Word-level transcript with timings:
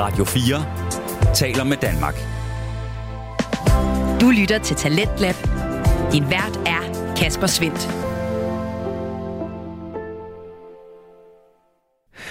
Radio 0.00 0.24
4 0.24 1.34
taler 1.34 1.64
med 1.64 1.76
Danmark. 1.76 2.14
Du 4.20 4.30
lytter 4.30 4.58
til 4.58 4.76
Talentlab. 4.76 5.34
Din 6.12 6.24
vært 6.30 6.56
er 6.66 7.14
Kasper 7.16 7.46
Svendt. 7.46 7.88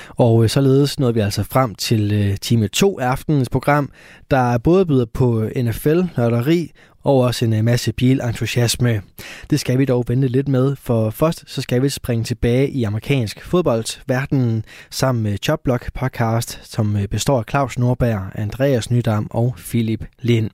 Og 0.10 0.44
øh, 0.44 0.50
således 0.50 1.00
nåede 1.00 1.13
vi 1.13 1.20
altså 1.20 1.43
frem 1.43 1.75
til 1.75 2.11
øh, 2.13 2.38
time 2.38 2.68
2 2.68 3.00
af 3.00 3.07
aftenens 3.07 3.50
program, 3.50 3.91
der 4.31 4.57
både 4.57 4.86
byder 4.86 5.05
på 5.13 5.49
NFL, 5.55 6.01
nørderi 6.17 6.71
og 7.04 7.18
også 7.18 7.45
en 7.45 7.54
øh, 7.54 7.63
masse 7.63 7.93
bilentusiasme. 7.93 9.02
Det 9.50 9.59
skal 9.59 9.79
vi 9.79 9.86
dog 9.86 10.05
vente 10.07 10.27
lidt 10.27 10.47
med, 10.47 10.75
for 10.75 11.09
først 11.09 11.43
så 11.47 11.61
skal 11.61 11.82
vi 11.82 11.89
springe 11.89 12.23
tilbage 12.23 12.70
i 12.70 12.83
amerikansk 12.83 13.43
fodboldverden 13.43 14.65
sammen 14.89 15.23
med 15.23 15.38
Chopblock 15.43 15.93
podcast, 15.93 16.59
som 16.64 16.97
øh, 16.97 17.07
består 17.07 17.38
af 17.38 17.43
Claus 17.50 17.79
Nordberg, 17.79 18.21
Andreas 18.36 18.91
Nydam 18.91 19.27
og 19.29 19.55
Philip 19.57 20.05
Lind. 20.19 20.50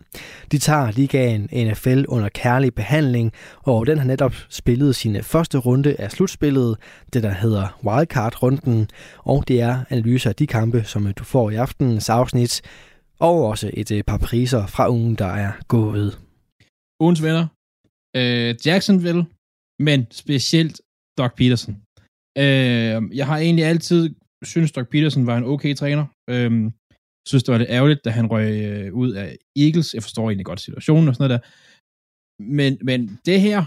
De 0.51 0.57
tager 0.57 0.91
ligaen 0.91 1.49
NFL 1.53 2.03
under 2.07 2.29
kærlig 2.29 2.73
behandling, 2.73 3.31
og 3.63 3.87
den 3.87 3.97
har 3.97 4.05
netop 4.05 4.35
spillet 4.49 4.95
sin 4.95 5.23
første 5.23 5.57
runde 5.57 5.95
af 5.99 6.11
slutspillet, 6.11 6.77
det 7.13 7.23
der 7.23 7.33
hedder 7.33 7.79
Wildcard-runden, 7.85 8.87
og 9.17 9.47
det 9.47 9.61
er 9.61 9.79
analyser 9.89 10.29
af 10.29 10.35
de 10.35 10.47
kampe, 10.47 10.83
som 10.83 11.07
øh, 11.07 11.13
du 11.17 11.23
får 11.23 11.49
i 11.49 11.55
aftenens 11.55 12.09
afsnit, 12.09 12.61
og 13.19 13.45
også 13.45 13.71
et 13.73 14.03
par 14.07 14.17
priser 14.17 14.65
fra 14.65 14.89
ugen, 14.89 15.15
der 15.15 15.25
er 15.25 15.51
gået 15.67 16.17
ugens 17.03 17.21
venner, 17.25 17.45
øh, 18.19 18.51
Jacksonville, 18.65 19.23
men 19.87 19.99
specielt 20.23 20.75
Doc 21.19 21.31
Peterson. 21.39 21.73
Øh, 22.43 22.97
jeg 23.19 23.25
har 23.29 23.37
egentlig 23.37 23.65
altid 23.71 24.03
synes 24.53 24.71
Doc 24.71 24.87
Peterson 24.93 25.27
var 25.27 25.37
en 25.37 25.49
okay 25.53 25.73
træner. 25.75 26.05
Øh, 26.33 26.51
synes, 27.29 27.43
det 27.43 27.51
var 27.51 27.57
lidt 27.57 27.75
ærgerligt, 27.77 28.05
da 28.05 28.09
han 28.09 28.31
røg 28.33 28.47
øh, 28.69 28.93
ud 29.01 29.11
af 29.23 29.37
Eagles. 29.63 29.93
Jeg 29.93 30.03
forstår 30.03 30.25
egentlig 30.29 30.45
godt 30.45 30.61
situationen 30.61 31.07
og 31.07 31.15
sådan 31.15 31.23
noget 31.23 31.35
der. 31.35 31.47
Men, 32.57 32.71
men 32.89 32.99
det 33.27 33.37
her, 33.47 33.59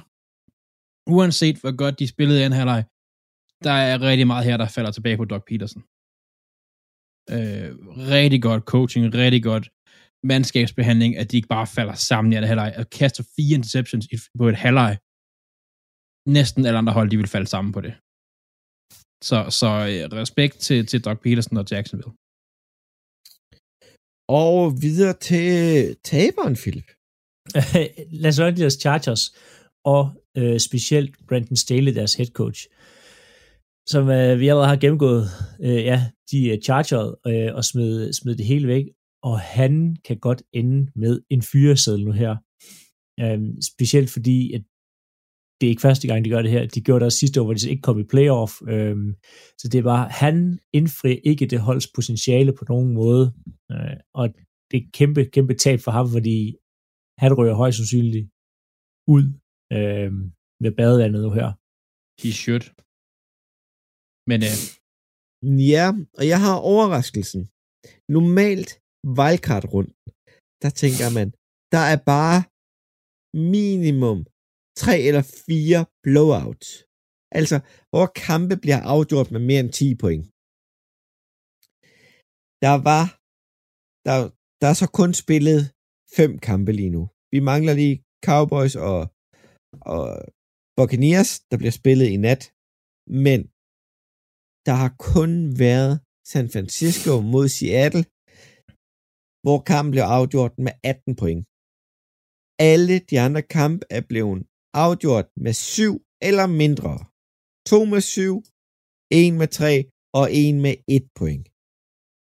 uanset 1.17 1.57
hvor 1.61 1.75
godt 1.83 1.99
de 2.01 2.13
spillede 2.15 2.41
i 2.41 2.47
en 2.47 2.59
halvleg, 2.61 2.83
der 3.67 3.77
er 3.89 3.97
rigtig 4.11 4.27
meget 4.27 4.45
her, 4.49 4.57
der 4.57 4.69
falder 4.77 4.93
tilbage 4.95 5.17
på 5.21 5.25
Doc 5.25 5.43
Peterson. 5.49 5.83
Øh, 7.35 7.71
rigtig 8.17 8.41
godt 8.49 8.63
coaching, 8.73 9.05
rigtig 9.25 9.43
godt 9.51 9.67
mandskabsbehandling, 10.25 11.17
at 11.17 11.31
de 11.31 11.37
ikke 11.37 11.49
bare 11.49 11.67
falder 11.67 11.95
sammen 11.95 12.33
i 12.33 12.37
det 12.37 12.49
halvleg, 12.49 12.75
og 12.79 12.91
kaster 12.91 13.25
fire 13.37 13.55
interceptions 13.59 14.07
på 14.39 14.49
et 14.49 14.57
halvleg. 14.57 14.99
Næsten 16.39 16.67
alle 16.67 16.79
andre 16.79 16.93
hold, 16.93 17.11
de 17.11 17.17
vil 17.17 17.35
falde 17.35 17.47
sammen 17.47 17.73
på 17.73 17.81
det. 17.81 17.95
Så, 19.29 19.39
så 19.61 19.71
øh, 19.91 20.21
respekt 20.23 20.57
til, 20.67 20.87
til 20.87 21.05
Doug 21.05 21.19
Peterson 21.21 21.57
og 21.57 21.67
Jacksonville. 21.71 22.13
Og 24.29 24.83
videre 24.83 25.15
til 25.29 25.97
taberen, 26.11 26.57
Philip. 26.63 26.89
Los 28.23 28.39
Angeles 28.39 28.77
Chargers 28.83 29.25
og 29.85 30.03
øh, 30.37 30.61
specielt 30.61 31.27
Brandon 31.29 31.57
Staley, 31.57 31.95
deres 31.95 32.15
head 32.15 32.31
coach, 32.41 32.61
som 33.89 34.11
øh, 34.11 34.41
vi 34.41 34.49
allerede 34.49 34.69
har 34.69 34.77
gennemgået, 34.77 35.25
øh, 35.61 35.85
ja, 35.91 35.99
de 36.31 36.53
er 36.53 36.61
chargeret 36.61 37.17
øh, 37.27 37.55
og 37.55 37.65
smed, 37.65 38.13
smed 38.13 38.35
det 38.37 38.47
hele 38.47 38.69
væk, 38.69 38.85
og 39.23 39.41
han 39.41 39.97
kan 40.07 40.19
godt 40.19 40.43
ende 40.53 40.93
med 40.95 41.21
en 41.31 41.43
fyreseddel 41.43 42.05
nu 42.05 42.13
her. 42.13 42.37
Øhm, 43.21 43.63
specielt 43.73 44.11
fordi, 44.11 44.53
at 44.53 44.63
det 45.61 45.67
er 45.67 45.71
ikke 45.71 45.87
første 45.89 46.07
gang, 46.09 46.25
de 46.25 46.31
gør 46.31 46.43
det 46.43 46.51
her. 46.51 46.67
De 46.67 46.81
gjorde 46.81 47.01
det 47.01 47.07
også 47.07 47.19
sidste 47.19 47.41
år, 47.41 47.45
hvor 47.45 47.55
de 47.55 47.71
ikke 47.71 47.87
kom 47.89 47.99
i 47.99 48.11
playoff. 48.13 48.53
Øhm, 48.69 49.15
så 49.61 49.69
det 49.75 49.85
var, 49.85 50.01
han 50.23 50.59
indfri 50.73 51.13
ikke 51.31 51.47
det 51.47 51.61
holds 51.61 51.87
potentiale 51.97 52.53
på 52.59 52.65
nogen 52.69 52.95
måde. 52.95 53.25
Øh, 53.73 53.97
og 54.15 54.25
det 54.71 54.77
er 54.81 54.91
kæmpe, 54.99 55.25
kæmpe 55.37 55.55
tab 55.55 55.79
for 55.85 55.91
ham, 55.91 56.07
fordi 56.17 56.57
han 57.23 57.33
ryger 57.39 57.55
højst 57.63 57.77
sandsynligt 57.77 58.27
ud 59.15 59.25
øh, 59.77 60.13
med 60.65 60.73
badevandet 60.79 61.21
nu 61.27 61.31
her. 61.39 61.49
He 62.23 62.31
should. 62.43 62.67
Men 64.31 64.39
øh... 64.49 64.57
Ja, 65.73 65.87
og 66.19 66.25
jeg 66.33 66.41
har 66.47 66.57
overraskelsen. 66.73 67.43
Normalt 68.17 68.71
wildcard-runden, 69.17 69.97
der 70.63 70.71
tænker 70.83 71.09
man, 71.19 71.29
der 71.75 71.85
er 71.93 71.99
bare 72.15 72.39
minimum 73.55 74.19
tre 74.83 74.95
eller 75.09 75.25
fire 75.47 75.81
blowouts. 76.07 76.69
Altså, 77.39 77.57
hvor 77.93 78.07
kampe 78.29 78.55
bliver 78.65 78.81
afgjort 78.95 79.29
med 79.35 79.41
mere 79.49 79.61
end 79.65 79.73
10 79.73 79.95
point. 80.03 80.25
Der 82.65 82.75
var, 82.89 83.05
der, 84.07 84.17
der 84.61 84.67
er 84.73 84.77
så 84.83 84.89
kun 84.99 85.11
spillet 85.23 85.61
fem 86.19 86.33
kampe 86.49 86.73
lige 86.81 86.95
nu. 86.97 87.03
Vi 87.33 87.41
mangler 87.51 87.75
lige 87.81 87.97
Cowboys 88.27 88.75
og, 88.89 88.99
og 89.93 90.05
Buccaneers, 90.77 91.31
der 91.51 91.57
bliver 91.61 91.75
spillet 91.81 92.09
i 92.15 92.19
nat. 92.27 92.43
Men 93.27 93.41
der 94.67 94.75
har 94.83 94.93
kun 95.13 95.33
været 95.65 95.95
San 96.33 96.47
Francisco 96.55 97.13
mod 97.33 97.47
Seattle, 97.57 98.05
hvor 99.49 99.61
kampen 99.73 99.91
blev 99.95 100.07
afgjort 100.19 100.55
med 100.67 100.73
18 100.85 101.17
point. 101.21 101.43
Alle 102.73 102.95
de 103.11 103.17
andre 103.27 103.43
kampe 103.57 103.83
er 103.97 104.03
blevet 104.11 104.41
afgjort 104.87 105.29
med 105.45 105.53
7 105.53 106.03
eller 106.29 106.47
mindre. 106.63 106.93
2 107.71 107.85
med 107.93 108.01
7, 108.01 108.43
1 109.11 109.35
med 109.41 109.49
3 109.61 109.73
og 110.21 110.27
1 110.33 110.55
med 110.65 110.75
1 110.89 111.05
point. 111.19 111.45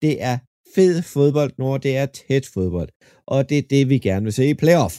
Det 0.03 0.13
er 0.29 0.37
fed 0.75 0.95
fodbold, 1.13 1.51
når 1.61 1.77
det 1.85 1.93
er 2.01 2.07
tæt 2.19 2.45
fodbold. 2.53 2.89
Og 3.33 3.39
det 3.49 3.57
er 3.57 3.67
det, 3.73 3.83
vi 3.91 3.97
gerne 4.07 4.23
vil 4.27 4.33
se 4.39 4.45
i 4.53 4.59
playoff. 4.63 4.95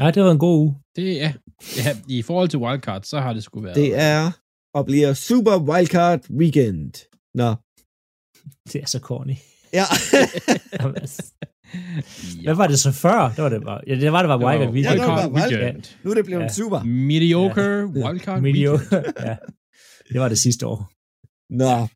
Nej, 0.00 0.10
det 0.14 0.22
var 0.24 0.32
en 0.36 0.44
god 0.46 0.56
uge. 0.62 0.72
Det 0.98 1.08
er, 1.26 1.32
ja, 1.80 1.90
i 2.18 2.22
forhold 2.28 2.48
til 2.50 2.62
wildcard, 2.64 3.02
så 3.02 3.16
har 3.24 3.32
det 3.32 3.42
sgu 3.42 3.60
været. 3.60 3.76
Det 3.82 3.90
er 4.12 4.22
og 4.78 4.82
bliver 4.90 5.12
super 5.28 5.56
wildcard 5.68 6.20
weekend. 6.40 6.92
Nå. 7.40 7.50
Det 8.72 8.78
er 8.84 8.88
så 8.94 9.00
corny. 9.08 9.36
Ja. 9.78 9.84
Hvad 12.42 12.54
var 12.54 12.66
det 12.66 12.80
så 12.80 12.92
før? 12.92 13.32
Det 13.36 13.44
var 13.44 13.48
det 13.48 13.62
bare. 13.62 13.80
Ja, 13.86 13.94
det 13.94 14.12
var 14.12 14.22
det 14.22 14.28
var 14.28 14.36
Wildcard 14.36 14.74
Weekend. 14.74 14.94
Ja, 14.94 15.02
det 15.02 15.08
var 15.08 15.28
Wildcard. 15.28 15.74
Ja. 15.74 15.80
Nu 16.02 16.10
er 16.10 16.14
det 16.14 16.24
blevet 16.24 16.42
ja. 16.42 16.48
super. 16.48 16.82
Mediocre 16.82 17.62
ja. 17.62 17.84
Wildcard 17.84 18.42
Mediocre. 18.42 18.96
ja. 19.26 19.36
Det 20.12 20.20
var 20.20 20.28
det 20.28 20.38
sidste 20.38 20.66
år. 20.66 20.90
Nå. 21.50 21.86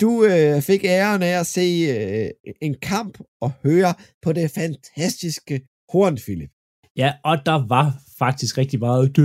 Du 0.00 0.24
øh, 0.24 0.62
fik 0.62 0.84
æren 0.84 1.22
af 1.22 1.40
at 1.40 1.46
se 1.46 1.60
øh, 1.60 2.52
en 2.62 2.74
kamp 2.82 3.18
og 3.40 3.52
høre 3.62 3.94
på 4.22 4.32
det 4.32 4.50
fantastiske 4.50 5.60
horn, 5.92 6.16
Philip. 6.16 6.50
Ja, 6.96 7.12
og 7.24 7.38
der 7.46 7.66
var 7.68 7.94
faktisk 8.18 8.58
rigtig 8.58 8.80
meget. 8.80 9.16
Det, 9.16 9.22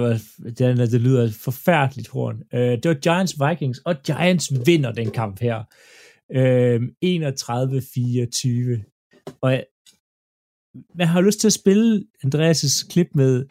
var, 0.00 0.20
det, 0.58 0.90
det 0.92 1.00
lyder 1.00 1.32
forfærdeligt 1.44 2.08
horn. 2.08 2.42
Øh, 2.54 2.60
det 2.60 2.88
var 2.88 2.94
Giants 2.94 3.34
Vikings, 3.48 3.78
og 3.78 3.94
Giants 4.02 4.52
vinder 4.66 4.92
den 4.92 5.10
kamp 5.10 5.40
her. 5.40 5.64
Øh, 6.34 6.80
31-24. 7.04 9.36
Og 9.42 9.64
man 10.94 11.06
har 11.06 11.20
lyst 11.20 11.40
til 11.40 11.48
at 11.48 11.52
spille 11.52 12.04
Andreas' 12.24 12.88
klip 12.88 13.08
med 13.14 13.46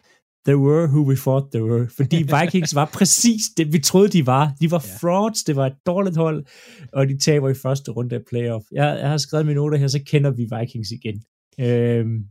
They 0.46 0.54
were 0.54 0.88
who 0.88 1.08
we 1.08 1.16
thought 1.16 1.52
they 1.52 1.62
were. 1.62 1.88
Fordi 1.96 2.16
Vikings 2.36 2.74
var 2.74 2.90
præcis 2.94 3.42
det, 3.56 3.72
vi 3.72 3.78
troede, 3.78 4.08
de 4.08 4.26
var. 4.26 4.54
De 4.60 4.70
var 4.70 4.78
frauds, 4.78 5.44
det 5.44 5.56
var 5.56 5.66
et 5.66 5.76
dårligt 5.86 6.16
hold, 6.16 6.44
og 6.92 7.08
de 7.08 7.18
taber 7.18 7.48
i 7.48 7.54
første 7.54 7.90
runde 7.90 8.16
af 8.16 8.22
playoff. 8.30 8.66
Jeg, 8.72 8.98
jeg 9.00 9.10
har 9.10 9.16
skrevet 9.16 9.46
mine 9.46 9.56
noter 9.56 9.78
her, 9.78 9.88
så 9.88 10.02
kender 10.06 10.30
vi 10.30 10.48
Vikings 10.58 10.90
igen. 10.90 11.22
Øhm, 11.60 12.24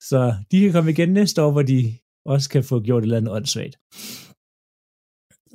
så 0.00 0.34
de 0.50 0.60
kan 0.60 0.72
komme 0.72 0.90
igen 0.90 1.12
næste 1.12 1.42
år, 1.42 1.50
hvor 1.50 1.62
de 1.62 1.98
også 2.24 2.50
kan 2.50 2.64
få 2.64 2.80
gjort 2.80 3.02
et 3.02 3.04
eller 3.04 3.16
andet 3.16 3.32
åndssvagt. 3.32 3.76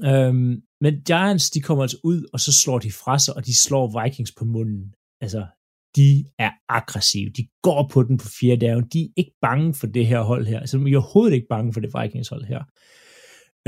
Øhm, 0.06 0.62
men 0.82 0.94
Giants, 1.08 1.50
de 1.50 1.62
kommer 1.62 1.84
altså 1.84 2.00
ud, 2.04 2.30
og 2.34 2.40
så 2.40 2.52
slår 2.62 2.80
de 2.80 2.92
fra 2.92 3.20
sig, 3.20 3.36
og 3.38 3.46
de 3.46 3.56
slår 3.56 4.04
Vikings 4.04 4.34
på 4.40 4.46
munden. 4.46 4.94
Altså, 5.22 5.48
de 5.96 6.26
er 6.40 6.52
aggressive. 6.70 7.30
De 7.30 7.48
går 7.62 7.90
på 7.94 8.04
den 8.04 8.18
på 8.18 8.28
fjerde 8.40 8.66
dagen. 8.66 8.88
De 8.94 9.02
er 9.04 9.10
ikke 9.18 9.36
bange 9.42 9.74
for 9.74 9.88
det 9.88 10.08
her 10.08 10.22
hold 10.22 10.46
her. 10.46 10.60
Altså, 10.60 10.78
de 10.78 10.92
er 10.92 10.98
overhovedet 10.98 11.36
ikke 11.36 11.48
bange 11.50 11.74
for 11.74 11.80
det 11.80 11.94
Vikings 12.02 12.30
hold 12.30 12.46
her. 12.46 12.62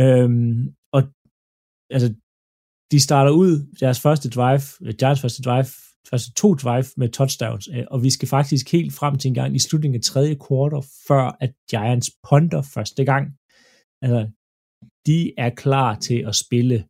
Øhm, 0.03 0.75
og 0.95 1.01
altså, 1.95 2.09
de 2.91 2.99
starter 2.99 3.31
ud 3.31 3.75
deres 3.79 3.99
første 3.99 4.29
drive, 4.29 4.61
øh, 4.85 4.93
Giants 4.99 5.21
første 5.21 5.41
drive, 5.41 5.65
første 6.09 6.33
to 6.33 6.53
drive 6.53 6.85
med 6.97 7.09
touchdowns, 7.09 7.69
øh, 7.73 7.85
og 7.91 8.03
vi 8.03 8.09
skal 8.09 8.27
faktisk 8.27 8.71
helt 8.71 8.93
frem 8.93 9.17
til 9.17 9.29
en 9.29 9.33
gang 9.33 9.55
i 9.55 9.59
slutningen 9.59 9.95
af 9.95 10.01
tredje 10.01 10.35
kvartal, 10.35 10.83
før 11.07 11.37
at 11.39 11.51
Giants 11.71 12.11
ponder 12.29 12.61
første 12.61 13.05
gang. 13.05 13.25
Altså, 14.01 14.21
de 15.07 15.33
er 15.37 15.49
klar 15.49 15.99
til 15.99 16.19
at 16.27 16.35
spille. 16.35 16.85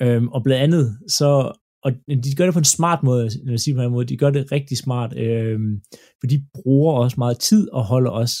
Øhm, 0.00 0.28
og 0.28 0.42
blandt 0.42 0.62
andet, 0.62 0.98
så, 1.08 1.52
og 1.84 1.92
de 2.08 2.36
gør 2.36 2.44
det 2.44 2.54
på 2.54 2.58
en 2.58 2.64
smart 2.78 3.02
måde, 3.02 3.30
jeg 3.46 3.60
sige 3.60 3.74
på 3.74 3.82
en 3.82 3.90
måde, 3.90 4.06
de 4.06 4.16
gør 4.16 4.30
det 4.30 4.52
rigtig 4.52 4.78
smart, 4.78 5.18
øhm, 5.18 5.82
for 6.20 6.26
de 6.26 6.46
bruger 6.54 6.92
også 6.94 7.14
meget 7.18 7.38
tid 7.38 7.70
og 7.70 7.84
holder 7.84 8.10
også, 8.10 8.36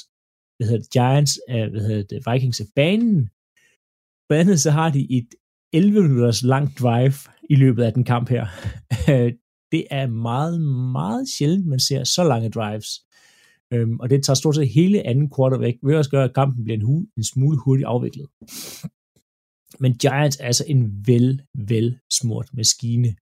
hvad 0.56 0.68
hedder 0.68 0.82
det, 0.82 0.92
Giants, 0.92 1.38
af, 1.48 1.70
hvad 1.70 1.80
hedder 1.80 2.02
det, 2.02 2.22
Vikings 2.32 2.60
af 2.60 2.66
banen. 2.76 3.30
Blandt 4.28 4.40
andet 4.40 4.60
så 4.60 4.70
har 4.70 4.90
de 4.90 5.06
et 5.18 5.28
11 5.72 6.02
minutters 6.02 6.42
langt 6.42 6.78
drive, 6.78 7.14
i 7.50 7.54
løbet 7.54 7.82
af 7.82 7.92
den 7.92 8.04
kamp 8.04 8.28
her. 8.28 8.46
det 9.72 9.86
er 9.90 10.06
meget, 10.06 10.60
meget 10.92 11.28
sjældent, 11.38 11.66
man 11.66 11.80
ser 11.80 12.04
så 12.04 12.24
lange 12.24 12.50
drives. 12.50 12.88
Øhm, 13.72 14.00
og 14.00 14.10
det 14.10 14.24
tager 14.24 14.34
stort 14.34 14.54
set 14.54 14.68
hele 14.68 15.06
anden 15.06 15.30
quarterback, 15.36 15.76
ved 15.82 15.96
også 15.96 16.10
gøre, 16.10 16.24
at 16.24 16.34
kampen 16.34 16.64
bliver 16.64 16.76
en, 16.76 16.84
hu- 16.84 17.06
en 17.16 17.24
smule 17.24 17.58
hurtigt 17.64 17.86
afviklet. 17.86 18.26
Men 19.82 19.92
Giants 19.94 20.36
er 20.40 20.44
altså 20.44 20.64
en 20.68 21.06
vel, 21.06 21.42
vel 21.54 21.98
smurt 22.12 22.48
maskine. 22.52 23.16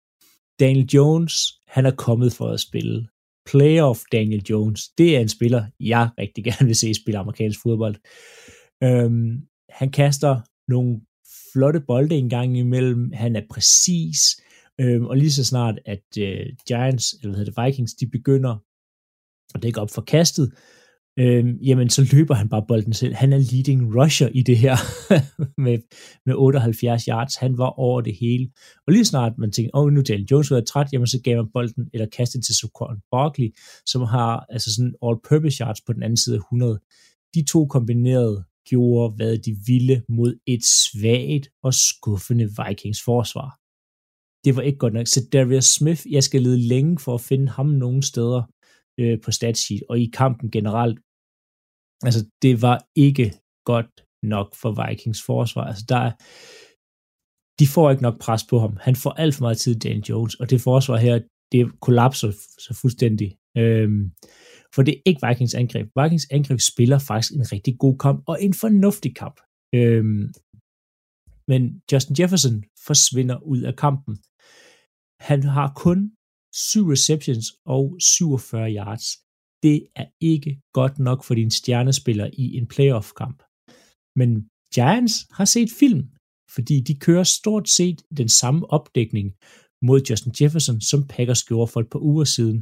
Daniel 0.60 0.90
Jones, 0.94 1.34
han 1.68 1.86
er 1.86 1.96
kommet 1.96 2.34
for 2.34 2.48
at 2.48 2.60
spille. 2.60 3.08
Playoff 3.46 4.00
Daniel 4.12 4.44
Jones, 4.50 4.90
det 4.98 5.16
er 5.16 5.20
en 5.20 5.30
spiller, 5.30 5.66
jeg 5.80 6.10
rigtig 6.18 6.44
gerne 6.50 6.66
vil 6.68 6.76
se 6.76 6.94
spille 6.94 7.20
amerikansk 7.20 7.62
fodbold. 7.62 7.96
Øhm, 8.84 9.48
han 9.70 9.92
kaster 9.92 10.42
nogle 10.68 11.02
flotte 11.52 11.80
bolde 11.80 12.16
en 12.16 12.30
gang 12.30 12.58
imellem. 12.58 13.12
Han 13.14 13.36
er 13.36 13.42
præcis. 13.50 14.20
Øhm, 14.80 15.06
og 15.06 15.18
lige 15.18 15.32
så 15.32 15.44
snart, 15.44 15.80
at 15.86 16.06
øh, 16.20 16.46
Giants, 16.68 17.14
eller 17.14 17.30
hvad 17.30 17.38
hedder 17.38 17.52
det, 17.52 17.66
Vikings, 17.66 17.94
de 17.94 18.08
begynder 18.08 18.58
at 19.56 19.64
dække 19.64 19.82
op 19.82 19.92
for 19.92 20.02
kastet, 20.02 20.54
øh, 21.20 21.68
jamen 21.68 21.90
så 21.90 22.16
løber 22.16 22.36
han 22.36 22.50
bare 22.50 22.66
bolden 22.68 22.94
selv. 22.94 23.14
Han 23.16 23.34
er 23.34 23.38
leading 23.52 23.96
rusher 23.96 24.30
i 24.34 24.42
det 24.42 24.58
her 24.58 24.76
med, 25.66 25.78
med 26.26 26.36
78 26.36 27.04
yards. 27.04 27.36
Han 27.36 27.58
var 27.58 27.80
over 27.80 28.02
det 28.02 28.16
hele. 28.22 28.50
Og 28.88 28.94
lige 28.94 29.06
snart 29.06 29.38
man 29.38 29.52
tænker, 29.52 29.72
åh, 29.74 29.84
oh, 29.84 29.92
nu 29.94 30.00
er 30.00 30.26
Jones 30.32 30.52
været 30.52 30.68
træt, 30.68 30.88
jamen 30.94 31.08
så 31.08 31.22
gav 31.22 31.38
man 31.38 31.52
bolden, 31.54 31.90
eller 31.94 32.08
kastet 32.18 32.46
til 32.46 32.56
Saquon 32.56 32.98
Barkley, 33.12 33.50
som 33.86 34.02
har 34.02 34.46
altså 34.50 34.76
sådan 34.76 34.94
all-purpose 35.06 35.64
yards 35.64 35.82
på 35.82 35.94
den 35.94 36.04
anden 36.04 36.18
side 36.18 36.36
af 36.36 36.40
100. 36.40 36.80
De 37.36 37.46
to 37.46 37.66
kombineret 37.66 38.44
gjorde, 38.70 39.16
hvad 39.16 39.38
de 39.38 39.56
ville 39.68 40.04
mod 40.10 40.40
et 40.48 40.64
svagt 40.66 41.50
og 41.64 41.74
skuffende 41.74 42.50
Vikings 42.58 43.02
forsvar. 43.06 43.50
Det 44.46 44.56
var 44.56 44.62
ikke 44.62 44.78
godt 44.78 44.94
nok. 44.94 45.08
Så 45.08 45.30
Darius 45.34 45.66
Smith, 45.66 46.02
jeg 46.12 46.24
skal 46.24 46.42
lede 46.42 46.68
længe 46.68 47.00
for 47.00 47.14
at 47.14 47.22
finde 47.22 47.50
ham 47.50 47.66
nogen 47.66 48.02
steder 48.02 48.42
øh, 49.00 49.18
på 49.26 49.32
statsheet, 49.32 49.84
og 49.90 50.00
i 50.00 50.10
kampen 50.14 50.52
generelt. 50.52 51.00
Altså, 52.04 52.26
det 52.42 52.62
var 52.62 52.86
ikke 52.96 53.34
godt 53.66 54.04
nok 54.24 54.56
for 54.56 54.72
Vikings 54.88 55.22
forsvar. 55.26 55.64
Altså, 55.64 55.86
der 55.90 55.98
er, 55.98 56.12
de 57.60 57.68
får 57.68 57.92
ikke 57.92 58.04
nok 58.04 58.20
pres 58.20 58.44
på 58.50 58.60
ham. 58.60 58.78
Han 58.82 58.96
får 58.96 59.12
alt 59.12 59.36
for 59.36 59.42
meget 59.42 59.58
tid, 59.58 59.80
Dan 59.80 60.02
Jones, 60.10 60.36
og 60.36 60.50
det 60.50 60.62
forsvar 60.62 60.98
her, 60.98 61.20
det 61.52 61.80
kollapser 61.82 62.32
så 62.66 62.74
fuldstændig. 62.82 63.38
Øhm, 63.58 64.12
for 64.76 64.82
det 64.84 64.94
er 64.94 65.02
ikke 65.06 65.28
Vikings 65.28 65.56
angreb. 65.56 65.88
Vikings 66.02 66.28
angreb 66.32 66.60
spiller 66.60 67.00
faktisk 67.00 67.34
en 67.34 67.52
rigtig 67.52 67.80
god 67.80 67.98
kamp, 67.98 68.24
og 68.28 68.44
en 68.44 68.54
fornuftig 68.54 69.16
kamp. 69.16 69.38
Øhm, 69.76 70.34
men 71.48 71.82
Justin 71.92 72.16
Jefferson 72.20 72.64
forsvinder 72.88 73.38
ud 73.44 73.62
af 73.62 73.76
kampen. 73.76 74.16
Han 75.30 75.44
har 75.44 75.74
kun 75.76 76.12
7 76.54 76.88
receptions 76.92 77.46
og 77.66 77.98
47 78.00 78.72
yards. 78.76 79.27
Det 79.64 79.88
er 79.96 80.06
ikke 80.22 80.62
godt 80.74 81.00
nok 81.00 81.24
for 81.24 81.34
din 81.34 81.52
stjernespiller 81.52 82.30
i 82.34 82.58
en 82.58 82.68
playoff-kamp. 82.68 83.44
Men 84.16 84.30
Giants 84.76 85.16
har 85.32 85.46
set 85.46 85.70
film, 85.80 86.04
fordi 86.56 86.82
de 86.82 87.00
kører 87.06 87.24
stort 87.24 87.70
set 87.70 88.02
den 88.18 88.30
samme 88.30 88.72
opdækning 88.78 89.28
mod 89.82 90.02
Justin 90.10 90.34
Jefferson, 90.42 90.82
som 90.82 91.08
Packers 91.08 91.44
gjorde 91.44 91.72
for 91.72 91.80
et 91.80 91.90
par 91.90 92.00
uger 92.00 92.24
siden. 92.24 92.58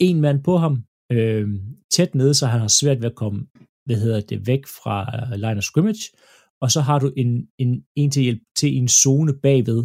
En 0.00 0.20
mand 0.20 0.44
på 0.44 0.56
ham, 0.56 0.74
øh, 1.12 1.48
tæt 1.90 2.14
nede, 2.14 2.34
så 2.34 2.46
han 2.46 2.60
har 2.60 2.68
svært 2.68 3.00
ved 3.00 3.10
at 3.10 3.20
komme 3.22 3.46
hvad 3.86 3.96
hedder 3.96 4.20
det, 4.20 4.46
væk 4.46 4.66
fra 4.66 4.96
øh, 5.16 5.32
line 5.44 5.58
of 5.60 5.62
scrimmage, 5.62 6.04
og 6.62 6.70
så 6.70 6.80
har 6.80 6.98
du 6.98 7.12
en, 7.16 7.48
en, 7.58 7.84
en 7.96 8.10
til 8.10 8.22
hjælp 8.22 8.42
til 8.56 8.76
en 8.76 8.88
zone 8.88 9.32
bagved, 9.42 9.84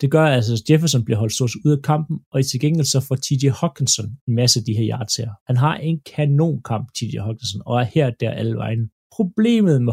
det 0.00 0.10
gør 0.10 0.24
altså, 0.26 0.52
at 0.52 0.70
Jefferson 0.70 1.04
bliver 1.04 1.18
holdt 1.18 1.32
stort 1.32 1.50
ud 1.64 1.72
af 1.76 1.82
kampen, 1.82 2.20
og 2.32 2.40
i 2.40 2.42
til 2.42 2.60
gengæld 2.60 2.86
så 2.86 3.00
får 3.00 3.16
TJ 3.16 3.48
Hawkinson 3.60 4.06
en 4.28 4.34
masse 4.34 4.60
af 4.60 4.64
de 4.64 4.76
her 4.78 4.86
yards 4.92 5.16
her. 5.16 5.30
Han 5.46 5.56
har 5.56 5.74
en 5.76 6.00
kanonkamp, 6.00 6.86
TJ 6.94 7.18
Hawkinson, 7.18 7.62
og 7.66 7.80
er 7.80 7.84
her 7.84 8.10
der 8.10 8.30
alle 8.30 8.56
vejen. 8.56 8.90
Problemet 9.12 9.82
med 9.82 9.92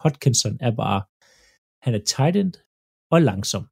Hawkinson 0.00 0.56
er 0.60 0.70
bare, 0.76 1.02
han 1.82 1.94
er 1.94 2.04
tight 2.06 2.36
end 2.36 2.52
og 3.10 3.22
langsom. 3.22 3.64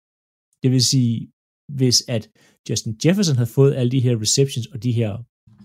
Det 0.63 0.71
vil 0.71 0.85
sige, 0.85 1.33
hvis 1.69 2.05
at 2.09 2.31
Justin 2.71 2.97
Jefferson 3.05 3.37
havde 3.37 3.51
fået 3.51 3.75
alle 3.75 3.91
de 3.91 4.01
her 4.01 4.21
receptions 4.21 4.67
og 4.67 4.83
de 4.83 4.93
her, 4.93 5.17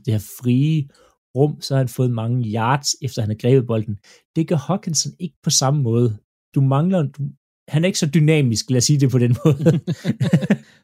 det 0.06 0.14
her 0.14 0.20
frie 0.42 0.88
rum, 1.36 1.62
så 1.62 1.74
har 1.74 1.80
han 1.80 1.88
fået 1.88 2.12
mange 2.12 2.54
yards, 2.56 2.90
efter 3.02 3.22
han 3.22 3.30
har 3.30 3.38
grebet 3.38 3.68
bolden. 3.68 3.98
Det 4.36 4.48
gør 4.48 4.56
Hawkinson 4.56 5.14
ikke 5.20 5.38
på 5.44 5.50
samme 5.50 5.82
måde. 5.82 6.18
Du 6.56 6.62
mangler, 6.62 7.04
du, 7.04 7.30
han 7.68 7.84
er 7.84 7.88
ikke 7.88 8.00
så 8.00 8.10
dynamisk, 8.14 8.70
lad 8.70 8.78
os 8.78 8.84
sige 8.84 9.00
det 9.00 9.12
på 9.12 9.20
den 9.20 9.36
måde. 9.46 9.80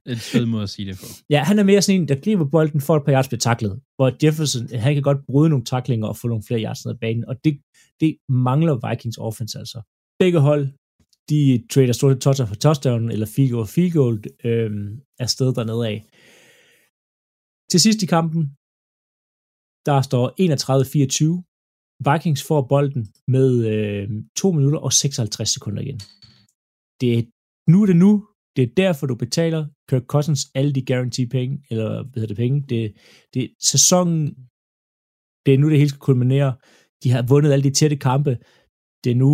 en 0.06 0.18
fed 0.18 0.46
måde 0.46 0.64
at 0.64 0.70
sige 0.70 0.86
det 0.90 0.98
på. 1.00 1.06
Ja, 1.30 1.44
han 1.44 1.60
er 1.60 1.64
mere 1.64 1.82
sådan 1.82 2.02
en, 2.02 2.08
der 2.08 2.16
griber 2.24 2.46
bolden 2.46 2.82
for 2.82 2.96
et 2.98 3.06
par 3.06 3.14
yards 3.14 3.28
bliver 3.28 3.40
taklet, 3.40 3.82
hvor 3.96 4.26
Jefferson, 4.26 4.80
han 4.80 4.94
kan 4.94 5.04
godt 5.04 5.26
bryde 5.26 5.50
nogle 5.50 5.66
taklinger 5.66 6.08
og 6.08 6.18
få 6.18 6.28
nogle 6.28 6.44
flere 6.48 6.64
yards 6.64 6.86
ned 6.86 6.94
ad 6.94 7.00
banen, 7.00 7.26
og 7.26 7.36
det, 7.44 7.62
det 8.00 8.18
mangler 8.30 8.90
Vikings 8.90 9.18
offense 9.18 9.60
altså. 9.60 9.82
Begge 10.20 10.40
hold, 10.40 10.68
de 11.30 11.64
trader 11.72 11.94
stort 11.94 12.20
toucher 12.20 12.46
for 12.46 12.56
touchdown, 12.56 13.12
eller 13.12 13.26
field 13.26 13.52
goal, 13.52 13.68
field 13.68 13.92
goal 13.92 14.24
øh, 14.44 14.72
afsted 15.20 15.54
dernede 15.54 15.88
af. 15.88 16.06
Til 17.72 17.80
sidst 17.80 18.04
i 18.04 18.06
kampen, 18.06 18.42
der 19.86 20.02
står 20.02 20.26
31-24. 21.40 21.46
Vikings 22.10 22.44
får 22.44 22.62
bolden 22.62 23.08
med 23.28 23.50
øh, 23.74 24.10
2 24.38 24.52
minutter 24.52 24.80
og 24.80 24.94
56 24.94 25.50
sekunder 25.50 25.82
igen 25.82 26.02
det, 27.02 27.30
nu 27.68 27.82
er 27.82 27.86
det 27.86 27.96
nu, 27.96 28.28
det 28.56 28.64
er 28.64 28.74
derfor, 28.78 29.08
du 29.08 29.16
betaler 29.16 29.68
Kirk 29.90 30.06
Cousins 30.14 30.42
alle 30.56 30.74
de 30.74 30.86
guarantee 30.86 31.28
penge, 31.28 31.64
eller 31.70 32.04
hvad 32.04 32.22
hedder 32.22 32.28
det 32.28 32.38
penge, 32.38 32.62
det, 32.70 32.94
det 33.34 33.44
sæsonen, 33.72 34.22
det 35.46 35.54
er 35.54 35.58
nu, 35.58 35.70
det 35.70 35.78
hele 35.78 35.90
skal 35.90 36.00
kulminere. 36.00 36.58
De 37.04 37.12
har 37.12 37.22
vundet 37.22 37.52
alle 37.54 37.64
de 37.64 37.78
tætte 37.80 37.96
kampe. 37.96 38.38
Det 39.04 39.12
er 39.12 39.16
nu, 39.16 39.32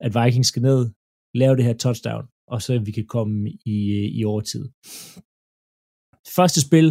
at 0.00 0.14
Vikings 0.14 0.48
skal 0.48 0.62
ned, 0.62 0.90
lave 1.34 1.56
det 1.56 1.64
her 1.64 1.76
touchdown, 1.84 2.24
og 2.52 2.62
så 2.62 2.78
vi 2.78 2.92
kan 2.92 3.06
komme 3.06 3.50
i, 3.74 3.76
i 4.18 4.24
overtid. 4.24 4.64
Første 6.36 6.60
spil, 6.66 6.88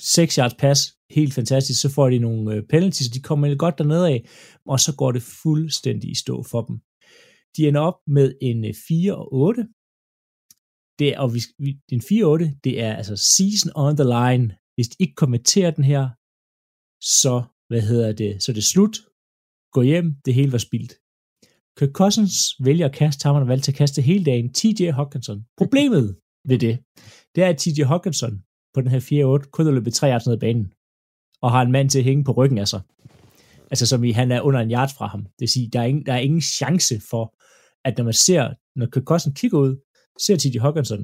6 0.00 0.34
yards 0.34 0.54
pass, 0.54 0.80
helt 1.10 1.34
fantastisk, 1.34 1.80
så 1.80 1.88
får 1.94 2.10
de 2.10 2.18
nogle 2.18 2.54
øh, 2.54 2.62
penalties, 2.68 3.08
de 3.08 3.20
kommer 3.20 3.54
godt 3.54 3.78
dernede 3.78 4.08
af, 4.08 4.28
og 4.66 4.80
så 4.80 4.96
går 4.96 5.12
det 5.12 5.22
fuldstændig 5.42 6.10
i 6.10 6.14
stå 6.14 6.42
for 6.42 6.62
dem. 6.62 6.76
De 7.56 7.68
ender 7.68 7.80
op 7.80 7.98
med 8.06 8.34
en 8.42 8.64
øh, 8.64 8.74
4 8.88 9.16
og 9.16 9.32
8. 9.32 9.68
Det 10.98 11.08
er, 11.08 11.18
og 11.22 11.34
vi, 11.34 11.40
den 11.90 11.98
en 11.98 12.00
4-8, 12.00 12.60
det 12.64 12.74
er 12.86 12.92
altså 13.00 13.16
season 13.16 13.70
on 13.74 13.96
the 13.96 14.08
line. 14.16 14.46
Hvis 14.74 14.88
de 14.88 14.96
ikke 15.00 15.14
kommenterer 15.14 15.70
den 15.70 15.84
her, 15.84 16.02
så, 17.22 17.34
hvad 17.68 17.82
hedder 17.90 18.12
det, 18.12 18.42
så 18.42 18.52
er 18.52 18.54
det 18.54 18.64
slut. 18.64 18.96
Gå 19.72 19.82
hjem, 19.82 20.08
det 20.24 20.34
hele 20.34 20.52
var 20.52 20.58
spildt. 20.58 20.92
Kirk 21.78 21.92
Cousins 22.00 22.34
vælger 22.66 22.86
at 22.88 22.94
kaste 22.94 23.22
ham, 23.26 23.36
og 23.36 23.48
valgte 23.48 23.72
at 23.72 23.78
kaste 23.78 24.02
hele 24.02 24.24
dagen. 24.24 24.52
TJ 24.52 24.90
Hawkinson. 24.90 25.46
Problemet 25.56 26.16
ved 26.48 26.58
det, 26.58 26.74
det 27.34 27.44
er, 27.44 27.48
at 27.48 27.58
TJ 27.58 27.82
Hawkinson 27.82 28.42
på 28.74 28.80
den 28.80 28.90
her 28.90 29.40
4-8 29.44 29.50
kun 29.50 29.66
har 29.66 29.72
løbet 29.72 29.94
3 29.94 30.10
yards 30.10 30.26
ned 30.26 30.34
ad 30.34 30.40
banen, 30.40 30.72
og 31.42 31.50
har 31.50 31.62
en 31.62 31.72
mand 31.72 31.90
til 31.90 31.98
at 31.98 32.04
hænge 32.04 32.24
på 32.24 32.32
ryggen 32.32 32.58
af 32.58 32.68
sig. 32.68 32.80
Altså 33.70 33.86
som 33.86 34.04
i, 34.04 34.10
han 34.10 34.32
er 34.32 34.40
under 34.40 34.60
en 34.60 34.70
yard 34.70 34.94
fra 34.96 35.06
ham. 35.06 35.22
Det 35.22 35.40
vil 35.40 35.48
sige, 35.48 35.70
der 35.72 35.80
er 35.80 35.84
ingen, 35.84 36.06
der 36.06 36.12
er 36.12 36.18
ingen 36.18 36.40
chance 36.40 37.00
for, 37.10 37.34
at 37.86 37.94
når 37.98 38.04
man 38.04 38.18
ser, 38.26 38.42
når 38.78 38.86
Kirk 38.92 39.04
Cousins 39.10 39.40
kigger 39.40 39.58
ud, 39.58 39.72
ser 40.24 40.36
T.J. 40.36 40.56
Hawkinson 40.64 41.02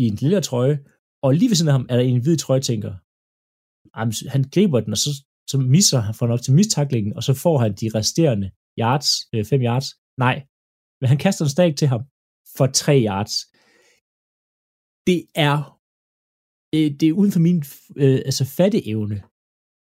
i 0.00 0.02
en 0.10 0.16
lille 0.22 0.40
trøje, 0.40 0.76
og 1.24 1.30
lige 1.34 1.48
ved 1.50 1.56
siden 1.56 1.68
af 1.68 1.76
ham 1.78 1.86
er 1.90 1.96
der 1.96 2.04
en 2.04 2.22
hvid 2.22 2.36
trøje, 2.36 2.60
tænker, 2.60 2.92
han 4.34 4.42
griber 4.54 4.80
den, 4.80 4.92
og 4.96 5.00
så, 5.04 5.10
så 5.50 5.56
misser 5.58 6.00
han 6.06 6.14
for 6.14 6.26
nok 6.26 6.42
til 6.42 6.54
mistaklingen, 6.60 7.12
og 7.16 7.22
så 7.22 7.32
får 7.34 7.56
han 7.58 7.72
de 7.80 7.86
resterende 7.98 8.48
yards, 8.80 9.10
øh, 9.34 9.44
fem 9.50 9.60
yards. 9.68 9.88
Nej, 10.24 10.36
men 11.00 11.08
han 11.12 11.18
kaster 11.24 11.44
en 11.44 11.54
stak 11.54 11.76
til 11.76 11.88
ham 11.92 12.02
for 12.56 12.66
3 12.66 12.92
yards. 13.08 13.34
Det 15.08 15.20
er 15.46 15.56
øh, 16.74 16.90
det 16.98 17.06
er 17.08 17.18
uden 17.20 17.32
for 17.32 17.42
min 17.46 17.58
øh, 18.02 18.20
altså 18.28 18.44
fatteevne, 18.58 19.18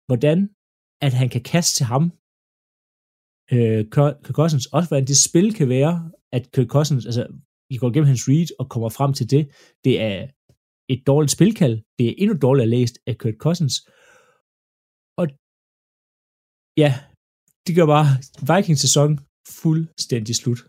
hvordan 0.08 0.39
at 1.06 1.13
han 1.20 1.30
kan 1.34 1.44
kaste 1.54 1.74
til 1.77 1.86
ham, 1.94 2.04
øh, 3.56 3.82
Kirk 3.94 4.15
Cousins, 4.38 4.65
også 4.75 4.88
hvordan 4.89 5.08
det 5.12 5.18
spil 5.27 5.48
kan 5.60 5.70
være, 5.77 5.96
at 6.36 6.44
Kirk 6.54 6.70
Cousins, 6.75 7.06
altså, 7.10 7.24
I 7.74 7.77
går 7.82 7.89
gennem 7.94 8.12
hans 8.12 8.27
read 8.30 8.50
og 8.60 8.65
kommer 8.74 8.89
frem 8.98 9.12
til 9.20 9.27
det, 9.34 9.44
det 9.86 9.96
er 10.10 10.18
et 10.94 11.01
dårligt 11.10 11.36
spilkald, 11.38 11.75
det 11.98 12.06
er 12.08 12.15
endnu 12.22 12.36
dårligere 12.46 12.74
læst 12.75 12.96
af 13.10 13.13
Kirk 13.22 13.38
Cousins, 13.46 13.75
og 15.20 15.25
ja, 16.84 16.92
det 17.65 17.74
gør 17.77 17.88
bare 17.96 18.08
Vikings 18.50 18.82
sæson 18.86 19.12
fuldstændig 19.62 20.36
slut. 20.42 20.62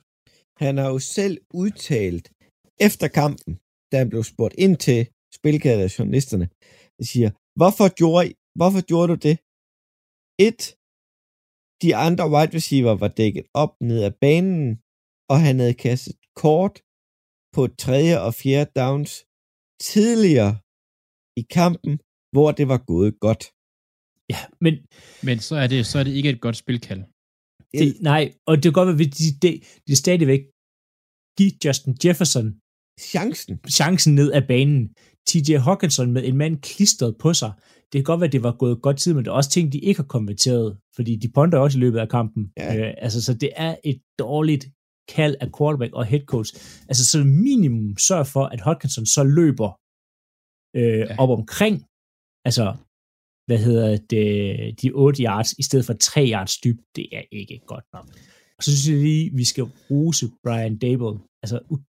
Han 0.62 0.72
har 0.80 0.88
jo 0.94 0.98
selv 1.18 1.36
udtalt 1.62 2.26
efter 2.86 3.08
kampen, 3.20 3.52
da 3.90 3.94
han 4.02 4.10
blev 4.12 4.22
spurgt 4.32 4.54
ind 4.64 4.76
til 4.86 5.00
spilkaldet 5.38 5.84
af 5.84 5.98
journalisterne, 5.98 6.46
siger, 7.12 7.30
hvorfor 7.58 7.86
gjorde, 8.00 8.26
hvorfor 8.58 8.82
gjorde 8.90 9.08
du 9.12 9.18
det? 9.26 9.36
Et, 10.48 10.60
de 11.82 11.90
andre 12.06 12.24
wide 12.32 12.54
receiver 12.58 12.94
var 13.02 13.10
dækket 13.20 13.46
op 13.62 13.72
ned 13.80 14.00
ad 14.08 14.14
banen, 14.24 14.62
og 15.32 15.38
han 15.46 15.58
havde 15.62 15.74
kastet 15.86 16.14
kort 16.42 16.74
på 17.54 17.62
tredje 17.84 18.14
og 18.26 18.34
fjerde 18.42 18.70
downs 18.80 19.12
tidligere 19.88 20.52
i 21.40 21.42
kampen, 21.58 21.92
hvor 22.34 22.48
det 22.58 22.66
var 22.72 22.80
gået 22.92 23.12
godt. 23.26 23.42
Ja, 24.32 24.40
men 24.64 24.74
Men 25.28 25.36
så 25.48 25.54
er 25.62 25.66
det, 25.72 25.86
så 25.90 25.98
er 26.00 26.04
det 26.04 26.14
ikke 26.18 26.30
et 26.30 26.40
godt 26.40 26.56
spilkald. 26.56 27.02
det, 27.78 27.96
nej, 28.10 28.22
og 28.48 28.52
det 28.56 28.62
kan 28.64 28.72
godt 28.80 28.88
være, 28.88 29.06
at 29.06 29.14
de, 29.18 29.26
de, 29.42 29.50
de 29.88 29.94
stadigvæk 30.04 30.42
give 31.38 31.52
Justin 31.64 31.94
Jefferson 32.04 32.46
Chancen. 33.00 33.54
chancen 33.78 34.14
ned 34.14 34.28
af 34.38 34.46
banen. 34.52 34.94
TJ 35.28 35.56
Hawkinson 35.66 36.12
med 36.12 36.22
en 36.28 36.36
mand 36.36 36.54
klistret 36.68 37.16
på 37.18 37.34
sig. 37.34 37.52
Det 37.92 37.96
kan 37.98 38.04
godt 38.04 38.20
være, 38.20 38.26
at 38.26 38.32
det 38.32 38.42
var 38.42 38.56
gået 38.62 38.82
godt 38.82 38.98
tid, 38.98 39.14
men 39.14 39.24
der 39.24 39.30
er 39.30 39.34
også 39.34 39.50
ting, 39.50 39.72
de 39.72 39.78
ikke 39.78 40.00
har 40.00 40.06
konverteret, 40.16 40.78
fordi 40.96 41.16
de 41.16 41.28
ponder 41.28 41.58
også 41.58 41.78
i 41.78 41.80
løbet 41.80 41.98
af 41.98 42.08
kampen. 42.08 42.52
Ja. 42.56 42.76
Øh, 42.76 42.94
altså, 42.98 43.22
så 43.22 43.34
det 43.34 43.50
er 43.56 43.76
et 43.84 44.00
dårligt 44.18 44.64
kald 45.08 45.34
af 45.40 45.48
quarterback 45.58 45.92
og 45.94 46.06
head 46.06 46.24
coach. 46.32 46.50
Altså, 46.88 47.04
så 47.06 47.24
minimum 47.24 47.96
sørg 47.98 48.26
for, 48.26 48.44
at 48.44 48.60
Hawkinson 48.60 49.06
så 49.06 49.22
løber 49.24 49.70
øh, 50.76 50.98
Ja. 51.10 51.16
op 51.22 51.30
omkring, 51.38 51.76
altså, 52.48 52.66
hvad 53.46 53.58
hedder 53.66 53.96
det, 53.96 54.82
de 54.82 54.92
8 54.92 55.22
yards, 55.22 55.52
i 55.52 55.62
stedet 55.62 55.86
for 55.86 55.92
3 55.92 56.30
yards 56.32 56.58
dyb. 56.64 56.78
Det 56.96 57.06
er 57.12 57.22
ikke 57.32 57.60
godt 57.66 57.84
nok. 57.92 58.06
Og 58.58 58.62
så 58.64 58.70
synes 58.70 58.88
jeg 58.94 59.02
lige, 59.08 59.30
vi 59.36 59.44
skal 59.44 59.64
rose 59.90 60.26
Brian 60.44 60.78
Dable. 60.78 61.14
Altså, 61.42 61.56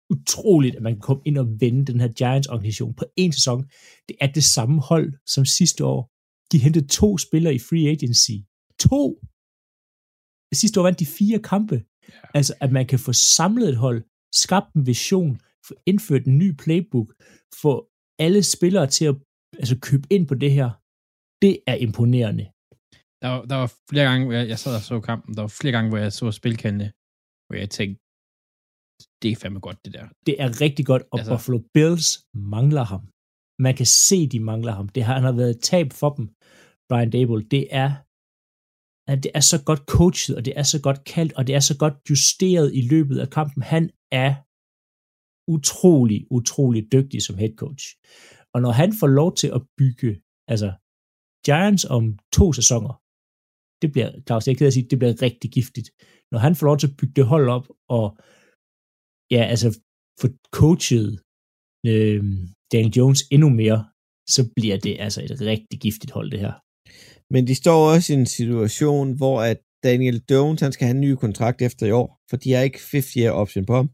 utroligt, 0.10 0.76
at 0.76 0.82
man 0.82 0.94
kan 0.94 1.02
komme 1.02 1.24
ind 1.26 1.38
og 1.38 1.48
vende 1.62 1.86
den 1.86 2.00
her 2.00 2.08
Giants-organisation 2.08 2.94
på 2.94 3.06
en 3.16 3.32
sæson. 3.34 3.60
Det 4.08 4.16
er 4.22 4.28
det 4.38 4.44
samme 4.44 4.82
hold 4.82 5.14
som 5.26 5.46
sidste 5.46 5.86
år. 5.86 6.02
De 6.52 6.58
hentede 6.66 6.88
to 6.88 7.18
spillere 7.18 7.56
i 7.56 7.60
free 7.60 7.88
agency. 7.96 8.36
To! 8.80 9.02
Sidste 10.54 10.80
år 10.80 10.84
vandt 10.84 11.00
de 11.00 11.06
fire 11.06 11.40
kampe. 11.40 11.76
Ja. 12.10 12.20
Altså, 12.38 12.54
at 12.64 12.72
man 12.78 12.86
kan 12.92 13.00
få 13.00 13.14
samlet 13.14 13.70
et 13.70 13.78
hold, 13.86 14.00
skabt 14.44 14.70
en 14.76 14.86
vision, 14.86 15.34
få 15.68 15.74
indført 15.86 16.26
en 16.26 16.38
ny 16.38 16.50
playbook, 16.64 17.10
få 17.62 17.74
alle 18.26 18.42
spillere 18.56 18.88
til 18.88 19.06
at 19.12 19.16
altså, 19.62 19.76
købe 19.88 20.08
ind 20.16 20.28
på 20.28 20.36
det 20.44 20.52
her. 20.52 20.70
Det 21.44 21.54
er 21.72 21.76
imponerende. 21.86 22.46
Der 23.22 23.28
var, 23.34 23.42
der 23.52 23.56
var 23.64 23.70
flere 23.92 24.06
gange, 24.10 24.26
hvor 24.26 24.34
jeg, 24.40 24.46
jeg 24.54 24.60
sad 24.60 24.76
og 24.76 24.82
så 24.82 25.00
kampen, 25.10 25.36
der 25.36 25.42
var 25.42 25.54
flere 25.62 25.74
gange, 25.76 25.90
hvor 25.90 25.98
jeg 26.06 26.14
så 26.14 26.32
spilkaldene, 26.32 26.88
hvor 27.48 27.56
jeg 27.64 27.70
tænkte, 27.80 27.98
det 29.22 29.30
er 29.32 29.36
fandme 29.42 29.60
godt, 29.68 29.80
det 29.86 29.94
der. 29.98 30.06
Det 30.28 30.36
er 30.44 30.50
rigtig 30.62 30.86
godt, 30.92 31.04
og 31.12 31.20
Altså- 31.20 31.32
altså, 31.32 31.34
Buffalo 31.34 31.60
Bills 31.76 32.10
mangler 32.56 32.86
ham. 32.94 33.04
Man 33.66 33.76
kan 33.80 33.90
se, 34.08 34.18
de 34.34 34.40
mangler 34.52 34.74
ham. 34.80 34.88
Det 34.96 35.02
har, 35.04 35.14
han 35.14 35.24
har 35.30 35.32
været 35.42 35.50
et 35.56 35.62
tab 35.72 35.88
for 36.02 36.10
dem, 36.18 36.26
Brian 36.90 37.10
Dable. 37.16 37.42
Det 37.56 37.64
er, 37.84 37.90
at 39.12 39.24
det 39.24 39.32
er 39.36 39.40
så 39.40 39.64
godt 39.70 39.80
coachet, 39.96 40.36
og 40.38 40.46
det 40.46 40.54
er 40.58 40.64
så 40.64 40.82
godt 40.82 41.04
kaldt, 41.04 41.34
og 41.34 41.48
det 41.48 41.56
er 41.56 41.60
så 41.60 41.78
godt 41.78 41.96
justeret 42.10 42.76
i 42.80 42.82
løbet 42.94 43.18
af 43.20 43.30
kampen. 43.30 43.62
Han 43.64 43.84
er 44.12 44.32
utrolig, 45.56 46.20
utrolig 46.32 46.92
dygtig 46.96 47.20
som 47.22 47.38
head 47.42 47.54
coach. 47.64 47.86
Og 48.54 48.62
når 48.62 48.72
han 48.82 48.94
får 49.00 49.08
lov 49.08 49.36
til 49.36 49.50
at 49.58 49.62
bygge, 49.80 50.12
altså 50.54 50.70
Giants 51.46 51.86
om 51.86 52.04
to 52.38 52.46
sæsoner, 52.54 52.94
det 53.82 53.90
bliver, 53.94 54.10
Claus, 54.26 54.48
jeg 54.48 54.54
er 54.54 54.58
ked 54.58 54.68
at 54.68 54.74
sige, 54.74 54.90
det 54.92 55.00
bliver 55.00 55.22
rigtig 55.22 55.50
giftigt. 55.58 55.90
Når 56.32 56.40
han 56.46 56.56
får 56.56 56.66
lov 56.70 56.78
til 56.78 56.88
at 56.88 56.98
bygge 57.00 57.16
det 57.20 57.26
hold 57.34 57.48
op, 57.58 57.68
og 57.98 58.06
ja, 59.36 59.42
altså 59.54 59.70
få 60.22 60.28
coachet 60.60 61.08
øh, 61.90 62.22
Daniel 62.72 62.94
Jones 62.98 63.22
endnu 63.32 63.50
mere, 63.62 63.80
så 64.36 64.42
bliver 64.56 64.78
det 64.86 64.94
altså 65.06 65.20
et 65.24 65.42
rigtig 65.42 65.80
giftigt 65.86 66.12
hold, 66.12 66.32
det 66.32 66.40
her. 66.40 66.54
Men 67.34 67.48
de 67.48 67.56
står 67.56 67.80
også 67.94 68.14
i 68.14 68.16
en 68.16 68.26
situation, 68.26 69.08
hvor 69.18 69.42
at 69.42 69.60
Daniel 69.84 70.24
Jones, 70.32 70.62
han 70.62 70.72
skal 70.72 70.86
have 70.88 70.96
en 70.96 71.02
ny 71.02 71.14
kontrakt 71.16 71.62
efter 71.62 71.86
i 71.88 71.92
år, 71.92 72.08
for 72.30 72.38
de 72.38 72.54
har 72.54 72.62
ikke 72.62 72.80
50-year 72.80 73.32
option 73.32 73.66
på 73.66 73.76
ham. 73.80 73.88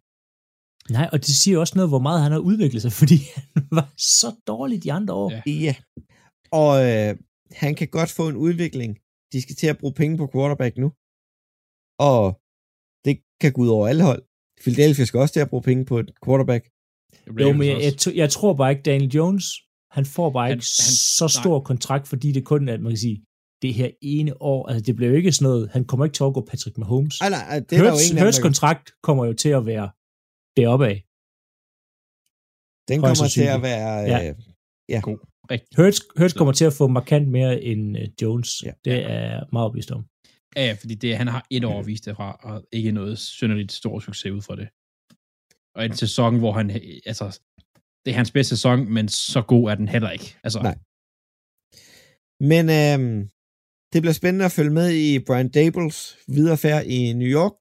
Nej, 0.98 1.08
og 1.14 1.18
det 1.26 1.36
siger 1.42 1.58
også 1.60 1.76
noget, 1.76 1.92
hvor 1.94 2.04
meget 2.08 2.24
han 2.26 2.32
har 2.32 2.40
udviklet 2.40 2.82
sig, 2.82 2.92
fordi 3.02 3.18
han 3.54 3.64
var 3.72 3.88
så 3.98 4.30
dårlig 4.48 4.84
de 4.84 4.92
andre 4.98 5.14
år. 5.14 5.32
Ja. 5.32 5.42
Ja. 5.68 5.76
Og 6.52 6.74
øh, 6.90 7.12
han 7.64 7.76
kan 7.76 7.88
godt 7.88 8.12
få 8.18 8.24
en 8.30 8.36
udvikling. 8.48 8.92
De 9.34 9.42
skal 9.42 9.56
til 9.56 9.68
at 9.68 9.78
bruge 9.78 9.94
penge 9.94 10.18
på 10.18 10.26
quarterback 10.34 10.78
nu. 10.84 10.88
Og 12.12 12.24
det 13.06 13.14
kan 13.42 13.52
gå 13.54 13.62
ud 13.62 13.72
over 13.78 13.88
alle 13.88 14.04
hold. 14.10 14.22
Philadelphia 14.64 15.06
skal 15.06 15.20
også 15.20 15.34
til 15.34 15.46
at 15.46 15.50
bruge 15.50 15.64
penge 15.70 15.86
på 15.86 15.96
et 16.00 16.10
quarterback. 16.26 16.64
Jo, 17.42 17.54
men 17.54 17.68
jeg, 17.68 17.78
jeg, 17.88 18.16
jeg 18.16 18.30
tror 18.36 18.54
bare 18.54 18.72
ikke, 18.72 18.84
Daniel 18.92 19.12
Jones, 19.18 19.46
han 19.98 20.06
får 20.16 20.30
bare 20.36 20.48
Han- 20.48 20.58
ikke 20.58 20.68
han- 20.86 20.96
så 21.20 21.28
stor 21.42 21.58
nej. 21.60 21.64
kontrakt, 21.72 22.06
fordi 22.08 22.32
det 22.32 22.44
kun 22.46 22.70
er, 22.70 22.74
at 22.74 22.82
man 22.82 22.92
kan 22.92 22.98
sige, 23.08 23.18
det 23.62 23.74
her 23.74 23.90
ene 24.02 24.42
år, 24.42 24.68
altså 24.70 24.82
det 24.88 24.96
bliver 24.96 25.10
jo 25.12 25.16
ikke 25.18 25.32
sådan 25.32 25.44
noget, 25.50 25.70
han 25.76 25.86
kommer 25.86 26.06
ikke 26.06 26.18
til 26.20 26.24
at 26.24 26.34
gå 26.34 26.42
Patrick 26.52 26.78
Mahomes. 26.78 27.16
Ej, 27.22 27.30
nej, 27.30 27.60
det 27.60 27.74
er 27.78 27.78
der 27.78 27.86
jo 27.86 27.92
Hurts, 27.92 28.22
Hurts 28.22 28.40
kontrakt 28.48 28.86
kommer 29.04 29.26
jo 29.26 29.34
til 29.44 29.50
at 29.60 29.66
være 29.66 29.88
deroppe 30.58 30.86
af. 30.92 30.98
Den 32.90 32.98
højst 33.04 33.20
kommer 33.20 33.30
til 33.40 33.48
at 33.56 33.62
være... 33.70 33.90
Ja. 34.14 34.20
Øh, 34.30 34.36
Rigtig. 35.52 35.68
Hurts, 35.78 36.00
Hurts 36.18 36.34
kommer 36.34 36.54
til 36.54 36.66
at 36.66 36.74
få 36.74 36.88
markant 36.88 37.28
mere 37.38 37.62
end 37.62 37.98
uh, 37.98 38.04
Jones. 38.22 38.64
Ja. 38.64 38.68
Ja. 38.68 38.74
Det 38.86 39.12
er 39.12 39.46
meget 39.52 39.66
opvist 39.70 39.92
om. 39.92 40.06
Ja, 40.56 40.66
ja, 40.70 40.74
fordi 40.80 40.96
det, 40.96 41.18
han 41.18 41.28
har 41.28 41.46
et 41.52 41.64
år 41.66 41.84
vist 41.84 42.06
det 42.06 42.16
fra, 42.16 42.32
og 42.44 42.66
ikke 42.72 42.92
noget 42.92 43.20
synderligt 43.20 43.72
stor 43.72 44.00
succes 44.00 44.32
ud 44.32 44.42
fra 44.42 44.56
det. 44.56 44.68
Og 45.76 45.86
en 45.86 45.96
sæson, 45.96 46.40
hvor 46.40 46.52
han, 46.52 46.70
altså, 47.06 47.40
det 48.04 48.12
er 48.12 48.16
hans 48.22 48.32
bedste 48.32 48.56
sæson, 48.56 48.80
men 48.94 49.06
så 49.08 49.42
god 49.42 49.64
er 49.72 49.76
den 49.76 49.88
heller 49.88 50.12
ikke. 50.18 50.30
Altså, 50.44 50.60
Nej. 50.70 50.78
Men 52.52 52.64
øhm, 52.80 53.20
det 53.94 54.02
bliver 54.02 54.20
spændende 54.22 54.46
at 54.46 54.56
følge 54.58 54.74
med 54.80 54.90
i 54.92 55.20
Brian 55.28 55.52
Dables 55.58 55.98
videre 56.36 56.58
færd 56.58 56.84
i 56.86 57.14
New 57.22 57.32
York. 57.40 57.60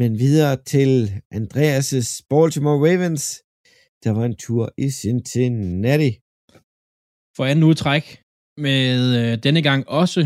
Men 0.00 0.10
videre 0.24 0.54
til 0.72 0.92
Andreas' 1.38 2.26
Baltimore 2.30 2.78
Ravens. 2.86 3.24
Der 4.04 4.10
var 4.18 4.24
en 4.24 4.36
tur 4.36 4.64
i 4.84 4.86
Cincinnati. 5.02 6.10
for 7.36 7.44
anden 7.44 7.64
udtræk, 7.70 8.04
med 8.66 9.00
øh, 9.20 9.38
denne 9.46 9.62
gang 9.62 9.88
også 9.88 10.22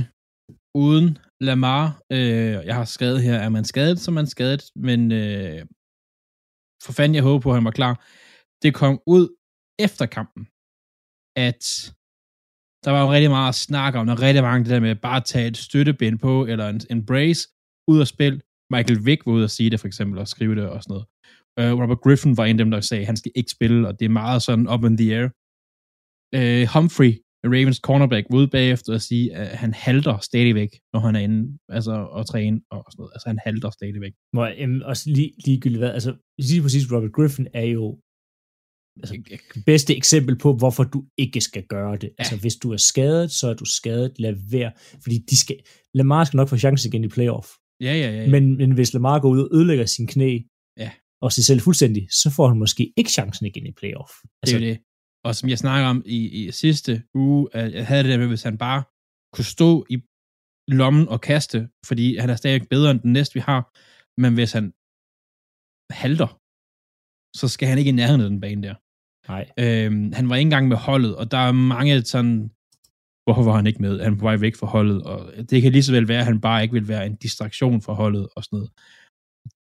uden 0.75 1.19
Lamar. 1.41 2.03
Øh, 2.13 2.59
jeg 2.69 2.75
har 2.75 2.85
skrevet 2.85 3.23
her, 3.23 3.37
er 3.47 3.49
man 3.49 3.65
skadet, 3.65 3.99
så 4.01 4.11
er 4.11 4.13
man 4.21 4.27
skadet, 4.27 4.63
men 4.77 5.13
øh, 5.13 5.67
for 6.85 6.93
fanden, 6.93 7.15
jeg 7.15 7.23
håber 7.23 7.41
på, 7.43 7.51
at 7.51 7.57
han 7.57 7.65
var 7.65 7.71
klar. 7.81 7.95
Det 8.63 8.75
kom 8.81 8.95
ud 9.07 9.25
efter 9.87 10.07
kampen, 10.17 10.43
at 11.47 11.63
der 12.85 12.91
var 12.91 13.03
jo 13.05 13.13
rigtig 13.13 13.31
meget 13.31 13.49
at 13.49 13.63
snakke 13.69 13.99
om, 13.99 14.09
og 14.09 14.21
rigtig 14.21 14.43
mange 14.43 14.65
det 14.65 14.73
der 14.75 14.81
med 14.81 14.95
bare 14.97 15.17
at 15.17 15.25
tage 15.25 15.49
et 15.49 15.57
støttebind 15.57 16.19
på, 16.19 16.47
eller 16.47 16.69
en, 16.69 16.81
en 16.91 17.07
brace 17.07 17.43
ud 17.91 18.01
af 18.01 18.09
spil. 18.15 18.35
Michael 18.75 19.05
Vick 19.07 19.27
var 19.27 19.33
ude 19.33 19.45
og 19.45 19.51
sige 19.51 19.71
det 19.71 19.81
for 19.81 19.87
eksempel, 19.87 20.19
og 20.19 20.29
skrive 20.29 20.55
det 20.55 20.69
og 20.69 20.83
sådan 20.83 20.93
noget. 20.95 21.07
Uh, 21.59 21.81
Robert 21.81 22.01
Griffin 22.01 22.37
var 22.37 22.45
en 22.45 22.57
af 22.57 22.65
dem, 22.65 22.71
der 22.71 22.81
sagde, 22.81 23.01
at 23.01 23.07
han 23.07 23.17
skal 23.17 23.33
ikke 23.35 23.51
spille, 23.51 23.89
og 23.89 23.99
det 23.99 24.05
er 24.05 24.19
meget 24.23 24.43
sådan 24.43 24.69
up 24.75 24.85
in 24.85 24.97
the 24.97 25.09
air. 25.19 25.29
Uh, 26.39 26.65
Humphrey, 26.75 27.13
Ravens 27.55 27.81
cornerback, 27.87 28.27
var 28.31 28.39
ude 28.39 28.49
bagefter 28.49 28.95
og 28.95 29.01
sige, 29.01 29.35
at 29.35 29.59
han 29.63 29.73
halter 29.75 30.19
stadigvæk, 30.19 30.73
når 30.93 31.01
han 31.01 31.17
er 31.17 31.21
inde 31.21 31.59
altså, 31.69 31.93
og 32.17 32.27
træne 32.27 32.61
og 32.71 32.85
sådan 32.91 33.01
noget. 33.01 33.13
Altså, 33.15 33.29
han 33.29 33.39
halter 33.47 33.71
stadigvæk. 33.71 34.15
Må 34.35 34.45
jeg 34.47 34.55
øhm, 34.59 34.81
også 34.85 35.05
lige, 35.17 35.33
ligegyldigt 35.47 35.81
hvad, 35.81 35.93
altså 35.99 36.11
lige 36.49 36.63
præcis 36.63 36.93
Robert 36.93 37.13
Griffin 37.13 37.47
er 37.55 37.69
jo 37.77 37.87
altså, 39.03 39.39
bedste 39.67 39.97
eksempel 39.97 40.39
på, 40.39 40.57
hvorfor 40.57 40.85
du 40.85 41.05
ikke 41.19 41.41
skal 41.41 41.65
gøre 41.67 41.97
det. 41.97 42.03
Ja. 42.03 42.15
Altså 42.19 42.37
hvis 42.37 42.57
du 42.57 42.73
er 42.73 42.77
skadet, 42.77 43.31
så 43.31 43.49
er 43.49 43.55
du 43.55 43.65
skadet, 43.65 44.13
lad 44.19 44.35
være. 44.51 44.73
Fordi 45.03 45.19
de 45.31 45.37
skal, 45.37 45.57
Lamar 45.95 46.25
skal 46.25 46.37
nok 46.37 46.49
få 46.49 46.57
chance 46.57 46.89
igen 46.89 47.05
i 47.05 47.09
playoff. 47.09 47.49
Ja, 47.81 47.93
ja, 47.95 48.11
ja. 48.11 48.23
ja. 48.23 48.29
Men, 48.31 48.57
men 48.57 48.73
hvis 48.73 48.93
Lamar 48.95 49.19
går 49.21 49.29
ud 49.29 49.41
og 49.43 49.49
ødelægger 49.57 49.87
sin 49.87 50.07
knæ, 50.07 50.39
Ja. 50.85 50.91
og 51.23 51.33
sig 51.33 51.45
selv 51.45 51.61
fuldstændig, 51.61 52.09
så 52.11 52.31
får 52.37 52.49
han 52.49 52.59
måske 52.59 52.93
ikke 52.97 53.11
chancen 53.11 53.47
igen 53.47 53.67
i 53.67 53.73
playoff. 53.73 54.13
Det 54.43 54.55
er 54.55 54.59
jo 54.59 54.65
det. 54.67 54.79
Og 55.25 55.35
som 55.37 55.49
jeg 55.49 55.59
snakker 55.59 55.89
om 55.89 56.03
i, 56.07 56.19
i 56.41 56.51
sidste 56.51 57.03
uge, 57.15 57.49
at 57.53 57.73
jeg 57.73 57.87
havde 57.87 58.03
det 58.03 58.11
der 58.11 58.19
med, 58.19 58.27
hvis 58.29 58.43
han 58.43 58.59
bare 58.59 58.81
kunne 59.35 59.45
stå 59.57 59.87
i 59.91 59.97
lommen 60.69 61.09
og 61.09 61.21
kaste, 61.21 61.69
fordi 61.89 62.17
han 62.17 62.31
er 62.31 62.37
stadig 62.37 62.69
bedre 62.75 62.91
end 62.91 63.01
den 63.01 63.13
næste, 63.13 63.35
vi 63.35 63.41
har. 63.41 63.61
Men 64.23 64.35
hvis 64.35 64.53
han 64.53 64.67
halter, 66.03 66.31
så 67.41 67.47
skal 67.55 67.69
han 67.69 67.79
ikke 67.79 67.93
i 67.95 67.99
nærheden 68.01 68.21
af 68.25 68.31
den 68.31 68.41
bane 68.41 68.63
der. 68.67 68.75
Nej. 69.29 69.45
Øhm, 69.59 70.13
han 70.13 70.29
var 70.29 70.37
ikke 70.37 70.47
engang 70.47 70.69
med 70.69 70.77
holdet, 70.77 71.17
og 71.17 71.31
der 71.31 71.39
er 71.39 71.53
mange 71.53 72.03
sådan, 72.03 72.51
hvorfor 73.25 73.43
var 73.49 73.57
han 73.57 73.67
ikke 73.67 73.83
med? 73.83 74.01
Han 74.01 74.19
på 74.19 74.27
vej 74.29 74.37
væk 74.37 74.57
fra 74.57 74.67
holdet, 74.67 75.03
og 75.03 75.19
det 75.51 75.63
kan 75.63 75.73
lige 75.73 75.83
så 75.83 75.93
vel 75.93 76.09
være, 76.09 76.21
at 76.21 76.31
han 76.31 76.41
bare 76.41 76.63
ikke 76.63 76.73
vil 76.79 76.89
være 76.89 77.07
en 77.07 77.17
distraktion 77.17 77.83
for 77.83 77.95
holdet 77.95 78.29
og 78.37 78.45
sådan 78.45 78.57
noget. 78.57 78.71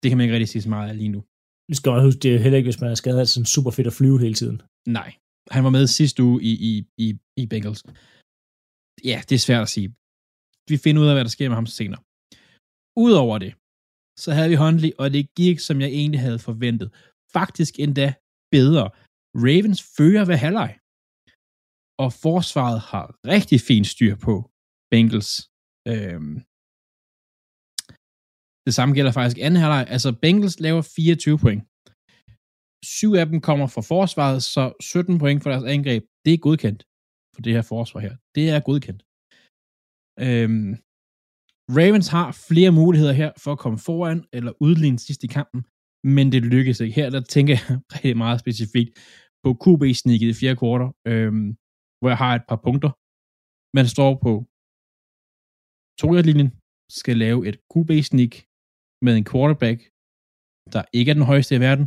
Det 0.02 0.08
kan 0.10 0.18
man 0.18 0.24
ikke 0.24 0.34
rigtig 0.34 0.50
sige 0.50 0.62
så 0.62 0.70
meget 0.70 0.90
af 0.90 0.98
lige 0.98 1.14
nu. 1.16 1.22
Vi 1.70 1.76
skal 1.76 1.92
også 1.92 2.06
huske, 2.08 2.20
det 2.20 2.36
er 2.36 2.40
heller 2.40 2.58
ikke, 2.58 2.68
hvis 2.68 2.82
man 2.82 2.92
er 2.92 2.96
skadet, 2.96 3.20
er 3.20 3.24
sådan 3.24 3.54
super 3.56 3.72
fedt 3.72 3.88
at 3.88 3.94
flyve 4.00 4.20
hele 4.20 4.34
tiden. 4.34 4.62
Nej. 4.88 5.10
Han 5.56 5.64
var 5.64 5.70
med 5.70 5.88
sidste 5.88 6.24
uge 6.24 6.38
i, 6.44 6.52
i, 6.70 6.72
i, 7.06 7.08
i 7.42 7.44
Bengals. 7.52 7.84
Ja, 9.10 9.18
det 9.28 9.36
er 9.36 9.46
svært 9.48 9.62
at 9.68 9.74
sige. 9.76 9.90
Vi 10.72 10.78
finder 10.84 11.02
ud 11.02 11.08
af, 11.08 11.16
hvad 11.16 11.24
der 11.24 11.36
sker 11.36 11.50
med 11.50 11.56
ham 11.56 11.66
senere. 11.66 12.02
Udover 13.06 13.38
det, 13.44 13.52
så 14.24 14.30
havde 14.36 14.50
vi 14.50 14.56
Huntley, 14.64 14.92
og 15.02 15.14
det 15.14 15.24
gik, 15.42 15.58
som 15.60 15.82
jeg 15.82 15.90
egentlig 16.00 16.22
havde 16.28 16.40
forventet. 16.50 16.90
Faktisk 17.38 17.74
endda 17.80 18.08
bedre. 18.52 18.90
Ravens 19.46 19.82
fører 19.98 20.26
ved 20.30 20.38
halvleg. 20.46 20.72
Og 22.04 22.10
forsvaret 22.26 22.80
har 22.92 23.06
rigtig 23.34 23.60
fint 23.70 23.88
styr 23.94 24.16
på 24.26 24.36
Bengals. 24.92 25.32
Øhm. 25.92 26.36
Det 28.66 28.74
samme 28.78 28.92
gælder 28.98 29.14
faktisk 29.18 29.38
anden 29.46 29.62
halvleg. 29.64 29.84
Altså, 29.96 30.10
Bengals 30.24 30.58
laver 30.66 30.82
24 30.82 31.38
point. 31.44 31.62
syv 32.98 33.12
af 33.22 33.26
dem 33.32 33.40
kommer 33.50 33.68
fra 33.76 33.84
forsvaret, 33.94 34.40
så 34.54 34.64
17 34.82 35.20
point 35.20 35.44
for 35.44 35.50
deres 35.52 35.68
angreb, 35.76 36.04
det 36.26 36.34
er 36.34 36.46
godkendt 36.48 36.82
for 37.34 37.42
det 37.42 37.54
her 37.56 37.62
forsvar 37.74 38.00
her. 38.06 38.16
Det 38.36 38.46
er 38.56 38.60
godkendt. 38.70 39.02
Øhm, 40.26 40.72
Ravens 41.78 42.08
har 42.08 42.28
flere 42.50 42.72
muligheder 42.72 43.14
her 43.22 43.32
for 43.44 43.52
at 43.52 43.60
komme 43.64 43.80
foran 43.80 44.20
eller 44.34 44.54
udligne 44.66 45.00
sidst 45.00 45.24
i 45.24 45.28
kampen, 45.28 45.62
men 46.16 46.32
det 46.32 46.42
lykkes 46.56 46.80
ikke. 46.80 46.96
Her 46.96 47.10
der 47.10 47.22
tænker 47.36 47.54
jeg 47.54 47.66
rigtig 47.94 48.18
meget 48.18 48.40
specifikt 48.40 48.92
på 49.44 49.50
QB-sneaket 49.64 50.30
i 50.32 50.40
fjerde 50.40 50.60
kvartal, 50.62 50.90
øhm, 51.12 51.48
hvor 52.00 52.10
jeg 52.14 52.20
har 52.24 52.34
et 52.36 52.46
par 52.50 52.60
punkter. 52.66 52.92
Man 53.78 53.88
står 53.96 54.12
på 54.26 54.32
to 56.02 56.08
linjen 56.30 56.52
skal 57.00 57.16
lave 57.26 57.40
et 57.50 57.58
QB-sneak 57.72 58.34
med 59.06 59.14
en 59.20 59.26
quarterback, 59.32 59.80
der 60.74 60.84
ikke 60.98 61.10
er 61.12 61.18
den 61.20 61.30
højeste 61.32 61.54
i 61.56 61.64
verden. 61.68 61.86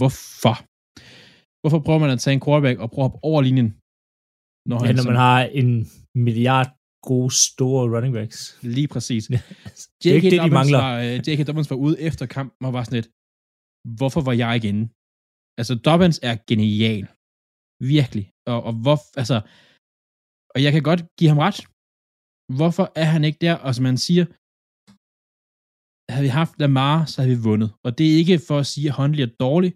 Hvorfor? 0.00 0.56
Hvorfor 1.60 1.80
prøver 1.86 2.00
man 2.04 2.14
at 2.14 2.20
tage 2.22 2.36
en 2.38 2.44
quarterback 2.46 2.76
og 2.82 2.88
prøve 2.90 3.04
at 3.04 3.10
hoppe 3.10 3.24
over 3.30 3.40
linjen? 3.48 3.70
Når, 4.70 4.78
ja, 4.86 4.92
når 4.98 5.06
man 5.10 5.18
har 5.26 5.40
en 5.60 5.70
milliard 6.26 6.70
gode, 7.10 7.30
store 7.46 7.82
running 7.94 8.14
backs. 8.18 8.38
Lige 8.76 8.88
præcis. 8.94 9.24
det 10.00 10.06
er 10.10 10.14
ikke 10.18 10.32
det, 10.34 10.42
de 10.46 10.56
mangler. 10.60 10.80
Var, 10.86 10.96
uh, 11.06 11.14
J.K. 11.26 11.40
Dobbins 11.46 11.70
var 11.72 11.80
ude 11.86 11.96
efter 12.08 12.24
kampen 12.36 12.62
og 12.66 12.72
var 12.76 12.82
sådan 12.84 12.98
lidt, 13.00 13.10
hvorfor 13.98 14.20
var 14.28 14.34
jeg 14.42 14.50
ikke 14.56 14.68
inde? 14.72 14.84
Altså, 15.60 15.74
Dobbins 15.86 16.18
er 16.28 16.34
genial. 16.50 17.06
Virkelig. 17.96 18.26
Og, 18.52 18.58
og 18.68 18.72
hvor, 18.84 18.98
altså, 19.22 19.36
og 20.54 20.58
jeg 20.64 20.72
kan 20.72 20.82
godt 20.88 21.02
give 21.18 21.30
ham 21.32 21.42
ret. 21.46 21.58
Hvorfor 22.58 22.86
er 23.02 23.08
han 23.14 23.22
ikke 23.28 23.40
der? 23.46 23.54
Og 23.64 23.70
som 23.74 23.82
man 23.90 23.98
siger, 24.06 24.24
havde 26.12 26.26
vi 26.28 26.38
haft 26.40 26.54
Lamar, 26.62 26.98
så 27.10 27.16
havde 27.18 27.34
vi 27.34 27.46
vundet. 27.50 27.70
Og 27.84 27.90
det 27.96 28.04
er 28.06 28.20
ikke 28.22 28.38
for 28.48 28.56
at 28.62 28.70
sige, 28.72 28.88
at 28.88 28.96
Hundley 28.98 29.22
er 29.24 29.32
dårlig. 29.44 29.70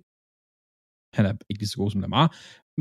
Han 1.17 1.25
er 1.29 1.33
ikke 1.51 1.61
lige 1.63 1.73
så 1.73 1.79
god 1.83 1.91
som 1.91 2.05
Lamar. 2.05 2.27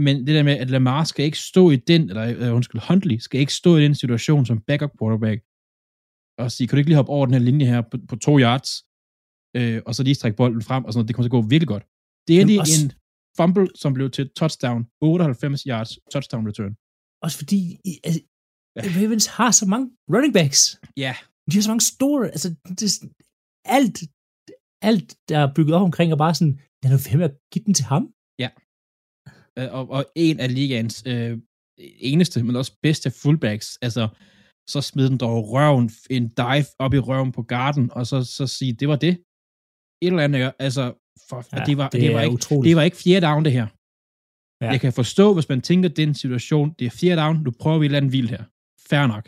Men 0.06 0.16
det 0.26 0.34
der 0.38 0.44
med, 0.50 0.56
at 0.64 0.70
Lamar 0.70 1.04
skal 1.04 1.26
ikke 1.26 1.46
stå 1.52 1.64
i 1.76 1.78
den, 1.92 2.02
eller 2.10 2.26
uh, 2.42 2.56
undskyld, 2.58 2.82
Hundley 2.88 3.18
skal 3.26 3.40
ikke 3.44 3.60
stå 3.62 3.72
i 3.76 3.84
den 3.86 3.96
situation 4.02 4.44
som 4.46 4.62
backup 4.68 4.94
quarterback, 5.00 5.40
og 6.42 6.48
sige, 6.52 6.66
kan 6.66 6.74
du 6.76 6.80
ikke 6.82 6.92
lige 6.92 7.02
hoppe 7.02 7.16
over 7.16 7.26
den 7.26 7.36
her 7.38 7.48
linje 7.50 7.66
her 7.72 7.82
på, 7.92 7.96
på 8.10 8.16
to 8.26 8.34
yards, 8.46 8.70
øh, 9.58 9.80
og 9.88 9.92
så 9.96 10.02
lige 10.04 10.20
strække 10.20 10.40
bolden 10.42 10.64
frem, 10.70 10.82
og 10.86 10.90
sådan 10.90 10.98
noget. 10.98 11.08
Det 11.08 11.14
kommer 11.16 11.28
til 11.28 11.36
at 11.36 11.38
gå 11.40 11.54
virkelig 11.54 11.72
godt. 11.76 11.86
Det 12.30 12.36
er 12.42 12.46
lige 12.52 12.66
en 12.78 12.88
fumble, 13.38 13.68
som 13.82 13.92
blev 13.98 14.08
til 14.18 14.26
touchdown, 14.40 14.82
98 15.02 15.64
yards 15.72 15.92
touchdown 16.14 16.44
return. 16.50 16.74
Også 17.24 17.38
fordi, 17.42 17.60
altså, 18.08 18.22
Ravens 18.98 19.28
har 19.38 19.52
så 19.52 19.66
mange 19.74 19.88
running 20.14 20.34
backs. 20.40 20.62
Ja. 21.06 21.14
De 21.50 21.56
har 21.56 21.64
så 21.66 21.72
mange 21.74 21.88
store, 21.94 22.22
altså, 22.36 22.50
det, 22.80 22.88
alt, 23.78 23.98
alt, 24.90 25.10
der 25.30 25.38
er 25.44 25.54
bygget 25.56 25.76
op 25.76 25.82
omkring, 25.90 26.12
er 26.12 26.16
bare 26.26 26.36
sådan, 26.36 26.56
lad 26.84 26.92
nu 26.92 26.98
fem 26.98 27.22
at 27.22 27.34
give 27.52 27.66
den 27.66 27.74
til 27.80 27.86
ham. 27.94 28.04
Ja. 28.44 28.50
Øh, 29.58 29.70
og, 29.78 29.84
og 29.96 30.02
en 30.16 30.40
af 30.40 30.50
ligaens 30.60 31.04
øh, 31.12 31.34
eneste, 32.12 32.44
men 32.44 32.56
også 32.56 32.74
bedste 32.82 33.12
fullbacks, 33.22 33.68
altså, 33.82 34.04
så 34.74 34.82
smid 34.82 35.10
den 35.10 35.18
dog 35.18 35.38
røven, 35.54 35.90
en 36.10 36.26
dive 36.42 36.70
op 36.80 36.94
i 36.94 37.00
røven 37.00 37.32
på 37.32 37.44
garden, 37.56 37.86
og 37.98 38.08
så, 38.08 38.18
så 38.38 38.48
sige, 38.48 38.74
det 38.74 38.88
var 38.88 38.96
det. 38.96 39.14
Et 40.02 40.08
eller 40.12 40.24
andet, 40.24 40.54
altså, 40.60 40.84
for, 41.30 41.38
ja, 41.54 41.64
det, 41.66 41.78
var, 41.78 41.90
det, 41.90 42.02
det, 42.02 42.14
var 42.14 42.22
ikke, 42.22 42.34
utroligt. 42.34 42.70
det 42.70 42.76
var 42.76 42.82
ikke 42.82 42.98
fjerde 42.98 43.26
down, 43.26 43.46
det 43.46 43.54
her. 43.54 43.68
Ja. 44.64 44.70
Jeg 44.72 44.82
kan 44.82 44.94
forstå, 44.94 45.34
hvis 45.34 45.50
man 45.50 45.62
tænker, 45.62 45.90
den 45.90 46.14
situation, 46.14 46.76
det 46.80 46.86
er 46.86 46.90
fjerde 46.90 47.22
down, 47.22 47.44
nu 47.44 47.52
prøver 47.62 47.80
vi 47.80 47.86
et 47.86 47.88
eller 47.88 47.98
andet 47.98 48.12
vildt 48.12 48.30
her. 48.30 48.44
Fair 48.90 49.08
nok. 49.08 49.26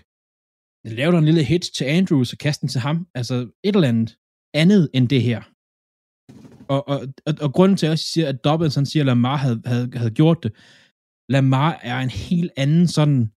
Laver 0.99 1.11
du 1.11 1.17
en 1.17 1.25
lille 1.25 1.43
hit 1.43 1.65
til 1.77 1.85
Andrews 1.85 2.33
og 2.33 2.37
kaster 2.37 2.61
den 2.61 2.69
til 2.69 2.81
ham, 2.81 3.07
altså 3.15 3.35
et 3.63 3.75
eller 3.75 3.87
andet 3.87 4.17
andet 4.53 4.89
end 4.93 5.09
det 5.09 5.21
her. 5.21 5.41
Og, 6.73 6.87
og, 6.87 6.99
og, 7.27 7.33
og 7.41 7.53
grunden 7.53 7.77
til, 7.77 7.85
at 7.85 7.89
jeg 7.89 7.99
siger, 7.99 8.27
at 8.29 8.43
Dobbins 8.43 8.75
han 8.75 8.85
siger, 8.85 9.03
at 9.03 9.05
Lamar 9.05 9.35
havde, 9.35 9.61
havde, 9.65 9.91
havde 9.95 10.11
gjort 10.11 10.43
det, 10.43 10.51
Lamar 11.29 11.79
er 11.83 11.99
en 11.99 12.09
helt 12.09 12.51
anden 12.57 12.87
sådan, 12.87 13.31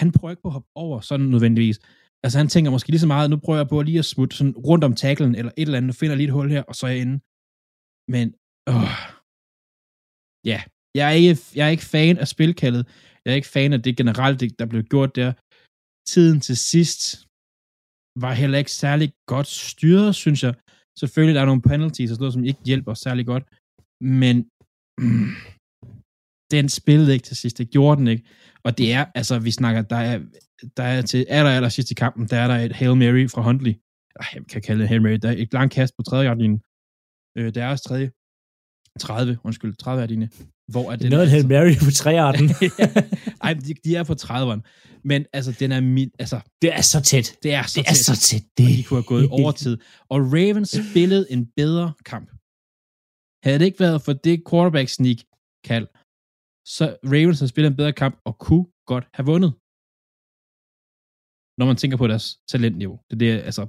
han 0.00 0.12
prøver 0.12 0.30
ikke 0.30 0.42
på 0.42 0.48
at 0.48 0.52
hoppe 0.52 0.70
over 0.74 1.00
sådan 1.00 1.26
nødvendigvis. 1.26 1.78
Altså 2.24 2.38
han 2.38 2.48
tænker 2.48 2.70
måske 2.70 2.90
lige 2.90 3.00
så 3.00 3.06
meget, 3.06 3.30
nu 3.30 3.36
prøver 3.36 3.58
jeg 3.58 3.68
på 3.68 3.82
lige 3.82 3.98
at 3.98 4.04
smutte 4.04 4.36
sådan 4.36 4.56
rundt 4.56 4.84
om 4.84 4.94
tacklen, 4.94 5.34
eller 5.34 5.52
et 5.56 5.62
eller 5.62 5.78
andet, 5.78 5.96
finder 5.96 6.16
lige 6.16 6.26
et 6.26 6.32
hul 6.32 6.50
her, 6.50 6.62
og 6.62 6.74
så 6.74 6.86
er 6.86 6.90
jeg 6.90 7.00
inde. 7.00 7.20
Men, 8.08 8.26
åh, 8.72 8.98
ja, 10.50 10.58
jeg 10.94 11.06
er, 11.10 11.14
ikke, 11.20 11.40
jeg 11.54 11.66
er 11.66 11.70
ikke 11.76 11.90
fan 11.94 12.18
af 12.18 12.28
spilkaldet. 12.28 12.86
Jeg 13.24 13.30
er 13.32 13.36
ikke 13.40 13.54
fan 13.56 13.72
af 13.72 13.82
det 13.82 13.96
generelt, 13.96 14.58
der 14.58 14.66
blev 14.66 14.82
gjort 14.82 15.16
der. 15.16 15.32
Tiden 16.12 16.40
til 16.40 16.56
sidst 16.56 17.02
var 18.24 18.32
heller 18.32 18.58
ikke 18.58 18.72
særlig 18.72 19.12
godt 19.26 19.46
styret, 19.46 20.14
synes 20.14 20.42
jeg. 20.42 20.54
Selvfølgelig 20.98 21.34
der 21.34 21.40
er 21.40 21.50
nogle 21.50 21.62
penalties 21.62 22.10
og 22.10 22.14
sådan 22.14 22.22
noget, 22.22 22.34
som 22.34 22.44
ikke 22.44 22.64
hjælper 22.66 22.94
særlig 22.94 23.26
godt, 23.26 23.44
men 24.18 24.36
mm, 25.02 25.30
den 26.54 26.68
spillede 26.68 27.12
ikke 27.12 27.24
til 27.24 27.36
sidst, 27.36 27.58
det 27.58 27.70
gjorde 27.70 27.98
den 28.00 28.08
ikke. 28.08 28.24
Og 28.64 28.78
det 28.78 28.92
er, 28.92 29.04
altså 29.14 29.38
vi 29.38 29.50
snakker, 29.50 29.82
der 29.82 29.96
er, 29.96 30.18
der 30.76 30.82
er 30.82 31.02
til 31.02 31.26
aller, 31.28 31.50
aller 31.50 31.68
sidst 31.68 31.90
i 31.90 31.94
kampen, 31.94 32.26
der 32.26 32.36
er 32.36 32.48
der 32.48 32.58
et 32.58 32.72
Hail 32.72 32.96
Mary 32.96 33.28
fra 33.28 33.42
Huntley. 33.42 33.74
Jeg 34.18 34.46
kan 34.52 34.62
kalde 34.62 34.80
det 34.80 34.88
Hail 34.88 35.02
Mary. 35.02 35.18
Der 35.22 35.28
er 35.28 35.34
et 35.38 35.52
langt 35.52 35.74
kast 35.74 35.96
på 35.96 36.02
tredje 36.02 36.34
linjen, 36.34 36.62
Øh, 37.38 37.54
der 37.54 37.64
er 37.64 37.70
også 37.74 37.84
tredje. 37.88 38.10
30, 39.00 39.38
undskyld, 39.44 39.74
30 39.76 40.02
er 40.02 40.06
dine. 40.06 40.28
Hvor 40.72 40.92
er 40.92 40.96
den, 40.96 41.10
Noget 41.10 41.32
altså, 41.32 41.48
Mary 41.48 41.74
på 41.86 41.90
træarten. 42.02 42.46
Ej, 43.46 43.52
de, 43.54 43.74
de, 43.84 43.90
er 43.96 44.04
på 44.04 44.14
30'eren. 44.22 44.60
Men 45.10 45.20
altså, 45.32 45.50
den 45.60 45.72
er 45.72 45.80
min, 45.80 46.10
altså... 46.18 46.40
Det 46.62 46.70
er 46.78 46.84
så 46.92 46.98
tæt. 47.10 47.26
Det 47.42 47.52
er 47.54 47.62
så 47.62 47.80
det 47.80 47.86
tæt. 47.86 47.92
Er 47.92 47.98
så 48.10 48.16
tæt. 48.28 48.44
Det... 48.58 48.64
Og 48.66 48.70
de 48.78 48.84
kunne 48.84 49.00
have 49.02 49.12
gået 49.14 49.28
over 49.38 49.52
tid. 49.52 49.74
Og 50.12 50.18
Ravens 50.34 50.70
spillede 50.90 51.24
en 51.34 51.42
bedre 51.60 51.88
kamp. 52.10 52.28
Havde 53.44 53.58
det 53.58 53.66
ikke 53.68 53.80
været 53.86 54.02
for 54.06 54.12
det 54.26 54.36
quarterback 54.48 54.88
sneak 54.88 55.20
kald, 55.68 55.86
så 56.76 56.84
Ravens 57.12 57.40
har 57.40 57.46
spillet 57.52 57.70
en 57.70 57.76
bedre 57.80 57.92
kamp 58.02 58.14
og 58.28 58.34
kunne 58.46 58.66
godt 58.92 59.06
have 59.16 59.26
vundet. 59.32 59.52
Når 61.58 61.66
man 61.70 61.76
tænker 61.76 61.96
på 62.02 62.06
deres 62.12 62.26
talentniveau. 62.50 62.96
Det 63.08 63.14
er 63.16 63.22
det, 63.24 63.32
altså... 63.48 63.62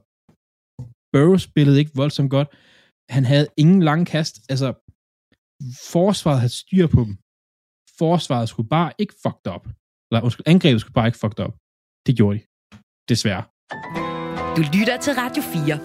Burrow 1.13 1.38
spillede 1.38 1.80
ikke 1.82 1.95
voldsomt 2.02 2.32
godt. 2.38 2.49
Han 3.09 3.25
havde 3.25 3.47
ingen 3.57 3.83
lange 3.83 4.05
kast. 4.05 4.35
Altså, 4.49 4.73
forsvaret 5.91 6.39
havde 6.39 6.53
styr 6.61 6.87
på 6.87 7.01
dem. 7.03 7.17
Forsvaret 7.97 8.49
skulle 8.49 8.69
bare 8.69 8.91
ikke 8.99 9.13
fucked 9.23 9.47
op. 9.47 9.65
Eller 10.11 10.21
undskyld, 10.23 10.47
angrebet 10.47 10.81
skulle 10.81 10.93
bare 10.93 11.07
ikke 11.07 11.17
fucked 11.17 11.39
op. 11.39 11.55
Det 12.05 12.17
gjorde 12.17 12.39
de. 12.39 12.43
Desværre. 13.09 13.43
Du 14.57 14.61
lytter 14.77 14.97
til 15.01 15.13
Radio 15.13 15.43
4. 15.43 15.79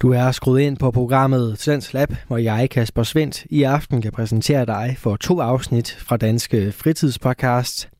Du 0.00 0.10
er 0.12 0.32
skruet 0.32 0.60
ind 0.60 0.76
på 0.76 0.90
programmet 0.90 1.58
Svensk 1.58 1.92
Lab, 1.92 2.12
hvor 2.26 2.36
jeg, 2.36 2.70
Kasper 2.70 3.02
Svendt, 3.02 3.44
i 3.50 3.62
aften 3.62 4.02
kan 4.02 4.12
præsentere 4.12 4.66
dig 4.66 4.96
for 4.98 5.16
to 5.16 5.40
afsnit 5.40 5.90
fra 5.90 6.16
Danske 6.16 6.72
Fritidspodcast. 6.72 7.93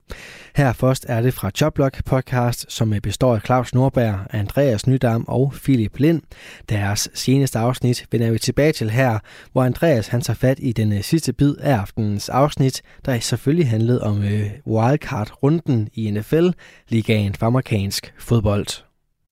Her 0.56 0.72
først 0.72 1.06
er 1.08 1.20
det 1.22 1.34
fra 1.34 1.50
Jobblog 1.60 1.90
podcast, 2.04 2.72
som 2.72 2.94
består 3.02 3.34
af 3.34 3.40
Claus 3.40 3.74
Nordberg, 3.74 4.26
Andreas 4.30 4.86
Nydam 4.86 5.24
og 5.28 5.52
Philip 5.62 5.98
Lind. 5.98 6.22
Deres 6.68 7.08
seneste 7.14 7.58
afsnit 7.58 8.06
vender 8.10 8.30
vi 8.30 8.38
tilbage 8.38 8.72
til 8.72 8.90
her, 8.90 9.18
hvor 9.52 9.62
Andreas 9.62 10.08
han 10.08 10.20
tager 10.20 10.36
fat 10.36 10.58
i 10.62 10.72
den 10.72 10.92
øh, 10.92 11.02
sidste 11.02 11.32
bid 11.32 11.56
af 11.56 11.74
aftenens 11.76 12.28
afsnit, 12.28 12.82
der 13.04 13.20
selvfølgelig 13.20 13.68
handlede 13.68 14.02
om 14.02 14.22
øh, 14.22 14.50
wildcard-runden 14.66 15.88
i 15.94 16.10
NFL, 16.10 16.48
ligaen 16.88 17.34
for 17.34 17.46
amerikansk 17.46 18.14
fodbold. 18.18 18.66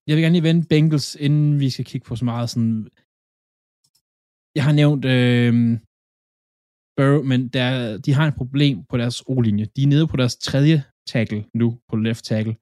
Jeg 0.06 0.16
vil 0.16 0.22
gerne 0.22 0.32
lige 0.32 0.42
vende 0.42 0.66
Bengals, 0.68 1.16
inden 1.20 1.60
vi 1.60 1.70
skal 1.70 1.84
kigge 1.84 2.04
på 2.04 2.16
så 2.16 2.24
meget 2.24 2.50
sådan... 2.50 2.86
Jeg 4.54 4.64
har 4.64 4.72
nævnt 4.72 5.04
øh, 5.04 5.78
Burrow, 6.96 7.22
men 7.30 7.40
der, 7.56 7.98
de 8.04 8.10
har 8.18 8.26
et 8.28 8.36
problem 8.40 8.76
på 8.90 8.96
deres 9.02 9.18
O-linje. 9.32 9.66
De 9.76 9.82
er 9.82 9.92
nede 9.94 10.06
på 10.08 10.16
deres 10.16 10.36
tredje 10.36 10.78
tackle 11.12 11.40
nu, 11.60 11.68
på 11.88 11.96
left 11.96 12.24
tackle. 12.24 12.54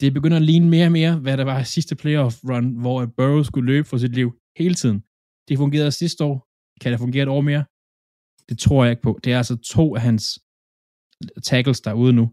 Det 0.00 0.08
begynder 0.16 0.38
at 0.40 0.48
ligne 0.50 0.68
mere 0.74 0.86
og 0.90 0.92
mere, 1.00 1.14
hvad 1.24 1.36
der 1.40 1.46
var 1.52 1.62
sidste 1.62 1.94
playoff 2.02 2.34
run, 2.50 2.66
hvor 2.82 2.98
Burrow 3.16 3.42
skulle 3.42 3.70
løbe 3.72 3.88
for 3.88 3.98
sit 4.04 4.14
liv 4.20 4.28
hele 4.60 4.74
tiden. 4.74 4.98
Det 5.48 5.54
fungerede 5.62 5.92
sidste 5.92 6.20
år. 6.30 6.36
Kan 6.80 6.92
det 6.92 7.00
fungere 7.04 7.22
et 7.22 7.34
år 7.36 7.42
mere? 7.50 7.64
Det 8.48 8.56
tror 8.64 8.84
jeg 8.84 8.90
ikke 8.90 9.06
på. 9.08 9.12
Det 9.24 9.30
er 9.32 9.38
altså 9.42 9.56
to 9.76 9.84
af 9.96 10.02
hans 10.08 10.24
tackles, 11.48 11.80
der 11.80 11.90
er 11.90 12.00
ude 12.04 12.14
nu. 12.20 12.24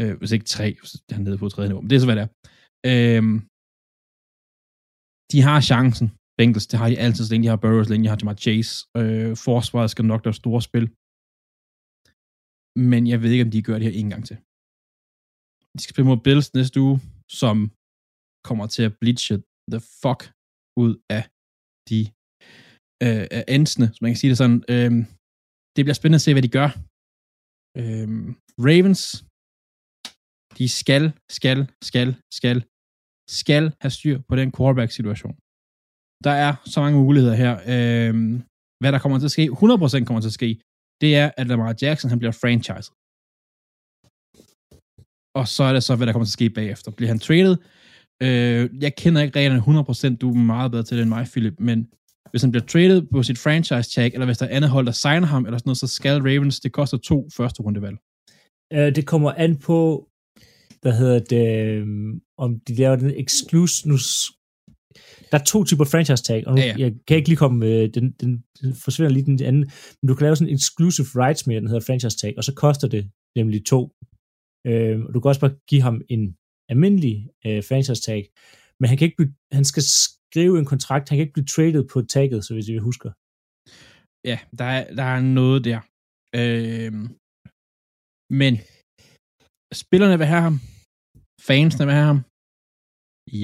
Øh, 0.00 0.14
hvis 0.18 0.32
ikke 0.32 0.48
tre, 0.56 0.66
så 0.88 0.94
er 1.08 1.14
han 1.14 1.24
nede 1.24 1.38
på 1.38 1.48
tredje 1.48 1.68
niveau. 1.68 1.82
Men 1.82 1.90
det 1.90 1.96
er 1.96 2.02
så, 2.04 2.10
hvad 2.10 2.18
det 2.20 2.24
er. 2.26 2.30
Øh, 2.90 3.24
de 5.32 5.38
har 5.48 5.58
chancen. 5.70 6.08
Bengals, 6.38 6.66
det 6.70 6.78
har 6.80 6.88
de 6.88 6.98
altid, 7.04 7.22
så 7.24 7.32
længe 7.32 7.44
de 7.44 7.52
har 7.52 7.62
Burrows, 7.62 7.86
så 7.86 7.92
længe 7.92 8.04
de 8.04 8.12
har 8.12 8.18
Jamar 8.20 8.38
Chase. 8.44 8.72
Øh, 9.00 9.32
forsvaret 9.48 9.90
skal 9.90 10.04
nok 10.12 10.22
lave 10.24 10.40
store 10.42 10.62
spil. 10.68 10.86
Men 12.88 13.00
jeg 13.12 13.18
ved 13.22 13.30
ikke, 13.34 13.46
om 13.46 13.52
de 13.54 13.66
gør 13.68 13.76
det 13.78 13.86
her 13.88 14.00
en 14.02 14.10
gang 14.12 14.22
til. 14.28 14.36
De 15.74 15.78
skal 15.82 15.94
spille 15.94 16.10
mod 16.10 16.20
Bills 16.26 16.48
næste 16.58 16.76
uge, 16.86 16.96
som 17.40 17.56
kommer 18.48 18.66
til 18.74 18.82
at 18.88 18.96
bleache 19.00 19.36
the 19.72 19.80
fuck 20.02 20.20
ud 20.84 20.92
af 21.16 21.22
de 21.90 22.00
øh, 23.04 23.24
endsene, 23.56 23.86
så 23.94 23.98
man 24.02 24.10
kan 24.10 24.20
sige 24.20 24.32
det 24.32 24.42
sådan. 24.42 24.60
Øh, 24.74 24.92
det 25.74 25.82
bliver 25.84 25.98
spændende 26.00 26.20
at 26.20 26.26
se, 26.26 26.32
hvad 26.34 26.46
de 26.46 26.56
gør. 26.58 26.70
Øh, 27.80 28.08
Ravens, 28.66 29.02
de 30.58 30.66
skal, 30.80 31.04
skal, 31.38 31.58
skal, 31.88 32.08
skal 32.38 32.58
skal 33.42 33.64
have 33.82 33.90
styr 33.98 34.16
på 34.28 34.34
den 34.40 34.48
quarterback-situation. 34.56 35.34
Der 36.24 36.30
er 36.30 36.52
så 36.72 36.80
mange 36.80 36.98
muligheder 36.98 37.34
her. 37.34 37.54
Øhm, 37.72 38.42
hvad 38.80 38.92
der 38.92 38.98
kommer 38.98 39.18
til 39.18 39.26
at 39.26 39.30
ske, 39.30 39.50
100% 39.52 40.04
kommer 40.04 40.20
til 40.20 40.28
at 40.28 40.38
ske, 40.40 40.60
det 41.00 41.16
er, 41.16 41.30
at 41.36 41.46
Lamar 41.46 41.74
Jackson 41.82 42.10
han 42.10 42.18
bliver 42.18 42.32
franchised. 42.42 42.92
Og 45.40 45.48
så 45.48 45.62
er 45.68 45.72
det 45.72 45.82
så, 45.82 45.96
hvad 45.96 46.06
der 46.06 46.12
kommer 46.12 46.26
til 46.26 46.36
at 46.36 46.40
ske 46.40 46.50
bagefter. 46.50 46.90
Bliver 46.90 47.08
han 47.08 47.18
traded? 47.18 47.56
Øh, 48.22 48.82
jeg 48.84 48.92
kender 48.96 49.22
ikke 49.22 49.38
reglerne 49.38 49.62
100%, 50.14 50.16
du 50.16 50.30
er 50.30 50.34
meget 50.34 50.70
bedre 50.70 50.82
til 50.82 50.96
det 50.96 51.02
end 51.02 51.08
mig, 51.16 51.26
Philip, 51.32 51.56
men 51.58 51.88
hvis 52.30 52.42
han 52.42 52.50
bliver 52.50 52.66
traded 52.66 53.02
på 53.12 53.22
sit 53.22 53.38
franchise 53.38 53.90
tag, 53.90 54.10
eller 54.14 54.26
hvis 54.26 54.38
der 54.38 54.46
er 54.46 54.56
andet 54.56 54.70
hold, 54.70 54.86
der 54.86 54.92
signer 54.92 55.26
ham, 55.26 55.44
eller 55.44 55.58
sådan 55.58 55.68
noget, 55.68 55.78
så 55.78 55.86
skal 55.86 56.22
Ravens, 56.22 56.60
det 56.60 56.72
koster 56.72 56.98
to 56.98 57.28
første 57.36 57.62
rundevalg. 57.62 57.96
Øh, 58.72 58.94
det 58.96 59.06
kommer 59.06 59.32
an 59.32 59.56
på, 59.56 60.08
hvad 60.82 60.92
hedder 60.92 61.18
det, 61.18 61.82
um, 61.82 62.20
om 62.38 62.60
de 62.60 62.74
laver 62.74 62.96
den 62.96 63.10
exclusive, 63.10 63.90
nu, 63.90 63.98
der 65.30 65.38
er 65.38 65.44
to 65.44 65.64
typer 65.64 65.84
franchise 65.84 66.22
tag, 66.22 66.40
og 66.46 66.54
nu, 66.54 66.60
Ja, 66.60 66.66
ja, 66.66 66.74
jeg 66.78 66.90
kan 67.06 67.16
ikke 67.16 67.28
lige 67.28 67.42
komme, 67.44 67.66
øh, 67.66 67.88
den, 67.94 68.04
den, 68.20 68.30
den 68.60 68.74
forsvinder 68.84 69.12
lige 69.12 69.26
den 69.26 69.42
anden, 69.42 69.64
men 69.98 70.08
du 70.08 70.14
kan 70.14 70.24
lave 70.24 70.36
sådan 70.36 70.50
en 70.50 70.58
exclusive 70.60 71.08
rights 71.22 71.46
med, 71.46 71.56
den 71.56 71.68
hedder 71.68 71.86
franchise 71.88 72.16
tag, 72.22 72.34
og 72.38 72.44
så 72.44 72.52
koster 72.54 72.88
det 72.88 73.10
nemlig 73.38 73.66
to. 73.72 73.80
Øh, 74.68 74.96
og 75.06 75.10
du 75.14 75.20
kan 75.20 75.28
også 75.28 75.40
bare 75.44 75.56
give 75.70 75.82
ham 75.88 75.96
en 76.14 76.36
almindelig 76.70 77.14
øh, 77.46 77.60
franchise 77.68 78.02
tag, 78.08 78.22
men 78.80 78.88
han 78.88 78.96
kan 78.98 79.06
ikke 79.06 79.18
blive, 79.20 79.34
han 79.58 79.64
skal 79.64 79.82
skrive 80.06 80.58
en 80.58 80.68
kontrakt, 80.72 81.08
han 81.08 81.16
kan 81.16 81.24
ikke 81.24 81.36
blive 81.38 81.52
traded 81.54 81.82
på 81.92 81.98
tagget, 82.14 82.44
så 82.44 82.50
hvis 82.54 82.68
I 82.68 82.76
husker. 82.90 83.10
Ja, 84.30 84.38
der 84.58 84.68
er, 84.76 84.82
der 84.98 85.06
er 85.14 85.20
noget 85.38 85.60
der. 85.68 85.80
Øh, 86.40 86.92
men 88.40 88.52
spillerne 89.82 90.16
vil 90.20 90.32
have 90.32 90.44
ham. 90.48 90.56
Fansene 91.48 91.86
vil 91.86 91.98
have 91.98 92.10
ham. 92.12 92.20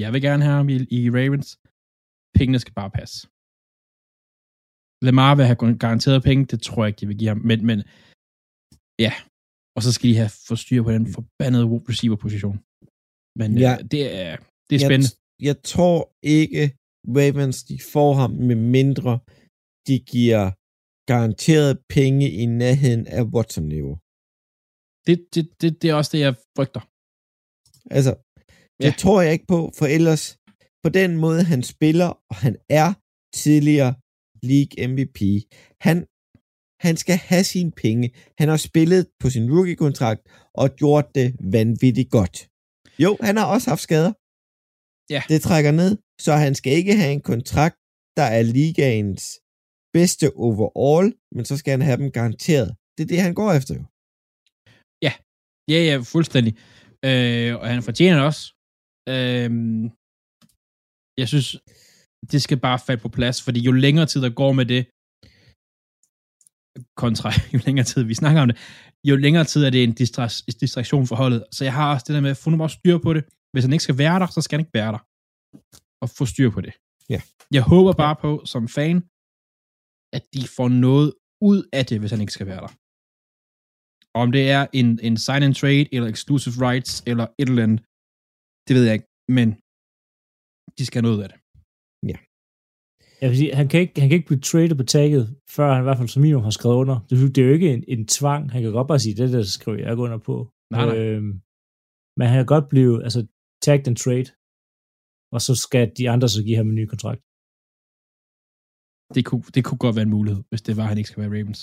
Jeg 0.03 0.09
vil 0.13 0.21
gerne 0.27 0.43
have 0.47 0.57
ham 0.59 0.69
i, 0.75 0.77
i 0.97 1.01
Ravens. 1.17 1.49
Pengene 2.37 2.59
skal 2.63 2.73
bare 2.81 2.91
passe. 2.99 3.17
Lamar 5.07 5.31
vil 5.37 5.45
have 5.49 5.59
garanteret 5.85 6.19
penge, 6.29 6.41
det 6.51 6.59
tror 6.67 6.79
jeg 6.83 6.89
ikke, 6.89 7.01
de 7.01 7.07
vil 7.09 7.17
give 7.21 7.31
ham. 7.33 7.41
Men, 7.49 7.59
men 7.69 7.79
ja, 9.05 9.13
og 9.75 9.81
så 9.85 9.89
skal 9.95 10.07
de 10.09 10.15
have 10.21 10.33
få 10.47 10.55
styr 10.63 10.81
på 10.83 10.91
den 10.97 11.05
forbandede 11.17 11.65
receiver-position. 11.91 12.57
Men 13.39 13.49
ja. 13.57 13.71
Ja. 13.71 13.73
øh, 13.77 13.83
det 13.93 14.01
er, 14.25 14.31
det 14.69 14.75
er 14.75 14.83
spændende. 14.87 15.11
Jeg, 15.13 15.45
jeg 15.49 15.57
tror 15.73 15.99
ikke, 16.41 16.63
Ravens 17.17 17.57
de 17.69 17.75
får 17.93 18.11
ham, 18.21 18.31
med 18.49 18.57
mindre 18.77 19.13
de 19.87 19.95
giver 20.13 20.43
garanteret 21.11 21.71
penge 21.95 22.25
i 22.41 22.45
nærheden 22.63 23.03
af 23.17 23.23
Watson-niveau. 23.33 23.95
Det, 25.07 25.17
det, 25.33 25.43
det, 25.61 25.69
det 25.81 25.87
er 25.89 25.95
også 25.99 26.11
det, 26.15 26.21
jeg 26.27 26.33
frygter. 26.57 26.83
Altså, 27.97 28.13
det 28.81 28.91
Ja. 28.91 28.93
tror 29.03 29.17
jeg 29.21 29.31
ikke 29.35 29.47
på, 29.55 29.59
for 29.79 29.85
ellers 29.97 30.23
på 30.85 30.89
den 30.89 31.11
måde, 31.25 31.43
han 31.43 31.63
spiller, 31.73 32.09
og 32.31 32.35
han 32.45 32.55
er 32.81 32.89
tidligere 33.43 33.93
League 34.51 34.73
MVP, 34.89 35.19
han, 35.87 35.97
han 36.85 36.95
skal 37.03 37.17
have 37.29 37.45
sine 37.53 37.71
penge. 37.83 38.07
Han 38.39 38.47
har 38.53 38.59
spillet 38.69 39.01
på 39.21 39.27
sin 39.33 39.45
rookie-kontrakt 39.53 40.21
og 40.61 40.67
gjort 40.81 41.07
det 41.17 41.27
vanvittigt 41.57 42.11
godt. 42.17 42.35
Jo, 43.03 43.11
han 43.27 43.35
har 43.39 43.47
også 43.53 43.67
haft 43.71 43.85
skader. 43.87 44.13
Ja. 45.13 45.21
Det 45.31 45.39
trækker 45.47 45.71
ned, 45.81 45.91
så 46.25 46.31
han 46.45 46.53
skal 46.59 46.73
ikke 46.79 46.95
have 47.01 47.13
en 47.17 47.25
kontrakt, 47.33 47.77
der 48.17 48.27
er 48.37 48.41
ligaens 48.41 49.23
bedste 49.97 50.25
overall, 50.47 51.07
men 51.35 51.43
så 51.49 51.57
skal 51.57 51.71
han 51.71 51.81
have 51.89 51.97
dem 52.01 52.11
garanteret. 52.11 52.69
Det 52.95 53.01
er 53.03 53.07
det, 53.13 53.21
han 53.27 53.35
går 53.39 53.51
efter 53.59 53.73
jo. 53.79 53.83
Ja, 55.05 55.13
ja, 55.87 55.95
fuldstændig. 56.15 56.53
Øh, 57.07 57.51
og 57.61 57.67
han 57.73 57.83
fortjener 57.83 58.15
det 58.17 58.25
også. 58.31 58.43
Øh, 59.13 59.51
jeg 61.21 61.27
synes, 61.27 61.47
det 62.31 62.41
skal 62.41 62.59
bare 62.67 62.79
falde 62.87 63.01
på 63.01 63.09
plads, 63.17 63.37
fordi 63.45 63.59
jo 63.59 63.71
længere 63.71 64.05
tid 64.05 64.21
der 64.21 64.33
går 64.41 64.51
med 64.59 64.65
det, 64.73 64.83
kontra 67.03 67.29
jo 67.53 67.59
længere 67.65 67.85
tid 67.91 68.03
vi 68.03 68.15
snakker 68.21 68.41
om 68.41 68.47
det, 68.47 68.57
jo 69.09 69.15
længere 69.15 69.45
tid 69.51 69.61
er 69.63 69.69
det 69.69 69.83
en 69.83 69.95
distra- 70.01 70.45
distraktion 70.61 71.07
for 71.07 71.15
holdet. 71.15 71.41
Så 71.55 71.61
jeg 71.67 71.73
har 71.73 71.93
også 71.93 72.05
det 72.07 72.15
der 72.15 72.21
med, 72.21 72.31
at 72.35 72.41
få 72.43 72.49
nu 72.49 72.57
bare 72.57 72.69
styr 72.69 72.97
på 72.97 73.13
det. 73.13 73.23
Hvis 73.51 73.63
han 73.65 73.73
ikke 73.73 73.87
skal 73.87 73.97
være 73.97 74.19
der, 74.19 74.27
så 74.35 74.41
skal 74.41 74.53
han 74.55 74.63
ikke 74.65 74.77
være 74.81 74.91
der. 74.95 75.01
Og 76.03 76.07
få 76.17 76.23
styr 76.33 76.49
på 76.55 76.61
det. 76.65 76.73
Ja. 77.13 77.21
Jeg 77.57 77.63
håber 77.73 77.93
bare 78.03 78.15
på, 78.25 78.31
som 78.53 78.63
fan, 78.77 78.97
at 80.17 80.23
de 80.35 80.41
får 80.57 80.69
noget 80.87 81.09
ud 81.49 81.59
af 81.79 81.83
det, 81.89 81.97
hvis 81.99 82.11
han 82.13 82.21
ikke 82.21 82.37
skal 82.37 82.49
være 82.51 82.61
der. 82.65 82.71
Om 84.21 84.27
det 84.35 84.43
er 84.57 84.63
en, 84.79 84.87
en 85.07 85.17
sign 85.25 85.43
and 85.47 85.55
trade, 85.61 85.87
eller 85.95 86.07
exclusive 86.15 86.55
rights, 86.67 86.91
eller 87.09 87.25
et 87.39 87.49
eller 87.49 87.63
andet, 87.67 87.79
det 88.67 88.73
ved 88.75 88.83
jeg 88.87 88.95
ikke. 88.97 89.09
Men 89.37 89.47
de 90.77 90.85
skal 90.85 90.97
have 90.97 91.07
noget 91.07 91.17
ud 91.17 91.23
af 91.25 91.29
det. 91.31 91.39
Jeg 93.21 93.27
vil 93.29 93.37
sige, 93.41 93.55
han 93.61 93.67
kan, 93.71 93.79
ikke, 93.83 93.95
han 94.01 94.09
kan 94.09 94.17
ikke 94.17 94.29
blive 94.29 94.47
traded 94.49 94.75
på 94.81 94.87
tagget, 94.95 95.23
før 95.55 95.67
han 95.73 95.81
i 95.83 95.87
hvert 95.87 95.99
fald 95.99 96.13
som 96.13 96.21
minimum 96.21 96.43
har 96.49 96.55
skrevet 96.59 96.77
under. 96.83 96.97
Det, 97.07 97.15
det 97.35 97.41
er 97.41 97.47
jo 97.49 97.53
ikke 97.57 97.71
en, 97.75 97.83
en 97.93 98.03
tvang. 98.17 98.41
Han 98.53 98.61
kan 98.61 98.71
godt 98.77 98.89
bare 98.91 99.03
sige, 99.03 99.15
det 99.19 99.33
der 99.35 99.43
skriver 99.55 99.77
jeg 99.81 99.91
ikke 99.91 100.05
under 100.07 100.19
på. 100.29 100.35
Nej, 100.73 100.85
nej. 100.85 100.97
Øhm, 100.97 101.33
men 102.17 102.25
han 102.29 102.37
kan 102.39 102.53
godt 102.55 102.67
blive, 102.73 102.93
altså, 103.07 103.19
tagged 103.65 103.87
and 103.89 103.99
trade. 104.03 104.29
Og 105.35 105.39
så 105.47 105.53
skal 105.65 105.85
de 105.97 106.03
andre 106.13 106.27
så 106.35 106.39
give 106.47 106.59
ham 106.61 106.69
en 106.69 106.79
ny 106.79 106.85
kontrakt. 106.93 107.21
Det 109.15 109.23
kunne, 109.27 109.43
det 109.55 109.61
kunne 109.65 109.81
godt 109.85 109.95
være 109.97 110.07
en 110.09 110.15
mulighed, 110.17 110.41
hvis 110.49 110.63
det 110.67 110.73
var, 110.77 110.83
at 110.83 110.91
han 110.91 110.99
ikke 110.99 111.11
skal 111.11 111.21
være 111.23 111.33
Ravens. 111.35 111.61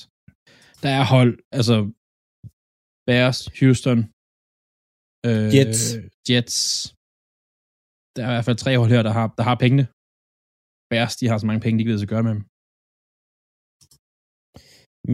Der 0.82 0.90
er 1.00 1.04
hold, 1.14 1.32
altså 1.58 1.76
Bears, 3.08 3.40
Houston, 3.58 3.98
øh, 5.28 5.48
Jets. 5.54 5.82
Jets. 6.28 6.60
Der 8.16 8.22
er 8.24 8.30
i 8.30 8.34
hvert 8.36 8.48
fald 8.48 8.56
tre 8.64 8.72
hold 8.80 8.90
her, 8.96 9.02
der 9.08 9.12
har, 9.18 9.26
der 9.38 9.44
har 9.48 9.56
pengene. 9.64 9.84
Bears, 10.90 11.14
de 11.20 11.26
har 11.30 11.38
så 11.38 11.46
mange 11.46 11.60
penge, 11.64 11.76
de 11.78 11.82
ikke 11.82 11.92
ved, 11.92 11.98
skal 11.98 12.14
gøre 12.14 12.26
med 12.28 12.34
dem. 12.36 12.42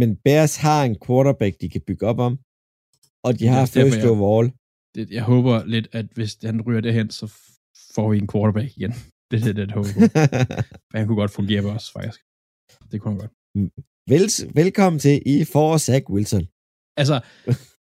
Men 0.00 0.08
Bears 0.26 0.54
har 0.66 0.80
en 0.88 0.96
quarterback, 1.06 1.54
de 1.62 1.68
kan 1.74 1.82
bygge 1.88 2.04
op 2.10 2.18
om, 2.28 2.32
og 3.26 3.30
de 3.38 3.46
har 3.52 3.60
derfor, 3.60 3.80
first 3.80 3.98
jeg- 4.04 4.10
overall. 4.16 4.48
Det, 4.94 5.04
jeg 5.18 5.24
håber 5.32 5.54
lidt, 5.74 5.86
at 5.98 6.06
hvis 6.16 6.32
han 6.50 6.56
ryger 6.66 6.80
derhen, 6.80 7.08
så 7.18 7.26
får 7.94 8.06
vi 8.10 8.16
en 8.18 8.28
quarterback 8.32 8.68
igen. 8.78 8.92
Det 9.30 9.36
er 9.48 9.52
det, 9.58 9.66
jeg 9.68 9.74
håber 9.78 9.92
på. 9.98 10.00
Han 10.96 11.02
kunne 11.06 11.20
godt 11.22 11.30
fungere 11.38 11.62
på 11.62 11.70
os, 11.78 11.86
faktisk. 11.96 12.20
Det 12.90 12.96
kunne 13.00 13.12
han 13.14 13.20
godt. 13.22 13.32
Vel, 14.12 14.24
velkommen 14.62 14.98
til, 15.06 15.14
I 15.26 15.44
får 15.54 15.78
Zach 15.86 16.04
Wilson. 16.14 16.44
Altså, 17.00 17.16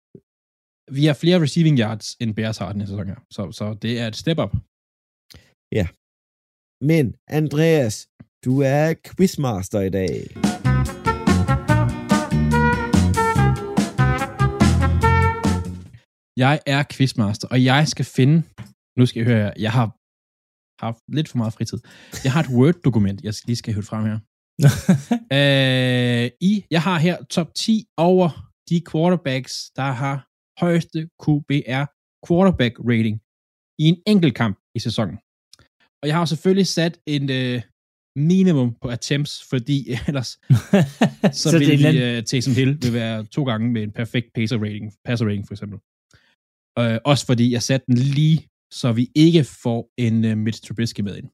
vi 0.96 1.02
har 1.08 1.14
flere 1.22 1.38
receiving 1.44 1.76
yards, 1.84 2.06
end 2.20 2.30
Bears 2.38 2.58
har 2.58 2.72
den 2.72 2.80
her 2.80 2.88
sæson 2.88 3.06
her. 3.12 3.18
Så, 3.36 3.42
så 3.58 3.64
det 3.84 3.92
er 4.00 4.06
et 4.12 4.16
step 4.22 4.38
up. 4.44 4.52
Men 6.90 7.14
Andreas, 7.28 8.08
du 8.44 8.52
er 8.60 8.94
quizmaster 9.06 9.80
i 9.80 9.90
dag. 9.90 10.14
Jeg 16.36 16.60
er 16.66 16.82
quizmaster, 16.92 17.48
og 17.48 17.64
jeg 17.64 17.88
skal 17.88 18.04
finde... 18.04 18.42
Nu 18.98 19.06
skal 19.06 19.20
jeg 19.20 19.28
høre. 19.32 19.52
Jeg 19.58 19.72
har 19.72 19.86
haft 20.84 21.02
lidt 21.08 21.28
for 21.28 21.38
meget 21.38 21.52
fritid. 21.52 21.78
Jeg 22.24 22.32
har 22.32 22.40
et 22.40 22.50
Word-dokument, 22.56 23.24
jeg 23.24 23.34
lige 23.46 23.56
skal 23.56 23.74
hive 23.74 23.88
frem 23.90 24.04
her. 24.10 24.18
øh, 25.38 26.30
i, 26.50 26.64
jeg 26.70 26.82
har 26.82 26.98
her 26.98 27.24
top 27.24 27.54
10 27.54 27.84
over 27.96 28.28
de 28.68 28.82
quarterbacks, 28.90 29.54
der 29.76 29.90
har 30.02 30.16
højeste 30.64 30.98
QBR 31.22 31.84
quarterback 32.26 32.74
rating 32.90 33.16
i 33.78 33.84
en 33.92 33.98
enkelt 34.06 34.34
kamp 34.34 34.58
i 34.74 34.78
sæsonen. 34.78 35.18
Og 36.02 36.08
jeg 36.08 36.16
har 36.16 36.24
selvfølgelig 36.24 36.66
sat 36.66 37.00
en 37.06 37.30
øh, 37.30 37.62
minimum 38.16 38.76
på 38.82 38.88
attempts, 38.88 39.44
fordi 39.50 39.90
ellers 40.08 40.28
så, 41.32 41.50
så 41.50 41.58
vil 41.58 41.68
det 41.68 41.78
vi, 41.78 41.82
land... 41.82 42.18
uh, 42.18 42.24
Taysom 42.24 42.54
Hill 42.54 42.78
vil 42.82 42.92
være 42.92 43.24
to 43.24 43.44
gange 43.44 43.70
med 43.70 43.82
en 43.82 43.92
perfekt 43.92 44.26
passer 44.34 44.58
rating, 44.58 44.92
passer 45.04 45.26
rating 45.26 45.46
for 45.46 45.54
eksempel. 45.54 45.78
Uh, 46.80 46.98
også 47.04 47.26
fordi 47.26 47.52
jeg 47.52 47.62
satte 47.62 47.86
den 47.86 47.98
lige, 47.98 48.48
så 48.72 48.92
vi 48.92 49.10
ikke 49.14 49.44
får 49.44 49.90
en 49.98 50.24
uh, 50.24 50.38
Mitch 50.38 50.62
Trubisky 50.62 51.00
med 51.00 51.16
ind. 51.16 51.28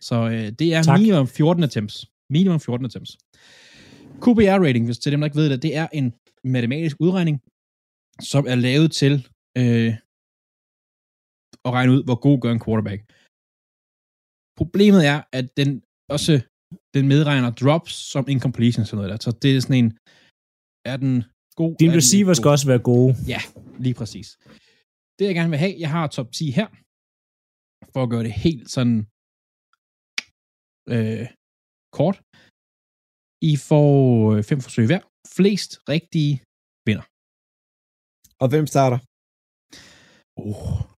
Så 0.00 0.24
uh, 0.24 0.30
det 0.58 0.74
er 0.74 0.82
Tak. 0.82 1.00
minimum 1.00 1.28
14 1.28 1.64
attempts. 1.64 2.06
Minimum 2.30 2.60
14 2.60 2.86
attempts. 2.86 3.18
QBR 4.22 4.58
rating, 4.66 4.84
hvis 4.84 4.98
til 4.98 5.12
dem, 5.12 5.20
der 5.20 5.26
ikke 5.26 5.36
ved 5.36 5.50
det, 5.50 5.62
det 5.62 5.76
er 5.76 5.88
en 5.92 6.12
matematisk 6.44 6.96
udregning, 7.00 7.40
som 8.20 8.46
er 8.48 8.54
lavet 8.54 8.92
til 8.92 9.28
øh, 9.58 9.94
at 11.64 11.72
regne 11.72 11.92
ud, 11.92 12.04
hvor 12.04 12.14
god 12.14 12.40
gør 12.40 12.52
en 12.52 12.64
quarterback. 12.64 13.02
Problemet 14.60 15.02
er, 15.12 15.18
at 15.38 15.46
den 15.56 15.70
også 16.14 16.32
den 16.96 17.04
medregner 17.12 17.50
drops 17.62 17.92
som 18.12 18.24
incompletion 18.28 18.84
sådan 18.84 18.96
noget 18.96 19.10
der. 19.12 19.18
Så 19.26 19.30
det 19.42 19.50
er 19.56 19.60
sådan 19.60 19.80
en, 19.84 19.90
er 20.92 20.96
den 21.04 21.14
god? 21.60 21.72
Din 21.82 21.90
er 21.92 21.96
receiver 22.00 22.34
skal 22.34 22.48
god? 22.48 22.56
også 22.56 22.66
være 22.72 22.82
gode. 22.92 23.12
Ja, 23.34 23.40
lige 23.84 23.96
præcis. 24.00 24.28
Det 25.16 25.24
jeg 25.28 25.34
gerne 25.38 25.52
vil 25.54 25.62
have, 25.64 25.74
jeg 25.84 25.90
har 25.96 26.06
top 26.06 26.28
10 26.32 26.50
her, 26.58 26.68
for 27.92 28.00
at 28.02 28.10
gøre 28.12 28.24
det 28.28 28.34
helt 28.46 28.66
sådan 28.76 28.96
øh, 30.94 31.26
kort. 31.98 32.16
I 33.50 33.52
får 33.68 33.90
øh, 34.32 34.40
fem 34.50 34.60
forsøg 34.66 34.86
hver. 34.90 35.02
Flest 35.36 35.70
rigtige 35.92 36.34
vinder. 36.86 37.06
Og 38.42 38.46
hvem 38.52 38.66
starter? 38.74 38.98
Oh, 40.44 40.91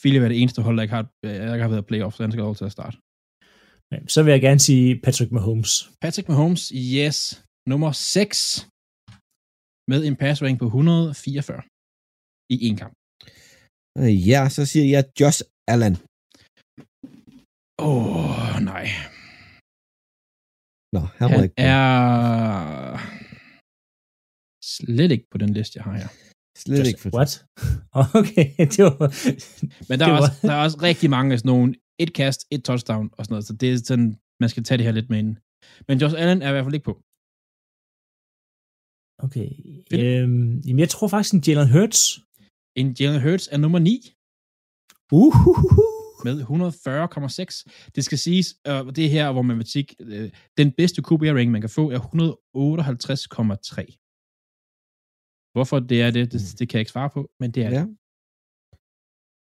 Philip 0.00 0.22
er 0.22 0.28
det 0.32 0.38
eneste 0.42 0.62
hold, 0.66 0.76
der 0.76 0.82
ikke 0.86 0.94
har, 0.98 1.04
der 1.24 1.54
ikke 1.54 1.66
har 1.66 1.74
været 1.76 1.86
playoffs, 1.90 2.16
så 2.16 2.22
han 2.22 2.32
skal 2.32 2.42
lov 2.48 2.56
til 2.56 2.64
at 2.70 2.72
starte. 2.78 2.96
Så 4.14 4.18
vil 4.24 4.30
jeg 4.36 4.40
gerne 4.48 4.60
sige 4.68 5.00
Patrick 5.04 5.30
Mahomes. 5.36 5.72
Patrick 6.04 6.28
Mahomes, 6.28 6.62
yes, 6.98 7.16
nummer 7.70 7.90
6, 7.92 8.36
med 9.90 10.00
en 10.08 10.16
pass 10.22 10.42
rating 10.42 10.58
på 10.58 10.66
144 10.66 11.62
i 12.54 12.56
en 12.68 12.76
kamp. 12.82 12.94
Øh, 14.00 14.12
Ja, 14.30 14.40
så 14.56 14.62
siger 14.70 14.86
jeg 14.94 15.02
Josh 15.20 15.40
Allen. 15.72 15.94
Åh, 17.88 18.16
oh, 18.20 18.54
nej. 18.72 18.86
Nå, 20.94 21.00
han 21.18 21.28
Han 21.30 21.42
ikke 21.44 21.54
på. 21.58 21.62
er 21.74 22.98
slet 24.76 25.10
ikke 25.14 25.26
på 25.32 25.38
den 25.42 25.50
liste, 25.58 25.72
jeg 25.76 25.84
har 25.88 25.96
her. 26.02 26.10
Slet 26.56 26.86
ikke 26.86 27.00
for 27.00 27.10
What? 27.16 27.44
Okay, 28.20 28.46
det 28.58 28.78
var... 28.84 28.98
Men 29.88 29.98
der 29.98 30.06
det 30.06 30.12
er, 30.12 30.16
var- 30.16 30.20
også, 30.20 30.32
der 30.42 30.52
er 30.52 30.62
også 30.66 30.78
rigtig 30.82 31.10
mange 31.10 31.32
af 31.32 31.38
sådan 31.38 31.48
nogle, 31.48 31.74
et 31.98 32.12
kast, 32.14 32.40
et 32.50 32.64
touchdown 32.64 33.10
og 33.12 33.24
sådan 33.24 33.32
noget, 33.34 33.46
så 33.46 33.52
det 33.52 33.72
er 33.72 33.76
sådan, 33.84 34.16
man 34.40 34.48
skal 34.48 34.64
tage 34.64 34.78
det 34.78 34.86
her 34.86 34.92
lidt 34.92 35.10
med 35.10 35.18
ind. 35.18 35.36
Men 35.88 35.98
Josh 36.00 36.14
Allen 36.18 36.42
er 36.42 36.48
i 36.48 36.52
hvert 36.52 36.64
fald 36.64 36.74
ikke 36.74 36.84
på. 36.84 37.02
Okay. 39.26 39.48
Philip? 39.90 40.04
Øhm, 40.06 40.58
jamen, 40.66 40.78
jeg 40.80 40.88
tror 40.88 41.08
faktisk 41.08 41.34
en 41.34 41.42
Jalen 41.46 41.70
Hurts. 41.72 42.18
En 42.76 42.96
Jalen 43.00 43.22
Hurts 43.22 43.48
er 43.52 43.56
nummer 43.56 43.78
9 43.78 44.12
Uhuhu. 45.12 45.54
med 46.24 46.40
140,6. 46.42 47.90
Det 47.94 48.04
skal 48.04 48.18
siges, 48.18 48.54
øh, 48.66 48.86
det 48.96 49.04
er 49.04 49.08
her, 49.08 49.32
hvor 49.32 49.42
matematik, 49.42 49.94
øh, 50.00 50.30
den 50.56 50.72
bedste 50.72 51.02
QB-ring, 51.02 51.50
man 51.50 51.60
kan 51.60 51.70
få, 51.70 51.90
er 51.90 51.98
158,3. 51.98 54.05
Hvorfor 55.56 55.76
det 55.90 55.98
er 56.06 56.10
det, 56.16 56.24
det, 56.32 56.40
det 56.58 56.64
kan 56.68 56.74
jeg 56.76 56.82
ikke 56.84 56.94
svare 56.96 57.10
på, 57.16 57.20
men 57.40 57.48
det 57.54 57.62
er 57.66 57.70
Ja. 57.70 57.80
det. 57.80 57.86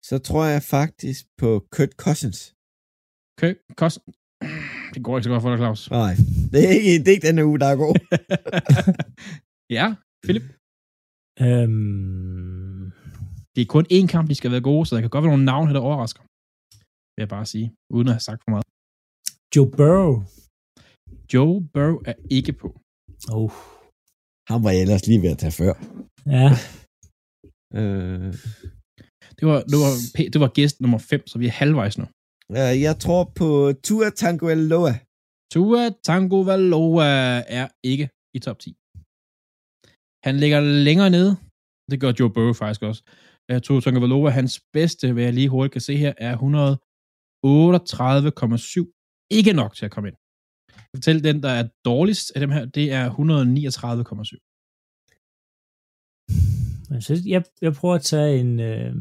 Så 0.08 0.16
tror 0.28 0.44
jeg 0.54 0.62
faktisk 0.76 1.20
på 1.42 1.50
Kurt 1.74 1.92
Cousins. 2.04 2.38
Okay, 3.34 3.52
kost... 3.80 3.96
Det 4.94 5.00
går 5.04 5.12
ikke 5.16 5.24
så 5.28 5.32
godt 5.32 5.42
for 5.44 5.50
dig, 5.50 5.58
Claus. 5.62 5.82
Nej, 5.90 6.14
det 6.52 6.60
er 6.68 6.72
ikke, 6.78 6.92
det 7.02 7.08
er 7.10 7.16
ikke 7.16 7.26
denne 7.30 7.46
uge, 7.48 7.58
der 7.62 7.68
er 7.74 7.78
god. 7.84 7.94
ja, 9.78 9.86
Philip. 10.24 10.46
Øhm, 11.44 12.84
Det 13.54 13.60
er 13.62 13.68
kun 13.76 13.86
én 13.98 14.06
kamp, 14.14 14.26
de 14.30 14.34
skal 14.40 14.50
være 14.54 14.66
gode, 14.70 14.82
så 14.86 14.90
der 14.94 15.00
kan 15.00 15.10
godt 15.14 15.24
være 15.24 15.32
nogle 15.34 15.50
navne 15.52 15.66
her, 15.68 15.76
der 15.78 15.84
overrasker. 15.88 16.22
Vil 17.14 17.22
jeg 17.24 17.28
bare 17.36 17.46
sige, 17.52 17.66
uden 17.96 18.08
at 18.08 18.14
have 18.16 18.26
sagt 18.28 18.40
for 18.44 18.50
meget. 18.54 18.66
Joe 19.54 19.68
Burrow. 19.78 20.12
Joe 21.32 21.54
Burrow 21.74 21.98
er 22.10 22.16
ikke 22.38 22.52
på. 22.62 22.68
Oh. 23.38 23.52
Han 24.50 24.58
var 24.64 24.70
jeg 24.74 24.82
ellers 24.82 25.06
lige 25.06 25.22
ved 25.24 25.30
at 25.34 25.38
tage 25.42 25.56
før. 25.60 25.72
Ja. 26.36 26.48
Øh, 27.78 28.32
Det 29.38 29.44
var, 29.50 29.58
det 29.70 29.78
var, 29.84 29.92
det 30.32 30.38
var 30.44 30.50
gæst 30.58 30.76
nummer 30.80 30.98
5, 30.98 31.26
så 31.30 31.34
vi 31.42 31.46
er 31.46 31.56
halvvejs 31.62 31.94
nu. 32.00 32.04
øh, 32.58 32.74
jeg 32.86 32.94
tror 33.04 33.22
på 33.40 33.48
Tua 33.86 34.08
Tagovailoa. 34.20 34.94
Tua 35.52 35.82
Tango 36.08 36.38
Valoa 36.48 37.08
er 37.58 37.66
ikke 37.92 38.06
i 38.36 38.38
top 38.46 38.58
10. 38.64 38.70
Han 40.26 40.34
ligger 40.42 40.60
længere 40.88 41.10
nede. 41.16 41.32
Det 41.90 41.96
gør 42.02 42.12
Joe 42.18 42.30
Burrow 42.34 42.54
faktisk 42.62 42.82
også. 42.90 43.02
Uh, 43.52 43.58
Tua 43.64 43.80
Tango 43.80 44.00
Valoa, 44.04 44.30
hans 44.40 44.54
bedste, 44.76 45.04
hvad 45.12 45.24
jeg 45.24 45.34
lige 45.38 45.48
hurtigt 45.54 45.72
kan 45.72 45.80
se 45.88 45.94
her, 46.04 46.12
er 46.28 46.34
138,7. 46.36 46.40
Ikke 49.38 49.52
nok 49.60 49.72
til 49.76 49.84
at 49.88 49.92
komme 49.94 50.08
ind. 50.10 50.18
Jeg 50.86 50.92
kan 50.92 50.98
fortælle, 51.02 51.22
den, 51.28 51.42
der 51.42 51.48
er 51.60 51.68
dårligst 51.84 52.26
af 52.34 52.40
dem 52.40 52.50
her, 52.50 52.64
det 52.64 52.86
er 52.92 53.04
139,7. 53.10 54.38
Så 57.06 57.22
jeg, 57.26 57.44
jeg 57.64 57.72
prøver 57.78 57.94
at 57.94 58.02
tage 58.02 58.40
en 58.40 58.60
øh, 58.60 58.92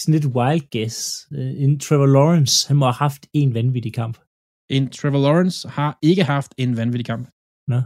sådan 0.00 0.14
lidt 0.14 0.26
wild 0.36 0.64
guess. 0.74 0.98
Øh, 1.36 1.52
En 1.64 1.80
Trevor 1.84 2.06
Lawrence, 2.16 2.68
han 2.68 2.76
må 2.76 2.84
have 2.84 3.02
haft 3.06 3.22
en 3.40 3.54
vanvittig 3.54 3.94
kamp. 3.94 4.16
En 4.76 4.84
Trevor 4.96 5.22
Lawrence 5.26 5.68
har 5.68 5.98
ikke 6.02 6.24
haft 6.24 6.52
en 6.58 6.76
vanvittig 6.76 7.06
kamp. 7.12 7.26
Nå. 7.72 7.78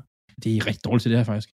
Det 0.43 0.49
er 0.57 0.67
rigtig 0.69 0.85
dårligt 0.85 1.03
til 1.03 1.11
det 1.11 1.19
her, 1.19 1.25
faktisk. 1.33 1.51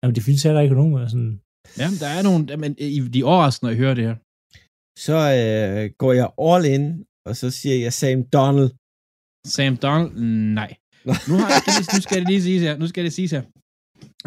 Jamen, 0.00 0.14
det 0.16 0.22
findes 0.26 0.42
heller 0.42 0.60
ikke 0.60 0.74
nogen, 0.80 0.94
der 0.94 1.02
er 1.06 1.08
sådan... 1.16 1.34
Ja, 1.80 1.86
der 2.02 2.08
er 2.16 2.22
nogle, 2.28 2.42
men 2.64 2.72
øh, 2.82 3.12
de 3.12 3.20
er 3.20 3.28
overraskende 3.32 3.72
at 3.72 3.78
høre 3.82 3.94
det 3.98 4.04
her. 4.08 4.16
Så 5.06 5.16
øh, 5.40 5.84
går 6.02 6.12
jeg 6.20 6.28
all 6.48 6.64
in, 6.74 6.84
og 7.28 7.32
så 7.40 7.46
siger 7.58 7.76
jeg 7.84 7.92
Sam 8.00 8.20
Donald. 8.36 8.70
Sam 9.46 9.76
Donald, 9.76 10.10
nej. 10.60 10.76
Nu, 11.28 11.34
har, 11.40 11.48
jeg, 11.50 11.84
nu 11.94 12.00
skal 12.06 12.18
det 12.20 12.28
lige 12.32 12.42
siges 12.42 12.62
her. 12.62 12.76
Nu 12.82 12.86
skal 12.86 13.04
det 13.04 13.12
siges 13.12 13.30
her. 13.36 13.44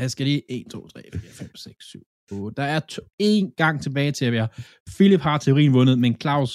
Jeg 0.02 0.12
skal 0.12 0.26
lige 0.26 0.42
1, 0.50 0.72
2, 0.72 0.88
3, 0.88 1.04
4, 1.14 1.32
5, 1.32 1.56
6, 1.56 1.86
7, 1.86 2.04
8. 2.32 2.56
Der 2.62 2.68
er 2.76 2.80
to, 2.80 3.02
en 3.20 3.52
gang 3.52 3.76
tilbage 3.82 4.12
til 4.12 4.26
at 4.26 4.34
være. 4.38 4.48
Philip 4.96 5.22
har 5.28 5.38
teorien 5.38 5.74
vundet, 5.74 6.00
men 6.00 6.14
Claus, 6.22 6.52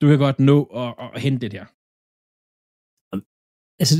du 0.00 0.04
kan 0.10 0.18
godt 0.26 0.38
nå 0.50 0.58
at, 0.82 0.90
at 1.14 1.20
hente 1.24 1.40
det 1.44 1.52
der. 1.56 1.66
Altså, 3.82 3.96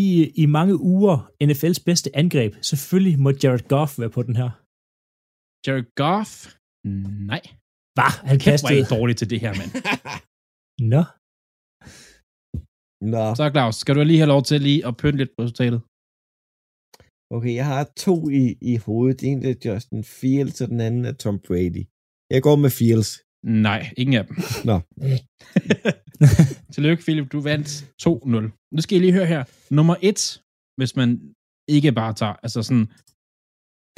i, 0.00 0.04
i 0.42 0.46
mange 0.58 0.74
uger 0.94 1.16
NFL's 1.46 1.80
bedste 1.88 2.08
angreb, 2.22 2.52
selvfølgelig 2.70 3.16
må 3.24 3.30
Jared 3.42 3.64
Goff 3.72 3.92
være 4.00 4.14
på 4.16 4.22
den 4.28 4.36
her. 4.40 4.50
Jared 5.64 5.88
Goff, 6.02 6.32
nej. 7.30 7.42
Bah, 7.98 8.14
han 8.30 8.38
Kæft, 8.38 8.46
var 8.46 8.52
kastede... 8.52 8.78
ikke 8.78 8.94
dårligt 8.96 9.18
til 9.20 9.30
det 9.32 9.40
her, 9.44 9.52
mand. 9.60 9.70
Nå. 10.94 11.02
Nå, 13.10 13.34
Så 13.34 13.50
Claus, 13.54 13.74
skal 13.82 13.94
du 13.96 14.02
lige 14.02 14.18
have 14.18 14.32
lov 14.34 14.42
til 14.42 14.60
lige 14.60 14.86
at 14.88 14.96
pynte 14.96 15.18
lidt 15.18 15.30
på 15.36 15.42
resultatet? 15.42 15.80
okay, 17.36 17.54
jeg 17.60 17.66
har 17.72 17.84
to 18.04 18.16
i, 18.40 18.44
i 18.70 18.76
hovedet. 18.86 19.22
En 19.22 19.38
er 19.50 19.54
Justin 19.64 20.04
Fields, 20.04 20.60
og 20.60 20.68
den 20.68 20.80
anden 20.80 21.04
er 21.04 21.12
Tom 21.12 21.38
Brady. 21.46 21.84
Jeg 22.34 22.40
går 22.46 22.56
med 22.64 22.70
Fields. 22.78 23.10
Nej, 23.68 23.80
ingen 24.02 24.16
af 24.20 24.24
dem. 24.28 24.36
Nå. 24.70 24.76
Tillykke, 26.74 27.02
Philip. 27.06 27.32
Du 27.32 27.40
vandt 27.50 27.68
2-0. 28.02 28.68
Nu 28.74 28.80
skal 28.82 28.96
I 28.96 29.00
lige 29.00 29.12
høre 29.18 29.26
her. 29.34 29.42
Nummer 29.78 29.96
1, 30.02 30.42
hvis 30.78 30.92
man 30.96 31.08
ikke 31.76 31.92
bare 32.00 32.12
tager, 32.20 32.36
altså 32.44 32.60
sådan, 32.68 32.86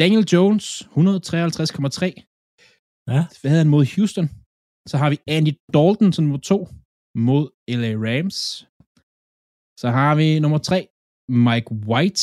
Daniel 0.03 0.25
Jones, 0.33 0.67
153,3. 0.83 2.07
Ja. 3.13 3.21
Hvad 3.41 3.49
havde 3.51 3.63
han 3.65 3.75
mod 3.75 3.85
Houston? 3.95 4.27
Så 4.91 4.95
har 5.01 5.09
vi 5.11 5.19
Andy 5.37 5.53
Dalton 5.75 6.13
som 6.13 6.25
nummer 6.25 6.39
2 6.39 6.69
mod 7.29 7.45
LA 7.81 7.93
Rams. 8.07 8.39
Så 9.81 9.87
har 9.91 10.15
vi 10.15 10.41
nummer 10.41 10.59
3, 10.59 10.89
Mike 11.29 11.71
White 11.89 12.23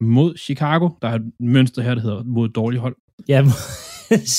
mod 0.00 0.36
Chicago. 0.36 0.86
Der 1.02 1.08
er 1.08 1.14
et 1.14 1.32
mønster 1.40 1.82
her, 1.82 1.94
der 1.94 2.02
hedder 2.02 2.22
mod 2.22 2.48
et 2.48 2.54
dårligt 2.54 2.80
hold. 2.80 2.96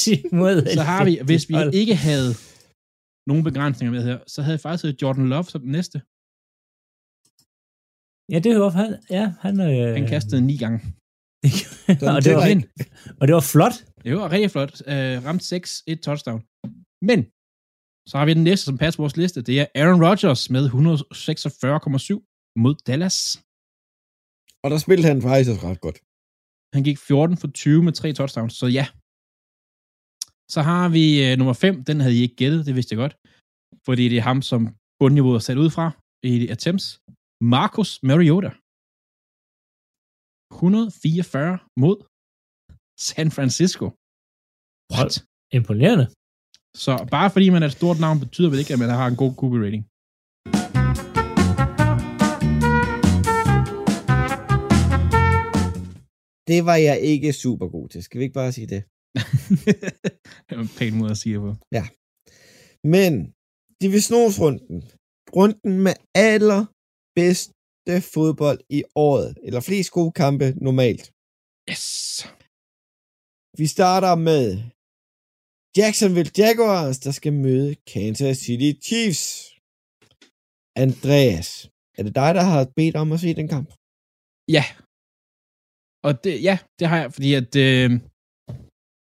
Sige 0.01 0.23
mod 0.39 0.55
Så 0.77 0.81
har 0.91 1.05
vi, 1.05 1.13
hvis 1.25 1.49
vi 1.49 1.53
hold. 1.53 1.73
ikke 1.73 1.95
havde 1.95 2.29
nogen 3.29 3.43
begrænsninger 3.43 3.91
med 3.91 4.03
her, 4.09 4.19
så 4.27 4.41
havde 4.41 4.55
jeg 4.57 4.59
faktisk 4.67 5.01
Jordan 5.01 5.29
Love 5.29 5.43
som 5.43 5.61
den 5.61 5.71
næste. 5.77 5.97
Ja, 8.33 8.39
det 8.45 8.51
var 8.59 8.69
han. 8.81 8.89
Ja, 9.17 9.25
han... 9.45 9.55
Øh, 9.69 9.93
Han 9.97 10.07
kastede 10.07 10.41
ni 10.49 10.55
gange. 10.63 10.79
og, 12.15 12.19
det 12.25 12.31
var, 12.35 12.45
og 13.19 13.23
det 13.27 13.33
var 13.39 13.45
flot. 13.53 13.75
Det 14.03 14.11
var 14.17 14.31
rigtig 14.31 14.51
flot. 14.51 14.73
Uh, 14.93 15.17
ramt 15.27 15.43
6, 15.43 15.83
et 15.87 15.99
touchdown. 16.07 16.41
Men, 17.09 17.19
så 18.09 18.13
har 18.17 18.25
vi 18.25 18.33
den 18.33 18.43
næste, 18.49 18.65
som 18.65 18.77
passer 18.77 18.97
på 18.97 19.03
vores 19.05 19.17
liste. 19.17 19.41
Det 19.41 19.55
er 19.61 19.67
Aaron 19.75 20.03
Rodgers 20.05 20.49
med 20.55 20.63
146,7 20.69 22.32
mod 22.63 22.75
Dallas. 22.87 23.17
Og 24.63 24.67
der 24.71 24.79
spillede 24.85 25.07
han 25.11 25.21
faktisk 25.27 25.49
også 25.51 25.63
ret 25.69 25.81
godt. 25.87 25.97
Han 26.75 26.83
gik 26.87 26.97
14 26.97 27.37
for 27.41 27.47
20 27.47 27.83
med 27.87 27.93
tre 27.99 28.07
touchdowns, 28.19 28.53
så 28.61 28.67
ja. 28.79 28.85
Så 30.53 30.59
har 30.69 30.85
vi 30.97 31.05
uh, 31.23 31.31
nummer 31.39 31.55
5, 31.65 31.83
den 31.89 31.97
havde 32.03 32.15
I 32.17 32.21
ikke 32.25 32.39
gættet, 32.41 32.65
det 32.67 32.73
vidste 32.77 32.91
jeg 32.93 33.01
godt. 33.03 33.15
Fordi 33.87 34.03
det 34.11 34.17
er 34.17 34.27
ham, 34.31 34.39
som 34.51 34.61
bundniveauet 34.99 35.39
er 35.39 35.45
sat 35.47 35.59
ud 35.63 35.69
fra 35.75 35.87
i 36.31 36.33
attempts. 36.55 36.87
Marcus 37.53 37.91
Mariota. 38.09 38.51
144 40.53 41.59
mod 41.83 41.97
San 43.07 43.29
Francisco. 43.37 43.85
What? 44.93 45.13
Imponerende. 45.57 46.05
Så 46.83 46.91
bare 47.15 47.29
fordi 47.33 47.47
man 47.53 47.63
er 47.63 47.69
et 47.71 47.77
stort 47.79 47.99
navn, 48.05 48.17
betyder 48.25 48.49
vel 48.51 48.59
ikke, 48.61 48.73
at 48.75 48.81
man 48.83 48.89
har 49.01 49.07
en 49.07 49.19
god 49.23 49.33
QB 49.39 49.53
rating. 49.65 49.83
Det 56.49 56.59
var 56.69 56.77
jeg 56.89 56.97
ikke 57.11 57.33
super 57.33 57.67
god 57.75 57.89
til. 57.89 58.03
Skal 58.03 58.17
vi 58.19 58.23
ikke 58.23 58.39
bare 58.41 58.51
sige 58.57 58.67
det? 58.73 58.81
det 60.45 60.53
er 60.55 60.61
en 60.67 60.75
pæn 60.79 60.95
måde 60.99 61.11
at 61.11 61.21
sige 61.23 61.35
det 61.35 61.41
på. 61.47 61.51
Men 62.95 63.13
divisionsrunden, 63.83 64.77
runden 65.37 65.73
med 65.85 65.95
allerbedste 66.31 67.95
fodbold 68.13 68.59
i 68.69 68.83
året, 68.95 69.37
eller 69.45 69.61
flest 69.67 69.91
gode 69.91 70.13
kampe 70.21 70.47
normalt. 70.67 71.05
Yes. 71.71 71.85
Vi 73.59 73.65
starter 73.75 74.13
med 74.29 74.45
Jacksonville 75.77 76.31
Jaguars, 76.37 76.99
der 77.05 77.11
skal 77.11 77.33
møde 77.33 77.75
Kansas 77.93 78.37
City 78.45 78.71
Chiefs. 78.87 79.23
Andreas, 80.85 81.49
er 81.97 82.03
det 82.03 82.15
dig, 82.21 82.31
der 82.37 82.43
har 82.51 82.71
bedt 82.75 82.95
om 82.95 83.11
at 83.11 83.19
se 83.19 83.29
den 83.39 83.47
kamp? 83.55 83.69
Ja. 84.55 84.65
Og 86.07 86.23
det, 86.23 86.33
ja, 86.47 86.55
det 86.79 86.85
har 86.91 86.97
jeg, 87.01 87.13
fordi 87.15 87.29
at 87.41 87.51
øh, 87.67 87.89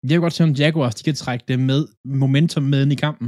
Jeg 0.08 0.13
kan 0.15 0.25
godt 0.25 0.38
se, 0.38 0.43
om 0.43 0.58
Jaguars 0.62 0.95
de 0.95 1.03
kan 1.03 1.15
trække 1.23 1.45
det 1.49 1.60
med, 1.69 1.81
momentum 2.23 2.63
med 2.63 2.79
ind 2.84 2.93
i 2.95 3.03
kampen. 3.05 3.27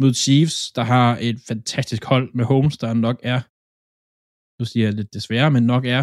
Mod 0.00 0.12
Chiefs, 0.24 0.58
der 0.76 0.84
har 0.94 1.08
et 1.28 1.38
fantastisk 1.50 2.02
hold 2.12 2.26
med 2.38 2.44
Holmes, 2.50 2.76
der 2.82 3.02
nok 3.06 3.18
er, 3.32 3.40
nu 4.58 4.64
siger 4.70 4.84
jeg 4.86 4.94
lidt 4.98 5.14
desværre, 5.16 5.50
men 5.56 5.62
nok 5.72 5.84
er 5.96 6.02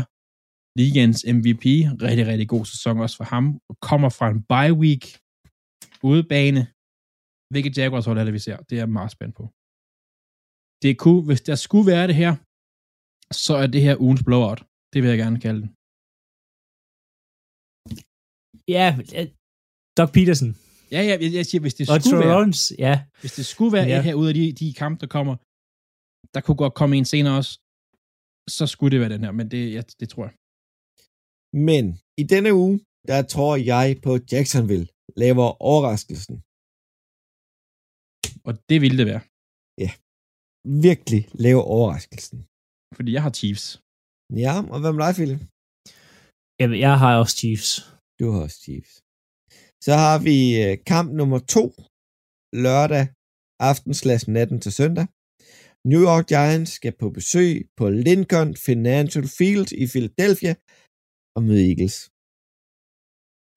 ligens 0.79 1.19
MVP. 1.37 1.65
Rigtig, 2.07 2.25
rigtig 2.31 2.49
god 2.55 2.65
sæson 2.71 2.95
også 3.03 3.17
for 3.19 3.27
ham. 3.33 3.45
Og 3.69 3.75
kommer 3.89 4.09
fra 4.17 4.27
en 4.33 4.41
bye 4.51 4.75
week 4.83 5.03
udebane. 6.09 6.61
Hvilket 7.51 7.77
Jaguars 7.77 8.05
hold 8.05 8.17
er 8.19 8.25
det, 8.27 8.33
vi 8.37 8.43
ser? 8.47 8.57
Det 8.67 8.73
er 8.75 8.81
jeg 8.83 8.97
meget 8.99 9.11
spændt 9.15 9.35
på. 9.39 9.43
Det 10.83 10.91
kunne, 11.03 11.23
hvis 11.27 11.41
der 11.49 11.55
skulle 11.65 11.87
være 11.93 12.07
det 12.09 12.17
her, 12.23 12.33
så 13.45 13.53
er 13.63 13.67
det 13.73 13.81
her 13.87 13.95
ugens 14.05 14.23
blowout. 14.27 14.59
Det 14.91 14.99
vil 15.01 15.09
jeg 15.13 15.21
gerne 15.23 15.39
kalde 15.45 15.61
den. 15.63 15.71
Ja, 18.75 18.85
Doc 19.99 20.09
Peterson. 20.17 20.51
Ja, 20.95 21.01
ja, 21.09 21.15
jeg, 21.23 21.29
jeg 21.39 21.45
siger, 21.49 21.61
hvis 21.65 21.75
det 21.77 21.83
Og 21.89 21.95
skulle 21.95 22.03
Trevor 22.11 22.23
være, 22.23 22.33
Lawrence, 22.35 22.63
ja. 22.87 22.95
hvis 23.21 23.33
det 23.39 23.45
skulle 23.53 23.73
være 23.77 23.87
Ja. 23.87 23.93
ja. 23.93 23.99
et 23.99 24.05
her 24.07 24.15
ud 24.21 24.27
af 24.31 24.35
de, 24.39 24.45
de 24.61 24.67
kampe, 24.81 24.97
der 25.03 25.09
kommer, 25.17 25.35
der 26.33 26.41
kunne 26.45 26.59
godt 26.63 26.75
komme 26.79 26.93
en 27.01 27.07
senere 27.13 27.35
også, 27.41 27.53
så 28.57 28.63
skulle 28.73 28.91
det 28.93 28.99
være 29.03 29.13
den 29.15 29.23
her, 29.25 29.31
men 29.39 29.45
det, 29.53 29.61
ja, 29.77 29.81
det 29.99 30.07
tror 30.13 30.23
jeg. 30.27 30.33
Men 31.69 31.83
i 32.21 32.23
denne 32.33 32.51
uge, 32.63 32.75
der 33.09 33.19
tror 33.33 33.53
jeg 33.71 33.85
på 34.05 34.11
Jacksonville 34.33 34.87
laver 35.23 35.47
overraskelsen. 35.71 36.35
Og 38.47 38.53
det 38.69 38.77
ville 38.83 38.97
det 39.01 39.07
være, 39.13 39.23
Virkelig 40.87 41.21
laver 41.45 41.63
overraskelsen. 41.75 42.37
fordi 42.97 43.09
jeg 43.17 43.23
har 43.25 43.33
Chiefs. 43.39 43.65
Ja, 44.45 44.53
og 44.73 44.77
hvad 44.81 44.91
med 44.93 45.01
dig, 45.05 45.13
Philip? 45.19 45.41
Jamen, 46.59 46.77
jeg 46.87 46.93
har 47.01 47.11
også 47.21 47.33
Chiefs. 47.41 47.69
Du 48.21 48.27
har 48.33 48.41
også 48.45 48.59
Chiefs. 48.65 48.93
Så 49.85 49.93
har 50.03 50.17
vi 50.27 50.37
øh, 50.63 50.73
kamp 50.91 51.09
nummer 51.19 51.39
to, 51.55 51.65
lørdag 52.65 53.05
aften 53.69 53.93
slash 54.01 54.23
natten 54.35 54.57
til 54.63 54.73
søndag. 54.79 55.07
New 55.91 56.01
York 56.09 56.25
Giants 56.33 56.71
skal 56.79 56.93
på 57.01 57.07
besøg 57.17 57.53
på 57.79 57.85
Lincoln 58.07 58.51
Financial 58.67 59.27
Field 59.37 59.69
i 59.83 59.85
Philadelphia 59.93 60.53
og 61.35 61.41
møde 61.47 61.63
Eagles. 61.71 61.97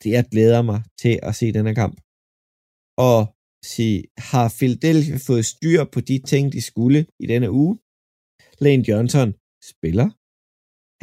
Det 0.00 0.10
jeg 0.16 0.24
glæder 0.32 0.62
mig 0.70 0.80
til 1.02 1.14
at 1.28 1.32
se 1.40 1.46
denne 1.56 1.74
kamp. 1.82 1.96
Og 3.10 3.20
sige, 3.74 3.98
har 4.30 4.46
Philadelphia 4.58 5.18
fået 5.28 5.44
styr 5.54 5.80
på 5.94 6.00
de 6.08 6.16
ting, 6.30 6.44
de 6.56 6.62
skulle 6.70 7.00
i 7.22 7.26
denne 7.32 7.48
uge? 7.62 7.74
Lane 8.64 8.84
Johnson 8.90 9.28
spiller. 9.70 10.08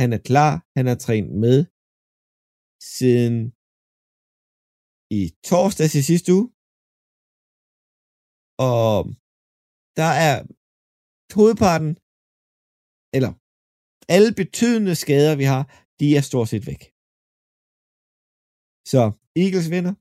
Han 0.02 0.10
er 0.18 0.22
klar. 0.30 0.54
Han 0.78 0.86
har 0.90 0.98
trænet 1.06 1.34
med 1.46 1.58
siden 2.98 3.36
i 5.20 5.22
torsdag 5.50 5.88
til 5.94 6.04
sidste 6.10 6.30
uge. 6.38 6.48
Og 8.70 8.96
der 10.00 10.12
er 10.28 10.36
hovedparten, 11.38 11.92
eller 13.16 13.32
alle 14.16 14.32
betydende 14.42 14.96
skader, 15.04 15.36
vi 15.42 15.46
har, 15.54 15.64
de 16.00 16.08
er 16.18 16.24
stort 16.30 16.50
set 16.54 16.66
væk. 16.72 16.82
Så 18.92 19.02
Eagles 19.44 19.68
vinder, 19.74 19.94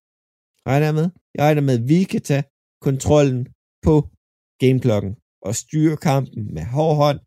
regner 0.69 0.87
jeg 0.91 0.97
med. 1.01 1.09
Jeg 1.35 1.43
regner 1.47 1.65
med, 1.69 1.75
at 1.79 1.89
vi 1.93 2.01
kan 2.13 2.23
tage 2.31 2.45
kontrollen 2.87 3.41
på 3.87 3.95
gameklokken 4.63 5.13
og 5.47 5.53
styre 5.63 5.97
kampen 6.09 6.43
med 6.57 6.65
hård 6.75 6.97
hånd 7.03 7.21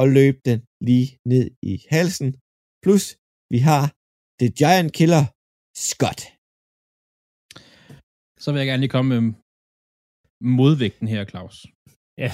og 0.00 0.06
løbe 0.18 0.40
den 0.48 0.58
lige 0.88 1.08
ned 1.32 1.46
i 1.70 1.74
halsen. 1.94 2.28
Plus, 2.84 3.04
vi 3.52 3.58
har 3.68 3.84
The 4.40 4.48
Giant 4.60 4.90
Killer, 4.98 5.24
Scott. 5.88 6.20
Så 8.42 8.48
vil 8.52 8.58
jeg 8.60 8.68
gerne 8.70 8.82
lige 8.84 8.94
komme 8.96 9.08
med 9.14 9.22
modvægten 10.58 11.08
her, 11.08 11.24
Claus. 11.24 11.56
Ja, 12.22 12.28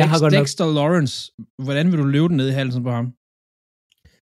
jeg 0.00 0.06
har 0.10 0.18
godt 0.24 0.32
nok... 0.32 0.42
Dexter 0.42 0.66
Lawrence, 0.78 1.14
hvordan 1.66 1.86
vil 1.90 1.98
du 2.02 2.06
løbe 2.16 2.28
den 2.28 2.36
ned 2.36 2.48
i 2.50 2.58
halsen 2.60 2.82
på 2.82 2.90
ham? 2.98 3.06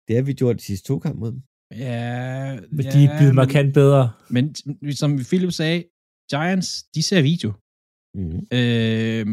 Det 0.07 0.13
har 0.17 0.23
vi 0.23 0.33
gjort 0.41 0.57
de 0.57 0.63
sidste 0.63 0.87
to 0.89 0.99
kampe 0.99 1.19
mod 1.21 1.33
dem. 1.33 1.43
Ja, 1.85 2.61
Men 2.77 2.85
de 2.93 3.01
er 3.07 3.19
blevet 3.19 3.35
markant 3.35 3.75
bedre. 3.75 4.13
Men, 4.35 4.45
som 5.01 5.11
Philip 5.31 5.53
sagde, 5.53 5.79
Giants, 6.33 6.69
de 6.95 7.03
ser 7.03 7.23
video. 7.31 7.51
Mm. 8.19 8.39
Øh, 8.59 9.27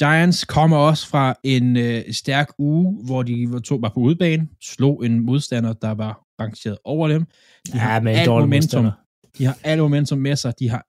Giants 0.00 0.44
kommer 0.44 0.76
også 0.76 1.04
fra 1.12 1.24
en 1.44 1.76
øh, 1.76 2.12
stærk 2.12 2.48
uge, 2.58 3.04
hvor 3.06 3.22
de 3.22 3.52
var, 3.52 3.58
to, 3.58 3.74
var 3.76 3.92
på 3.94 4.00
udebane, 4.00 4.48
slog 4.60 5.06
en 5.06 5.20
modstander, 5.20 5.72
der 5.72 5.90
var 5.90 6.25
rangeret 6.42 6.78
over 6.94 7.06
dem. 7.14 7.22
De 7.66 7.70
Ja, 7.74 7.78
har 7.86 7.96
men 8.04 8.10
en 8.12 8.18
alt 8.20 8.28
momentum. 8.30 8.50
modstander. 8.84 8.94
De 9.36 9.42
har 9.48 9.56
alt 9.70 9.80
momentum 9.86 10.18
med 10.28 10.36
sig. 10.42 10.50
De 10.60 10.66
har 10.74 10.82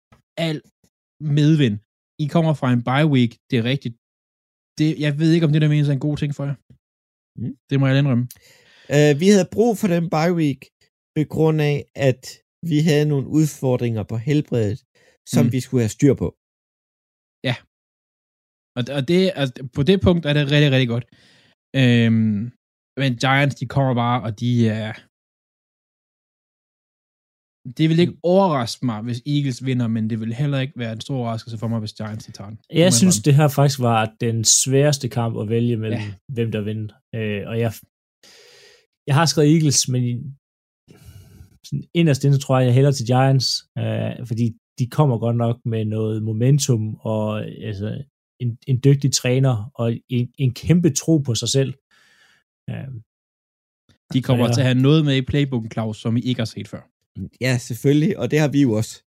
alt 0.47 0.65
medvind. 1.39 1.77
I 2.23 2.25
kommer 2.35 2.53
fra 2.59 2.67
en 2.75 2.83
bye 2.89 3.07
week. 3.15 3.31
Det 3.49 3.55
er 3.61 3.65
rigtigt. 3.73 3.95
Det, 4.79 4.87
jeg 5.05 5.11
ved 5.19 5.29
ikke, 5.35 5.45
om 5.47 5.51
det 5.53 5.61
der 5.63 5.69
menes 5.73 5.89
er 5.89 5.95
en 5.99 6.05
god 6.07 6.17
ting 6.21 6.31
for 6.37 6.43
jer. 6.49 6.57
Mm. 7.39 7.53
Det 7.69 7.75
må 7.79 7.83
jeg 7.87 7.95
indrømme. 8.01 8.25
Uh, 8.95 9.13
vi 9.21 9.27
havde 9.33 9.53
brug 9.55 9.71
for 9.81 9.87
den 9.95 10.05
bye 10.15 10.33
week, 10.41 10.59
på 11.15 11.21
grund 11.35 11.57
af, 11.71 11.77
at 12.09 12.21
vi 12.71 12.77
havde 12.89 13.05
nogle 13.11 13.27
udfordringer 13.39 14.03
på 14.11 14.17
helbredet, 14.27 14.79
som 15.33 15.43
Mm. 15.45 15.51
vi 15.55 15.59
skulle 15.65 15.83
have 15.85 15.95
styr 15.97 16.15
på. 16.23 16.27
Og, 18.79 18.83
og 18.97 19.01
det, 19.11 19.21
altså, 19.41 19.53
på 19.75 19.81
det 19.89 19.97
punkt 20.07 20.23
er 20.29 20.33
det 20.37 20.43
rigtig, 20.53 20.71
rigtig 20.75 20.91
godt. 20.93 21.05
Øhm, 21.81 22.39
men 23.01 23.11
Giants, 23.23 23.55
de 23.61 23.65
kommer 23.75 23.93
bare, 24.03 24.17
og 24.25 24.31
de 24.41 24.51
er... 24.79 24.93
Det 27.77 27.89
vil 27.89 27.99
ikke 27.99 28.13
overraske 28.23 28.85
mig, 28.85 29.01
hvis 29.01 29.21
Eagles 29.25 29.65
vinder, 29.65 29.87
men 29.87 30.09
det 30.09 30.19
vil 30.19 30.33
heller 30.33 30.59
ikke 30.59 30.73
være 30.77 30.93
en 30.93 31.01
stor 31.01 31.17
overraskelse 31.17 31.57
for 31.57 31.67
mig, 31.67 31.79
hvis 31.79 31.93
Giants 31.93 32.29
tager 32.33 32.49
den. 32.49 32.59
Jeg 32.73 32.93
synes, 32.93 33.19
det 33.19 33.35
her 33.35 33.47
faktisk 33.47 33.79
var 33.79 34.13
den 34.21 34.43
sværeste 34.43 35.09
kamp 35.09 35.37
at 35.39 35.49
vælge 35.49 35.77
mellem, 35.77 35.99
Ja. 35.99 36.13
hvem 36.33 36.51
der 36.51 36.61
vinder. 36.61 36.93
Øh, 37.15 37.43
og 37.47 37.59
jeg, 37.59 37.73
jeg 39.07 39.15
har 39.15 39.25
skrevet 39.25 39.53
Eagles, 39.53 39.87
men 39.87 40.37
sådan 41.63 41.83
inderst 41.93 42.23
inde 42.23 42.37
tror 42.37 42.59
jeg, 42.59 42.65
jeg 42.65 42.73
hælder 42.73 42.91
til 42.91 43.05
Giants, 43.05 43.47
øh, 43.77 44.27
fordi 44.27 44.53
de 44.79 44.87
kommer 44.87 45.17
godt 45.17 45.35
nok 45.37 45.57
med 45.65 45.85
noget 45.85 46.23
momentum 46.23 46.95
og 46.95 47.45
altså, 47.45 48.03
en, 48.39 48.57
en 48.67 48.79
dygtig 48.83 49.13
træner 49.13 49.71
og 49.75 49.93
en, 50.09 50.29
en 50.37 50.53
kæmpe 50.53 50.89
tro 50.89 51.17
på 51.17 51.35
sig 51.35 51.49
selv. 51.49 51.73
Øh, 52.69 52.87
De 54.13 54.21
kommer 54.21 54.45
Ja. 54.45 54.53
til 54.53 54.61
at 54.61 54.67
have 54.67 54.81
noget 54.81 55.05
med 55.05 55.15
i 55.15 55.21
playbooken, 55.21 55.71
Claus, 55.71 55.97
som 56.01 56.17
I 56.17 56.21
ikke 56.21 56.39
har 56.41 56.45
set 56.45 56.67
før. 56.67 56.81
Ja, 57.41 57.57
selvfølgelig, 57.57 58.17
og 58.19 58.31
det 58.31 58.39
har 58.39 58.47
vi 58.47 58.61
jo 58.61 58.71
også. 58.73 59.03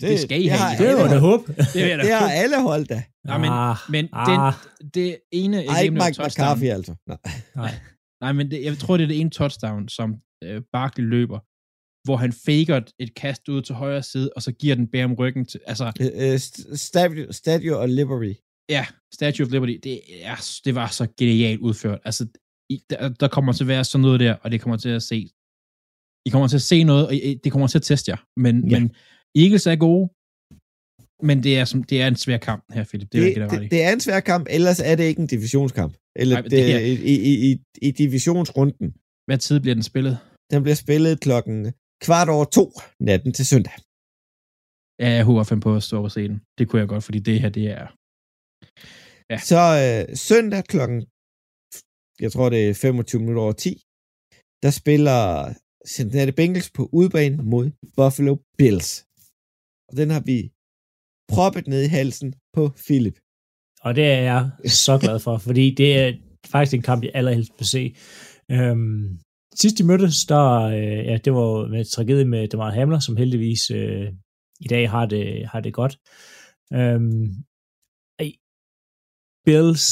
Det 0.00 0.20
skal 0.20 0.42
I 0.42 0.46
have. 0.46 0.58
har 0.58 0.76
det 0.76 0.86
alle 0.86 1.02
var 1.02 1.08
da 1.08 1.18
håb. 1.18 1.46
Det 1.46 1.56
da 1.74 1.96
Det 1.96 2.12
har 2.12 2.30
alle 2.30 2.62
hold 2.62 2.84
da. 2.86 3.02
Nej, 3.26 3.38
men, 3.38 3.48
Ah, 3.52 3.76
men 3.90 4.04
den, 4.04 4.40
ah. 4.40 4.52
det 4.94 5.18
ene... 5.32 5.64
Ej, 5.64 5.80
ikke 5.82 5.90
Mike 5.94 6.04
touchdown- 6.04 6.24
McCarthy 6.26 6.64
altså. 6.64 6.94
Nej. 7.08 7.18
Nej. 7.56 7.74
Nej, 8.20 8.32
men 8.32 8.50
det, 8.50 8.64
jeg 8.64 8.78
tror, 8.78 8.96
det 8.96 9.04
er 9.04 9.08
det 9.08 9.20
ene 9.20 9.30
touchdown, 9.30 9.88
som 9.88 10.14
øh, 10.44 10.62
Barkley 10.72 11.04
løber, 11.04 11.38
hvor 12.06 12.16
han 12.16 12.32
faker 12.32 12.80
et- 12.98 13.14
kast 13.14 13.48
ud 13.48 13.62
til 13.62 13.74
højre 13.74 14.02
side, 14.02 14.30
og 14.36 14.42
så 14.42 14.52
giver 14.52 14.74
den 14.74 14.86
bag 14.86 15.04
om 15.04 15.14
ryggen 15.14 15.44
til... 15.44 15.60
Altså, 15.66 15.92
Øh, 16.00 16.06
øh, 16.14 16.34
st- 16.34 16.76
Statue, 16.76 17.32
Statue 17.32 17.76
of 17.76 17.88
Liberty. 17.88 18.32
ja, 18.68 18.86
Statue 19.14 19.46
of 19.46 19.52
Liberty, 19.52 19.76
det, 19.82 20.00
er, 20.22 20.36
det 20.64 20.74
var 20.74 20.86
så 20.88 21.06
genialt 21.18 21.60
udført. 21.60 21.98
Altså, 22.04 22.26
i, 22.70 22.82
der, 22.90 23.08
der 23.08 23.28
kommer 23.28 23.52
til 23.52 23.64
at 23.64 23.68
være 23.68 23.84
sådan 23.84 24.02
noget 24.02 24.20
der, 24.20 24.34
og 24.34 24.50
det 24.50 24.60
kommer 24.60 24.76
til 24.76 24.88
at 24.88 25.02
se... 25.02 25.30
I 26.28 26.30
kommer 26.34 26.48
til 26.48 26.60
at 26.62 26.66
se 26.72 26.78
noget, 26.90 27.04
og 27.06 27.12
I, 27.14 27.34
det 27.44 27.50
kommer 27.52 27.68
til 27.68 27.78
at 27.82 27.86
teste 27.90 28.06
jer. 28.12 28.20
Men, 28.44 28.54
Ja. 28.70 28.78
men 28.80 28.84
Eagles 29.42 29.66
er 29.72 29.76
gode, 29.86 30.04
men 31.28 31.36
det 31.46 31.52
er, 31.60 31.64
som, 31.70 31.78
det 31.90 31.96
er 32.02 32.06
en 32.12 32.16
svær 32.24 32.38
kamp 32.48 32.62
her, 32.76 32.84
Philip. 32.90 33.08
Det 33.12 33.18
er 33.18 33.22
Det, 33.22 33.28
ikke 33.28 33.40
det, 33.42 33.50
det, 33.62 33.70
det 33.74 33.80
er 33.86 33.92
en 33.98 34.00
svær 34.06 34.20
kamp, 34.30 34.44
ellers 34.56 34.80
er 34.90 34.94
det 34.98 35.04
ikke 35.10 35.20
en 35.24 35.30
divisionskamp. 35.36 35.92
Eller 36.22 36.36
men 36.36 36.44
det, 36.44 36.50
det 36.52 36.64
her- 36.72 36.78
i, 36.78 36.94
i, 37.30 37.50
i, 37.50 37.50
i 37.86 37.90
divisionsrunden. 38.02 38.88
Hvad 39.28 39.38
tid 39.46 39.56
bliver 39.60 39.74
den 39.74 39.82
spillet? 39.92 40.14
Den 40.52 40.62
bliver 40.62 40.74
spillet 40.84 41.20
klokken 41.26 41.56
kvart 42.06 42.28
over 42.36 42.44
to 42.56 42.64
natten 43.08 43.32
til 43.38 43.46
søndag. 43.52 43.76
Ja, 45.02 45.08
jeg 45.18 45.24
håber 45.24 45.44
fem 45.44 45.60
på 45.66 45.70
at 45.76 45.82
stå 45.88 45.96
og 46.04 46.12
se 46.16 46.22
den. 46.28 46.38
Det 46.58 46.64
kunne 46.68 46.80
jeg 46.80 46.88
godt, 46.88 47.04
fordi 47.04 47.18
det 47.28 47.40
her, 47.42 47.48
det 47.58 47.66
er... 47.78 47.86
Ja. 49.32 49.38
Så 49.50 49.60
øh, 49.84 50.16
søndag 50.28 50.62
klokken, 50.72 50.98
jeg 52.24 52.30
tror 52.32 52.48
det 52.54 52.60
er 52.70 52.74
25 52.74 53.20
minutter 53.20 53.42
over 53.42 53.52
10, 53.52 53.70
der 54.64 54.70
spiller 54.80 55.20
Cincinnati 55.94 56.32
Bengals 56.32 56.70
på 56.76 56.82
udebane 56.98 57.36
mod 57.52 57.66
Buffalo 57.96 58.34
Bills. 58.58 58.90
Og 59.88 59.94
den 60.00 60.08
har 60.14 60.22
vi 60.30 60.38
proppet 61.32 61.64
ned 61.72 61.82
i 61.84 61.94
halsen 61.98 62.30
på 62.56 62.62
Philip. 62.86 63.16
Og 63.86 63.90
det 63.98 64.06
er 64.16 64.20
jeg 64.30 64.50
så 64.86 64.98
glad 65.04 65.18
for, 65.26 65.38
fordi 65.46 65.74
det 65.80 65.90
er 65.98 66.08
faktisk 66.52 66.74
en 66.74 66.88
kamp, 66.90 67.00
jeg 67.04 67.12
allerhelst 67.14 67.52
vil 67.58 67.68
se. 67.76 67.82
Øhm, 68.50 69.18
sidst 69.60 69.78
de 69.78 69.88
mødtes, 69.90 70.18
der, 70.32 70.46
øh, 70.78 71.00
ja, 71.10 71.16
det 71.24 71.32
var 71.38 71.68
med 71.68 71.84
tragedie 71.84 72.24
med 72.34 72.48
Demar 72.48 72.70
Hamler, 72.70 72.98
som 72.98 73.16
heldigvis 73.16 73.70
øh, 73.70 74.08
i 74.60 74.68
dag 74.74 74.90
har 74.90 75.06
det, 75.06 75.46
har 75.52 75.60
det 75.60 75.74
godt. 75.80 75.94
Øhm, 76.78 77.26
ej, 78.22 78.30
Bills 79.46 79.84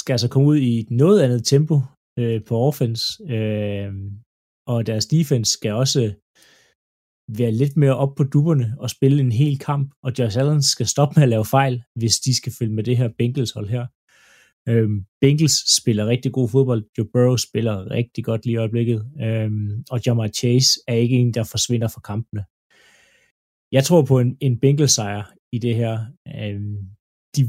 skal 0.00 0.12
altså 0.12 0.28
komme 0.28 0.48
ud 0.48 0.56
i 0.56 0.78
et 0.80 0.90
noget 0.90 1.22
andet 1.22 1.42
tempo 1.44 1.76
øh, 2.18 2.44
på 2.48 2.54
offense, 2.68 3.04
øh, 3.34 3.92
og 4.68 4.86
deres 4.86 5.06
defense 5.06 5.52
skal 5.52 5.72
også 5.72 6.00
være 7.38 7.52
lidt 7.52 7.76
mere 7.76 7.96
op 7.96 8.14
på 8.14 8.24
dupperne 8.24 8.74
og 8.78 8.90
spille 8.90 9.20
en 9.20 9.32
hel 9.32 9.58
kamp, 9.58 9.94
og 10.02 10.12
Josh 10.18 10.38
Allen 10.38 10.62
skal 10.62 10.86
stoppe 10.86 11.12
med 11.16 11.22
at 11.22 11.28
lave 11.28 11.44
fejl, 11.44 11.82
hvis 11.94 12.16
de 12.20 12.36
skal 12.36 12.52
følge 12.58 12.74
med 12.74 12.84
det 12.84 12.96
her 12.96 13.08
Bengals 13.18 13.52
hold 13.52 13.68
her. 13.68 13.86
Øhm, 14.68 15.04
Bengals 15.20 15.76
spiller 15.78 16.06
rigtig 16.06 16.32
god 16.32 16.48
fodbold, 16.48 16.84
Joe 16.98 17.08
Burrow 17.12 17.36
spiller 17.36 17.90
rigtig 17.90 18.24
godt 18.24 18.44
lige 18.44 18.54
i 18.54 18.56
øjeblikket, 18.56 19.00
øhm, 19.22 19.84
og 19.90 20.00
Jamar 20.06 20.28
Chase 20.28 20.70
er 20.88 20.94
ikke 20.94 21.16
en, 21.16 21.34
der 21.34 21.44
forsvinder 21.44 21.88
fra 21.88 22.00
kampene. 22.00 22.44
Jeg 23.72 23.84
tror 23.84 24.02
på 24.02 24.20
en, 24.20 24.36
en 24.40 24.60
Bengals 24.60 24.92
sejr 24.92 25.22
i 25.52 25.58
det 25.58 25.74
her. 25.74 25.94
Øhm, 26.36 26.78
de, 27.36 27.42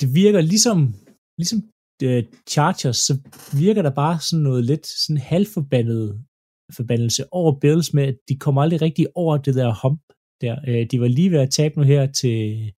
det 0.00 0.08
virker 0.14 0.40
ligesom, 0.40 0.94
ligesom 1.38 1.58
uh, 2.02 2.22
Chargers, 2.48 2.96
så 2.96 3.18
virker 3.56 3.82
der 3.82 3.90
bare 3.90 4.20
sådan 4.20 4.42
noget 4.42 4.64
lidt 4.64 4.86
sådan 4.86 5.20
halvforbandet 5.20 6.24
forbandelse 6.72 7.24
over 7.32 7.60
Bills 7.60 7.94
med, 7.94 8.02
at 8.02 8.16
de 8.28 8.36
kommer 8.36 8.62
aldrig 8.62 8.82
rigtig 8.82 9.06
over 9.14 9.36
det 9.36 9.54
der 9.54 9.74
hump 9.82 10.00
der. 10.40 10.56
Øh, 10.68 10.86
de 10.90 11.00
var 11.00 11.08
lige 11.08 11.30
ved 11.30 11.38
at 11.38 11.50
tabe 11.50 11.74
nu 11.78 11.82
her 11.82 12.06
til, 12.06 12.72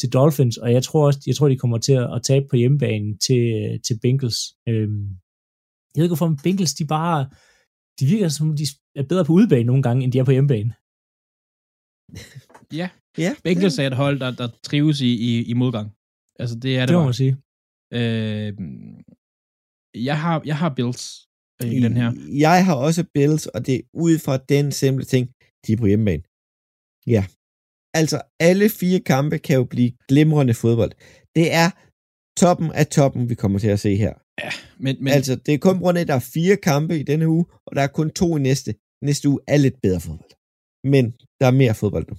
til 0.00 0.12
Dolphins, 0.12 0.56
og 0.56 0.72
jeg 0.72 0.82
tror 0.82 1.06
også, 1.06 1.20
jeg 1.26 1.36
tror, 1.36 1.48
de 1.48 1.56
kommer 1.56 1.78
til 1.78 1.92
at 1.92 2.22
tabe 2.22 2.46
på 2.50 2.56
hjemmebanen 2.56 3.18
til, 3.18 3.80
til 3.86 3.98
Bengals. 4.02 4.38
Øhm, 4.68 5.08
jeg 5.94 6.00
ved 6.00 6.04
ikke, 6.04 6.16
hvorfor 6.16 6.36
Bengals, 6.42 6.74
de 6.74 6.86
bare, 6.86 7.30
de 8.00 8.06
virker 8.06 8.28
som, 8.28 8.56
de 8.56 8.64
er 8.94 9.02
bedre 9.02 9.24
på 9.24 9.32
udebane 9.32 9.64
nogle 9.64 9.82
gange, 9.82 10.04
end 10.04 10.12
de 10.12 10.18
er 10.18 10.24
på 10.24 10.30
hjemmebane. 10.30 10.74
Ja, 12.72 12.88
Ja, 13.18 13.34
Bengals 13.44 13.78
er 13.78 13.86
et 13.86 13.96
hold, 13.96 14.20
der, 14.20 14.30
der 14.30 14.48
trives 14.62 15.00
i, 15.00 15.12
i, 15.30 15.44
i 15.44 15.52
modgang. 15.52 15.92
Altså, 16.38 16.56
det 16.62 16.76
er 16.76 16.80
det, 16.80 16.88
Det 16.88 16.96
må 16.96 17.04
man 17.04 17.14
sige. 17.14 17.36
Øh, 17.92 18.52
jeg, 20.08 20.20
har, 20.20 20.42
jeg 20.44 20.56
har 20.62 20.74
Bills 20.74 21.28
øh, 21.62 21.72
i 21.72 21.80
den 21.80 21.96
her. 21.96 22.12
Jeg 22.46 22.64
har 22.66 22.74
også 22.74 23.04
Bills, 23.14 23.46
og 23.46 23.66
det 23.66 23.74
er 23.74 23.80
ud 23.94 24.18
fra 24.18 24.36
den 24.36 24.72
simple 24.72 25.04
ting, 25.04 25.24
de 25.66 25.72
er 25.72 25.76
på 25.76 25.86
hjemmebane. 25.86 26.22
Ja. 27.06 27.26
Altså, 27.94 28.22
alle 28.40 28.68
fire 28.68 29.00
kampe 29.00 29.38
kan 29.38 29.56
jo 29.56 29.64
blive 29.64 29.92
glimrende 30.08 30.54
fodbold. 30.54 30.92
Det 31.36 31.46
er 31.62 31.68
toppen 32.40 32.72
af 32.72 32.86
toppen, 32.86 33.28
vi 33.30 33.34
kommer 33.34 33.58
til 33.58 33.68
at 33.68 33.80
se 33.80 33.96
her. 33.96 34.14
Men, 34.42 34.84
Men, 34.84 35.04
men 35.04 35.12
altså, 35.12 35.36
det 35.36 35.54
er 35.54 35.58
kun 35.58 35.76
på 35.76 35.82
grund 35.84 35.98
af, 35.98 36.02
at 36.02 36.08
der 36.08 36.14
er 36.14 36.30
fire 36.34 36.56
kampe 36.56 36.98
i 36.98 37.02
denne 37.02 37.28
uge, 37.28 37.44
og 37.66 37.76
der 37.76 37.82
er 37.82 37.86
kun 37.98 38.10
to 38.10 38.36
i 38.36 38.40
næste. 38.40 38.74
Næste 39.02 39.28
uge 39.28 39.40
er 39.48 39.56
lidt 39.56 39.78
bedre 39.82 40.00
fodbold. 40.00 40.34
Men 40.94 41.04
der 41.40 41.46
er 41.46 41.56
mere 41.62 41.74
fodbold 41.74 42.06
nu. 42.10 42.16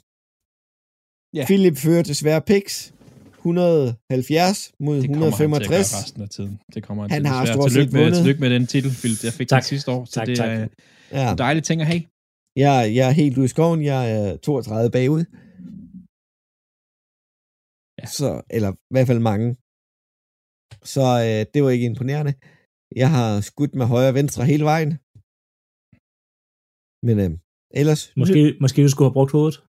Ja. 1.38 1.46
Philip 1.50 1.78
fører 1.78 2.04
desværre 2.04 2.42
picks. 2.42 2.94
170 3.40 4.72
mod 4.86 4.96
det 5.02 5.08
kommer 5.10 5.26
han 5.26 5.34
til 5.34 5.44
at 5.44 5.50
165. 5.50 5.92
gøre 5.92 6.02
resten 6.04 6.22
af 6.26 6.30
tiden. 6.36 6.54
Det 6.74 6.80
kommer 6.86 7.02
han, 7.04 7.10
Han 7.12 7.22
til. 7.24 7.28
har 7.34 7.40
desværre. 7.42 7.56
stort 7.58 7.72
set 7.72 7.76
tillykke 7.76 7.94
med, 7.98 8.04
vundet. 8.04 8.18
tillykke 8.20 8.42
med 8.46 8.50
den 8.56 8.64
titel, 8.74 8.92
Philip. 9.02 9.20
Jeg 9.28 9.34
fik 9.40 9.48
Tak. 9.50 9.62
den 9.62 9.68
sidste 9.74 9.88
år, 9.96 10.02
så 10.06 10.14
Tak, 10.20 10.28
det 10.28 10.38
tak. 10.38 10.50
er 10.60 10.68
Ja. 11.18 11.26
en 11.32 11.38
dejlig 11.46 11.64
ting 11.70 11.78
at 11.84 11.88
have. 11.94 12.04
Jeg, 12.66 12.78
jeg 12.98 13.06
er 13.12 13.16
helt 13.22 13.38
ude 13.40 13.46
i 13.50 13.54
skoven. 13.56 13.80
Jeg 13.94 14.02
er 14.18 14.28
32 14.38 14.92
bagud. 14.98 15.24
Ja. 18.00 18.06
Så, 18.18 18.30
eller 18.58 18.72
i 18.72 18.92
hvert 18.94 19.08
fald 19.12 19.22
mange. 19.32 19.48
Så 20.94 21.06
øh, 21.28 21.42
det 21.54 21.60
var 21.64 21.70
ikke 21.76 21.90
imponerende. 21.92 22.34
Jeg 23.02 23.10
har 23.18 23.30
skudt 23.50 23.74
med 23.80 23.86
højre 23.94 24.12
og 24.14 24.18
venstre 24.22 24.42
hele 24.52 24.66
vejen. 24.72 24.92
Men 27.08 27.16
øh, 27.26 27.32
ellers... 27.82 28.02
Måske, 28.22 28.40
måske 28.64 28.84
du 28.86 28.90
skulle 28.92 29.08
have 29.10 29.18
brugt 29.20 29.34
hovedet. 29.38 29.58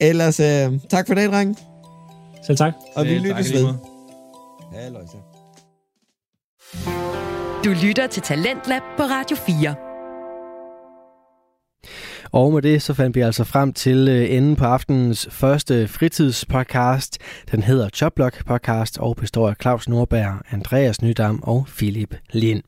ellers, 0.00 0.40
øh, 0.40 0.80
tak 0.90 1.06
for 1.06 1.14
det, 1.14 1.30
dreng. 1.30 1.58
Selv 2.46 2.58
tak. 2.58 2.72
Og 2.96 3.04
vi 3.04 3.18
lyttes 3.18 3.52
ved. 3.52 3.74
Halløj. 4.72 5.02
Du 7.64 7.70
lytter 7.86 8.06
til 8.06 8.22
Talentlab 8.22 8.82
på 8.96 9.02
Radio 9.02 9.36
4. 9.36 9.74
Og 12.32 12.52
med 12.52 12.62
det 12.62 12.82
så 12.82 12.94
fandt 12.94 13.16
vi 13.16 13.20
altså 13.20 13.44
frem 13.44 13.72
til 13.72 14.08
øh, 14.08 14.36
enden 14.36 14.56
på 14.56 14.64
aftenens 14.64 15.28
første 15.30 15.88
fritidspodcast. 15.88 17.18
Den 17.52 17.62
hedder 17.62 17.88
Choplock 17.88 18.46
Podcast 18.46 18.98
og 18.98 19.16
består 19.16 19.48
af 19.48 19.54
Claus 19.62 19.88
Nordberg, 19.88 20.40
Andreas 20.50 21.02
Nydam 21.02 21.42
og 21.42 21.66
Philip 21.76 22.14
Lind. 22.32 22.62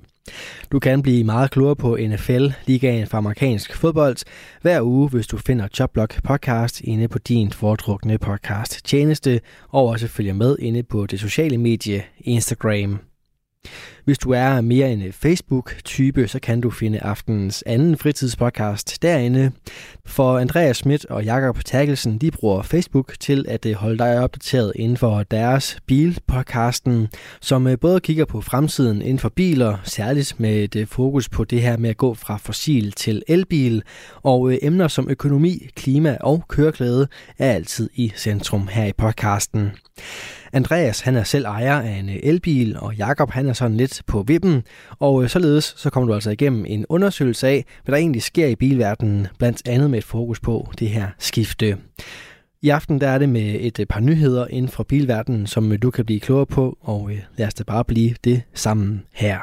Du 0.72 0.78
kan 0.78 1.02
blive 1.02 1.24
meget 1.24 1.50
klogere 1.50 1.76
på 1.76 1.98
NFL, 2.00 2.46
ligaen 2.66 3.06
for 3.06 3.18
amerikansk 3.18 3.76
fodbold, 3.76 4.16
hver 4.62 4.82
uge, 4.82 5.08
hvis 5.08 5.26
du 5.26 5.38
finder 5.38 5.68
Choplock 5.68 6.22
Podcast 6.22 6.80
inde 6.80 7.08
på 7.08 7.18
din 7.18 7.52
foretrukne 7.52 8.18
podcast 8.18 8.84
tjeneste, 8.84 9.40
og 9.68 9.86
også 9.86 10.08
følger 10.08 10.34
med 10.34 10.56
inde 10.58 10.82
på 10.82 11.06
det 11.06 11.20
sociale 11.20 11.58
medie 11.58 12.02
Instagram. 12.18 13.11
Hvis 14.04 14.18
du 14.18 14.30
er 14.30 14.60
mere 14.60 14.92
en 14.92 15.02
øh, 15.02 15.12
Facebook-type, 15.12 16.28
så 16.28 16.38
kan 16.40 16.60
du 16.60 16.70
finde 16.70 17.00
aftenens 17.00 17.64
anden 17.66 17.96
fritidspodcast 17.96 19.02
derinde. 19.02 19.52
For 20.06 20.38
Andreas 20.38 20.76
Schmidt 20.76 21.04
og 21.04 21.24
Jakob 21.24 21.64
Terkelsen, 21.64 22.18
de 22.18 22.30
bruger 22.30 22.62
Facebook 22.62 23.12
til 23.20 23.44
at 23.48 23.66
øh, 23.66 23.74
holde 23.74 23.98
dig 23.98 24.20
opdateret 24.20 24.72
inden 24.76 24.96
for 24.96 25.22
deres 25.22 25.78
bilpodcasten, 25.86 27.08
som 27.40 27.66
øh, 27.66 27.78
både 27.78 28.00
kigger 28.00 28.24
på 28.24 28.40
fremtiden 28.40 29.02
inden 29.02 29.18
for 29.18 29.28
biler, 29.28 29.76
særligt 29.84 30.40
med 30.40 30.76
et 30.76 30.88
fokus 30.88 31.28
på 31.28 31.44
det 31.44 31.62
her 31.62 31.76
med 31.76 31.90
at 31.90 31.96
gå 31.96 32.14
fra 32.14 32.36
fossil 32.36 32.92
til 32.92 33.22
elbil, 33.28 33.82
og 34.22 34.58
emner 34.62 34.88
som 34.88 35.08
økonomi, 35.10 35.68
klima 35.76 36.16
og 36.20 36.44
køreklæde 36.48 37.08
er 37.38 37.52
altid 37.52 37.90
i 37.94 38.12
centrum 38.16 38.68
her 38.68 38.84
i 38.84 38.92
podcasten. 38.92 39.70
Andreas 40.52 41.00
han 41.00 41.16
er 41.16 41.22
selv 41.22 41.44
ejer 41.44 41.80
af 41.80 41.90
en 41.90 42.08
øh, 42.08 42.16
elbil, 42.22 42.76
og 42.78 42.94
Jakob 42.94 43.30
han 43.30 43.48
er 43.48 43.52
sådan 43.52 43.76
lidt 43.76 44.02
på 44.06 44.22
vippen, 44.22 44.62
og 44.98 45.22
øh, 45.22 45.28
således 45.28 45.74
så 45.76 45.90
kommer 45.90 46.06
du 46.06 46.14
altså 46.14 46.30
igennem 46.30 46.64
en 46.68 46.86
undersøgelse 46.88 47.48
af, 47.48 47.64
hvad 47.84 47.92
der 47.92 47.98
egentlig 47.98 48.22
sker 48.22 48.46
i 48.46 48.56
bilverdenen, 48.56 49.26
blandt 49.38 49.68
andet 49.68 49.90
med 49.90 49.98
et 49.98 50.04
fokus 50.04 50.40
på 50.40 50.72
det 50.78 50.88
her 50.88 51.08
skifte. 51.18 51.76
I 52.62 52.68
aften 52.68 53.00
der 53.00 53.08
er 53.08 53.18
det 53.18 53.28
med 53.28 53.56
et 53.60 53.80
øh, 53.80 53.86
par 53.86 54.00
nyheder 54.00 54.46
inden 54.46 54.70
for 54.70 54.82
bilverdenen, 54.82 55.46
som 55.46 55.78
du 55.78 55.90
kan 55.90 56.04
blive 56.04 56.20
klogere 56.20 56.46
på, 56.46 56.78
og 56.80 57.10
lad 57.36 57.46
os 57.46 57.54
da 57.54 57.64
bare 57.64 57.84
blive 57.84 58.14
det 58.24 58.42
sammen 58.54 59.02
her. 59.12 59.38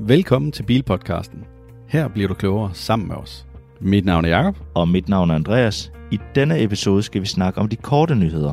Velkommen 0.00 0.52
til 0.52 0.62
Bilpodcasten. 0.62 1.44
Her 1.88 2.08
bliver 2.08 2.28
du 2.28 2.34
klogere 2.34 2.70
sammen 2.74 3.08
med 3.08 3.16
os. 3.16 3.46
Mit 3.80 4.04
navn 4.04 4.24
er 4.24 4.28
Jakob. 4.28 4.56
Og 4.74 4.88
mit 4.88 5.08
navn 5.08 5.30
er 5.30 5.34
Andreas. 5.34 5.92
I 6.10 6.18
denne 6.34 6.62
episode 6.62 7.02
skal 7.02 7.20
vi 7.20 7.26
snakke 7.26 7.60
om 7.60 7.68
de 7.68 7.76
korte 7.76 8.14
nyheder. 8.14 8.52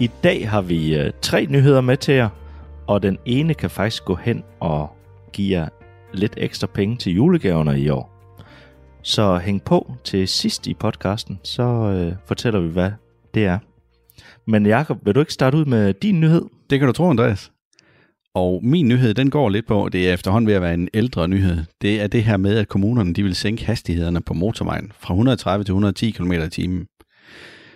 I 0.00 0.10
dag 0.24 0.50
har 0.50 0.62
vi 0.62 0.94
øh, 0.94 1.12
tre 1.22 1.46
nyheder 1.46 1.80
med 1.80 1.96
til 1.96 2.14
jer, 2.14 2.28
og 2.86 3.02
den 3.02 3.18
ene 3.24 3.54
kan 3.54 3.70
faktisk 3.70 4.04
gå 4.04 4.14
hen 4.14 4.44
og 4.60 4.90
give 5.32 5.58
jer 5.58 5.68
lidt 6.12 6.34
ekstra 6.36 6.66
penge 6.66 6.96
til 6.96 7.12
julegaverne 7.12 7.80
i 7.80 7.88
år. 7.88 8.12
Så 9.02 9.38
hæng 9.38 9.62
på 9.62 9.92
til 10.04 10.28
sidst 10.28 10.66
i 10.66 10.74
podcasten, 10.74 11.40
så 11.42 11.62
øh, 11.62 12.12
fortæller 12.26 12.60
vi, 12.60 12.68
hvad 12.68 12.90
det 13.34 13.44
er. 13.44 13.58
Men 14.46 14.66
Jakob, 14.66 15.06
vil 15.06 15.14
du 15.14 15.20
ikke 15.20 15.32
starte 15.32 15.56
ud 15.56 15.64
med 15.64 15.94
din 15.94 16.20
nyhed? 16.20 16.42
Det 16.70 16.78
kan 16.78 16.86
du 16.86 16.92
tro, 16.92 17.10
Andreas. 17.10 17.52
Og 18.34 18.60
min 18.64 18.88
nyhed, 18.88 19.14
den 19.14 19.30
går 19.30 19.48
lidt 19.48 19.66
på, 19.66 19.88
det 19.92 20.08
er 20.08 20.14
efterhånden 20.14 20.46
ved 20.46 20.54
at 20.54 20.62
være 20.62 20.74
en 20.74 20.88
ældre 20.94 21.28
nyhed. 21.28 21.58
Det 21.82 22.00
er 22.00 22.06
det 22.06 22.24
her 22.24 22.36
med, 22.36 22.58
at 22.58 22.68
kommunerne 22.68 23.14
de 23.14 23.22
vil 23.22 23.34
sænke 23.34 23.64
hastighederne 23.64 24.20
på 24.20 24.34
motorvejen 24.34 24.92
fra 25.00 25.14
130 25.14 25.64
til 25.64 25.72
110 25.72 26.10
km 26.10 26.32
i 26.32 26.48
timen. 26.50 26.86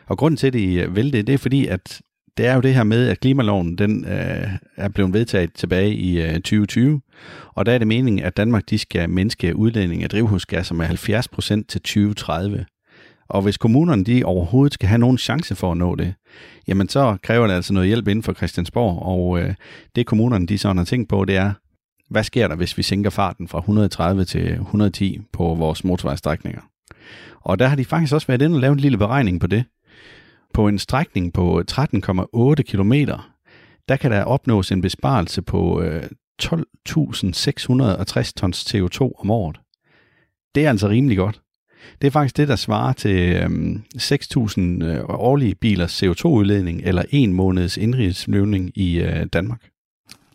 Og 0.07 0.19
grunden 0.19 0.37
til, 0.37 0.47
at 0.47 0.53
de 0.53 0.87
vil 0.91 1.13
det, 1.13 1.27
det 1.27 1.33
er 1.33 1.39
fordi, 1.39 1.67
at 1.67 2.01
det 2.41 2.49
er 2.49 2.55
jo 2.55 2.61
det 2.61 2.75
her 2.75 2.85
med, 2.85 3.09
at 3.09 3.21
klimaloven 3.21 3.79
den, 3.79 4.05
øh, 4.05 4.49
er 4.77 4.89
blevet 4.89 5.13
vedtaget 5.13 5.53
tilbage 5.53 5.95
i 5.95 6.21
øh, 6.23 6.35
2020, 6.35 7.01
og 7.55 7.67
der 7.67 7.73
er 7.73 7.79
det 7.79 7.87
meningen, 7.87 8.25
at 8.25 8.37
Danmark 8.37 8.71
de 8.71 8.79
skal 8.79 9.11
mindske 9.11 9.57
udledning 9.57 10.03
af 10.03 10.11
drivhusgasser 10.11 10.75
med 10.75 10.87
70% 10.87 11.65
til 11.69 11.81
2030. 11.81 12.67
Og 13.29 13.43
hvis 13.43 13.57
kommunerne 13.57 14.05
de 14.05 14.25
overhovedet 14.25 14.75
skal 14.75 14.89
have 14.89 14.99
nogen 14.99 15.19
chance 15.19 15.55
for 15.55 15.73
at 15.73 15.77
nå 15.77 15.95
det, 15.95 16.15
jamen 16.69 16.89
så 16.89 17.17
kræver 17.23 17.47
det 17.47 17.55
altså 17.55 17.73
noget 17.73 17.89
hjælp 17.89 18.09
inden 18.09 18.23
for 18.23 18.33
Christiansborg, 18.33 19.03
og 19.03 19.41
øh, 19.41 19.55
det 19.97 20.07
kommunerne 20.07 20.47
de 20.47 20.59
sådan 20.59 20.79
har 20.79 20.85
tænkt 20.85 21.09
på, 21.09 21.25
det 21.25 21.37
er, 21.37 21.53
hvad 22.11 22.25
sker 22.25 22.49
der, 22.49 22.57
hvis 22.57 22.79
vi 22.79 22.83
sænker 22.83 23.11
farten 23.11 23.49
fra 23.49 23.59
130 23.59 24.25
til 24.25 24.53
110 24.53 25.19
på 25.33 25.55
vores 25.55 25.85
motorvejstrækninger? 25.85 26.61
Og 27.41 27.59
der 27.59 27.67
har 27.69 27.77
de 27.77 27.85
faktisk 27.85 28.15
også 28.15 28.27
været 28.27 28.43
inde 28.43 28.57
og 28.57 28.61
lavet 28.61 28.75
en 28.75 28.81
lille 28.81 28.99
beregning 28.99 29.41
på 29.41 29.47
det. 29.47 29.65
På 30.55 30.69
en 30.69 30.79
strækning 30.79 31.33
på 31.33 31.59
øh, 31.59 31.65
13,8 31.71 32.63
km, 32.63 32.93
der 33.89 33.97
kan 33.97 34.11
der 34.11 34.25
opnås 34.25 34.73
en 34.73 34.81
besparelse 34.81 35.43
på 35.43 35.83
øh, 35.83 36.03
12.660 36.43 38.33
tons 38.37 38.75
CO2 38.75 39.21
om 39.21 39.31
året. 39.31 39.61
Det 40.55 40.65
er 40.65 40.71
altså 40.71 40.89
rimelig 40.89 41.17
godt. 41.17 41.41
Det 42.01 42.07
er 42.07 42.11
faktisk 42.11 42.37
det, 42.37 42.49
der 42.49 42.57
svarer 42.57 42.93
til 42.93 43.37
øhm, 43.37 43.83
6.000 43.97 44.61
øh, 44.61 45.05
årlige 45.09 45.55
bilers 45.55 46.03
CO2-udledning 46.03 46.83
eller 46.85 47.03
en 47.11 47.33
måneds 47.33 47.77
indrigsflyvning 47.77 48.79
i 48.79 49.05
Danmark. 49.33 49.71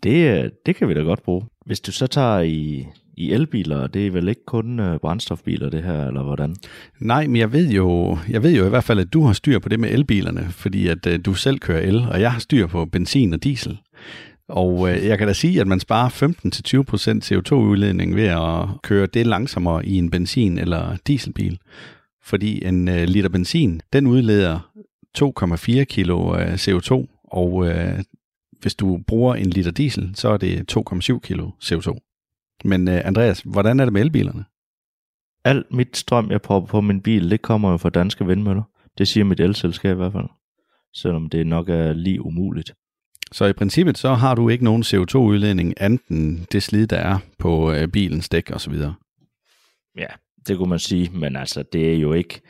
Det, 0.02 0.50
det 0.66 0.76
kan 0.76 0.88
vi 0.88 0.94
da 0.94 1.00
godt 1.00 1.22
bruge. 1.22 1.44
Hvis 1.66 1.80
du 1.80 1.92
så 1.92 2.06
tager 2.06 2.40
i, 2.40 2.86
i 3.16 3.32
elbiler, 3.32 3.86
det 3.86 4.06
er 4.06 4.10
vel 4.10 4.28
ikke 4.28 4.44
kun 4.46 4.80
øh, 4.80 4.98
brændstofbiler 5.00 5.70
det 5.70 5.82
her, 5.82 6.06
eller 6.06 6.22
hvordan? 6.22 6.56
Nej, 7.00 7.26
men 7.26 7.36
jeg 7.36 7.52
ved, 7.52 7.70
jo, 7.70 8.18
jeg 8.28 8.42
ved 8.42 8.56
jo 8.56 8.66
i 8.66 8.68
hvert 8.68 8.84
fald, 8.84 8.98
at 8.98 9.12
du 9.12 9.22
har 9.22 9.32
styr 9.32 9.58
på 9.58 9.68
det 9.68 9.80
med 9.80 9.90
elbilerne, 9.90 10.46
fordi 10.50 10.86
at 10.86 11.06
øh, 11.06 11.18
du 11.24 11.34
selv 11.34 11.58
kører 11.58 11.80
el, 11.80 11.98
og 12.10 12.20
jeg 12.20 12.32
har 12.32 12.40
styr 12.40 12.66
på 12.66 12.84
benzin 12.84 13.32
og 13.32 13.44
diesel. 13.44 13.78
Og 14.48 14.90
øh, 14.90 15.06
jeg 15.06 15.18
kan 15.18 15.26
da 15.26 15.32
sige, 15.32 15.60
at 15.60 15.66
man 15.66 15.80
sparer 15.80 16.08
15-20% 16.08 17.34
CO2-udledning 17.34 18.14
ved 18.14 18.26
at 18.26 18.82
køre 18.82 19.06
det 19.06 19.26
langsommere 19.26 19.86
i 19.86 19.98
en 19.98 20.10
benzin- 20.10 20.58
eller 20.58 20.96
dieselbil. 21.06 21.58
Fordi 22.24 22.64
en 22.64 22.88
øh, 22.88 23.04
liter 23.04 23.28
benzin, 23.28 23.80
den 23.92 24.06
udleder 24.06 24.70
2,4 25.18 25.84
kilo 25.84 26.38
øh, 26.38 26.54
CO2, 26.54 27.06
og 27.24 27.66
øh, 27.68 27.98
hvis 28.60 28.74
du 28.74 29.00
bruger 29.06 29.34
en 29.34 29.50
liter 29.50 29.70
diesel, 29.70 30.10
så 30.14 30.28
er 30.28 30.36
det 30.36 30.76
2,7 30.76 31.18
kilo 31.18 31.50
CO2. 31.64 32.05
Men 32.64 32.88
øh, 32.88 33.00
Andreas, 33.04 33.40
hvordan 33.40 33.80
er 33.80 33.84
det 33.84 33.92
med 33.92 34.00
elbilerne? 34.00 34.44
Alt 35.44 35.72
mit 35.72 35.96
strøm, 35.96 36.30
jeg 36.30 36.42
propper 36.42 36.68
på 36.68 36.80
min 36.80 37.02
bil, 37.02 37.30
det 37.30 37.42
kommer 37.42 37.70
jo 37.70 37.76
fra 37.76 37.90
danske 37.90 38.26
vindmøller. 38.26 38.62
Det 38.98 39.08
siger 39.08 39.24
mit 39.24 39.40
elselskab 39.40 39.96
i 39.96 39.96
hvert 39.96 40.12
fald. 40.12 40.28
Selvom 40.94 41.28
det 41.28 41.46
nok 41.46 41.68
er 41.68 41.92
lige 41.92 42.22
umuligt. 42.22 42.74
Så 43.32 43.44
i 43.44 43.52
princippet 43.52 43.98
så 43.98 44.14
har 44.14 44.34
du 44.34 44.48
ikke 44.48 44.64
nogen 44.64 44.82
CO2-udledning 44.82 45.74
anden 45.76 46.46
det 46.52 46.62
slid, 46.62 46.86
der 46.86 46.96
er 46.96 47.18
på 47.38 47.72
øh, 47.72 47.88
bilens 47.88 48.28
dæk 48.28 48.50
osv. 48.50 48.74
Ja, 49.96 50.06
det 50.48 50.58
kunne 50.58 50.68
man 50.68 50.78
sige, 50.78 51.10
men 51.12 51.36
altså 51.36 51.62
det 51.72 51.92
er 51.92 51.96
jo 51.96 52.12
ikke, 52.12 52.40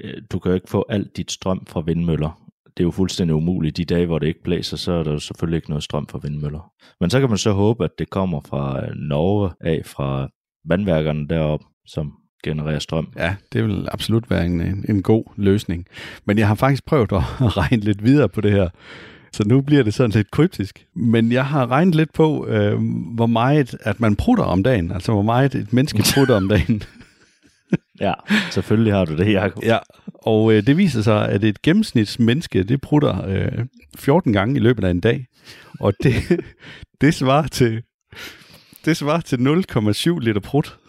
øh, 0.00 0.22
du 0.32 0.38
kan 0.38 0.50
jo 0.50 0.54
ikke 0.54 0.70
få 0.70 0.86
alt 0.88 1.16
dit 1.16 1.32
strøm 1.32 1.66
fra 1.66 1.80
vindmøller. 1.80 2.45
Det 2.76 2.82
er 2.82 2.86
jo 2.86 2.90
fuldstændig 2.90 3.34
umuligt. 3.34 3.76
De 3.76 3.84
dage, 3.84 4.06
hvor 4.06 4.18
det 4.18 4.26
ikke 4.26 4.42
blæser, 4.42 4.76
så 4.76 4.92
er 4.92 5.02
der 5.02 5.12
jo 5.12 5.18
selvfølgelig 5.18 5.56
ikke 5.56 5.70
noget 5.70 5.84
strøm 5.84 6.06
fra 6.06 6.18
vindmøller. 6.22 6.70
Men 7.00 7.10
så 7.10 7.20
kan 7.20 7.28
man 7.28 7.38
så 7.38 7.52
håbe, 7.52 7.84
at 7.84 7.90
det 7.98 8.10
kommer 8.10 8.40
fra 8.48 8.86
øh, 8.86 8.94
Norge 8.94 9.50
af, 9.60 9.82
fra 9.84 10.28
vandværkerne 10.68 11.28
deroppe, 11.28 11.66
som 11.86 12.12
genererer 12.44 12.78
strøm. 12.78 13.08
Ja, 13.16 13.36
det 13.52 13.64
vil 13.64 13.88
absolut 13.92 14.30
være 14.30 14.46
en, 14.46 14.60
en, 14.60 14.84
en 14.88 15.02
god 15.02 15.24
løsning. 15.36 15.86
Men 16.24 16.38
jeg 16.38 16.48
har 16.48 16.54
faktisk 16.54 16.86
prøvet 16.86 17.12
at 17.12 17.22
regne 17.58 17.82
lidt 17.82 18.04
videre 18.04 18.28
på 18.28 18.40
det 18.40 18.52
her. 18.52 18.68
Så 19.32 19.42
nu 19.46 19.60
bliver 19.60 19.82
det 19.82 19.94
sådan 19.94 20.10
lidt 20.10 20.30
kryptisk. 20.30 20.86
Men 20.94 21.32
jeg 21.32 21.46
har 21.46 21.70
regnet 21.70 21.94
lidt 21.94 22.12
på, 22.12 22.46
øh, 22.46 22.80
hvor 23.14 23.26
meget 23.26 23.76
at 23.80 24.00
man 24.00 24.16
prutter 24.16 24.44
om 24.44 24.62
dagen. 24.62 24.92
Altså 24.92 25.12
hvor 25.12 25.22
meget 25.22 25.54
et 25.54 25.72
menneske 25.72 26.02
prutter 26.14 26.36
om 26.36 26.48
dagen. 26.48 26.82
Ja, 28.00 28.12
selvfølgelig 28.50 28.92
har 28.92 29.04
du 29.04 29.16
det, 29.16 29.32
Jacob. 29.32 29.64
Ja, 29.64 29.78
og 30.14 30.52
øh, 30.52 30.66
det 30.66 30.76
viser 30.76 31.02
sig, 31.02 31.28
at 31.28 31.44
et 31.44 31.62
gennemsnitsmenneske, 31.62 32.62
det 32.62 32.80
prutter 32.80 33.28
øh, 33.28 33.64
14 33.98 34.32
gange 34.32 34.56
i 34.56 34.58
løbet 34.58 34.84
af 34.84 34.90
en 34.90 35.00
dag. 35.00 35.26
Og 35.80 35.92
det, 36.02 36.14
det 37.00 37.14
svarer 37.14 37.46
til 37.46 37.82
det 38.84 38.96
svarer 38.96 39.20
til 39.20 39.36
0,7 39.36 40.20
liter 40.20 40.40
prut. 40.40 40.76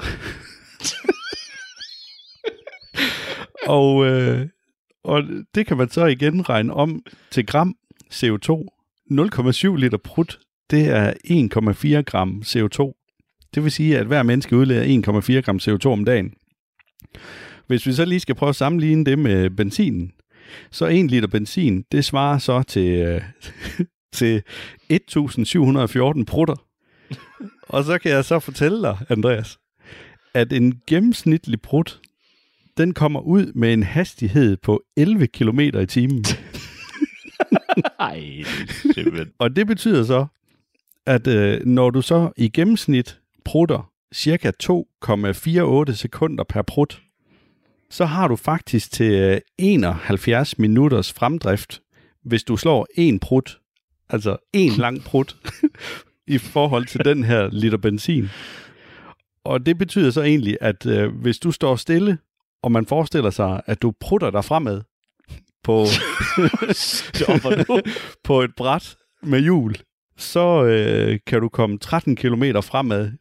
og, 3.77 4.05
øh, 4.05 4.47
og 5.03 5.23
det 5.55 5.67
kan 5.67 5.77
man 5.77 5.89
så 5.89 6.05
igen 6.05 6.49
regne 6.49 6.73
om 6.73 7.03
til 7.31 7.45
gram 7.45 7.75
CO2. 8.13 8.65
0,7 9.11 9.75
liter 9.75 9.97
prut, 10.03 10.39
det 10.69 10.87
er 10.87 11.13
1,4 11.97 12.01
gram 12.01 12.43
CO2. 12.45 13.03
Det 13.55 13.63
vil 13.63 13.71
sige, 13.71 13.97
at 13.97 14.05
hver 14.05 14.23
menneske 14.23 14.57
udleder 14.57 14.83
1,4 14.83 15.41
gram 15.41 15.57
CO2 15.57 15.85
om 15.85 16.05
dagen. 16.05 16.33
Hvis 17.67 17.87
vi 17.87 17.93
så 17.93 18.05
lige 18.05 18.19
skal 18.19 18.35
prøve 18.35 18.49
at 18.49 18.55
sammenligne 18.55 19.05
det 19.05 19.19
med 19.19 19.49
benzinen, 19.49 20.11
så 20.71 20.85
1 20.85 21.11
liter 21.11 21.27
benzin, 21.27 21.83
det 21.91 22.05
svarer 22.05 22.37
så 22.37 22.63
til, 22.63 22.89
øh, 22.89 23.21
til 24.17 24.43
1714 24.89 26.25
prutter. 26.25 26.55
Og 27.61 27.83
så 27.83 27.97
kan 27.97 28.11
jeg 28.11 28.25
så 28.25 28.39
fortælle 28.39 28.81
dig, 28.81 28.97
Andreas, 29.09 29.59
at 30.33 30.53
en 30.53 30.81
gennemsnitlig 30.87 31.61
prut, 31.61 31.99
den 32.77 32.93
kommer 32.93 33.19
ud 33.19 33.53
med 33.53 33.73
en 33.73 33.83
hastighed 33.83 34.57
på 34.57 34.83
11 34.97 35.27
km 35.27 35.59
i 35.59 35.85
timen. 35.85 36.25
Ej, 37.99 38.43
simpelthen. 38.93 39.31
Og 39.39 39.55
det 39.55 39.67
betyder 39.67 40.03
så, 40.03 40.25
at 41.05 41.27
øh, 41.27 41.65
når 41.65 41.89
du 41.89 42.01
så 42.01 42.31
i 42.37 42.49
gennemsnit 42.49 43.19
prutter 43.45 43.91
cirka 44.13 44.51
2,48 44.63 45.93
sekunder 45.93 46.43
per 46.43 46.61
prut, 46.61 47.01
så 47.89 48.05
har 48.05 48.27
du 48.27 48.35
faktisk 48.35 48.91
til 48.91 49.11
øh, 49.11 49.41
71 49.57 50.59
minutters 50.59 51.13
fremdrift, 51.13 51.81
hvis 52.23 52.43
du 52.43 52.57
slår 52.57 52.87
en 52.95 53.19
prut, 53.19 53.59
altså 54.09 54.37
en 54.53 54.71
lang 54.85 55.03
prut, 55.03 55.37
i 56.27 56.37
forhold 56.37 56.85
til 56.85 57.05
den 57.05 57.23
her 57.23 57.49
liter 57.51 57.77
benzin. 57.77 58.29
Og 59.43 59.65
det 59.65 59.77
betyder 59.77 60.11
så 60.11 60.21
egentlig, 60.21 60.57
at 60.61 60.85
øh, 60.85 61.15
hvis 61.15 61.39
du 61.39 61.51
står 61.51 61.75
stille, 61.75 62.17
og 62.61 62.71
man 62.71 62.85
forestiller 62.85 63.29
sig, 63.29 63.61
at 63.65 63.81
du 63.81 63.93
prutter 63.99 64.29
dig 64.29 64.45
fremad 64.45 64.81
på, 65.63 65.85
på 68.27 68.41
et 68.41 68.55
bræt 68.57 68.95
med 69.23 69.41
hjul, 69.41 69.75
så 70.17 70.63
øh, 70.63 71.19
kan 71.27 71.41
du 71.41 71.49
komme 71.49 71.77
13 71.77 72.15
km 72.15 72.43
fremad 72.43 73.11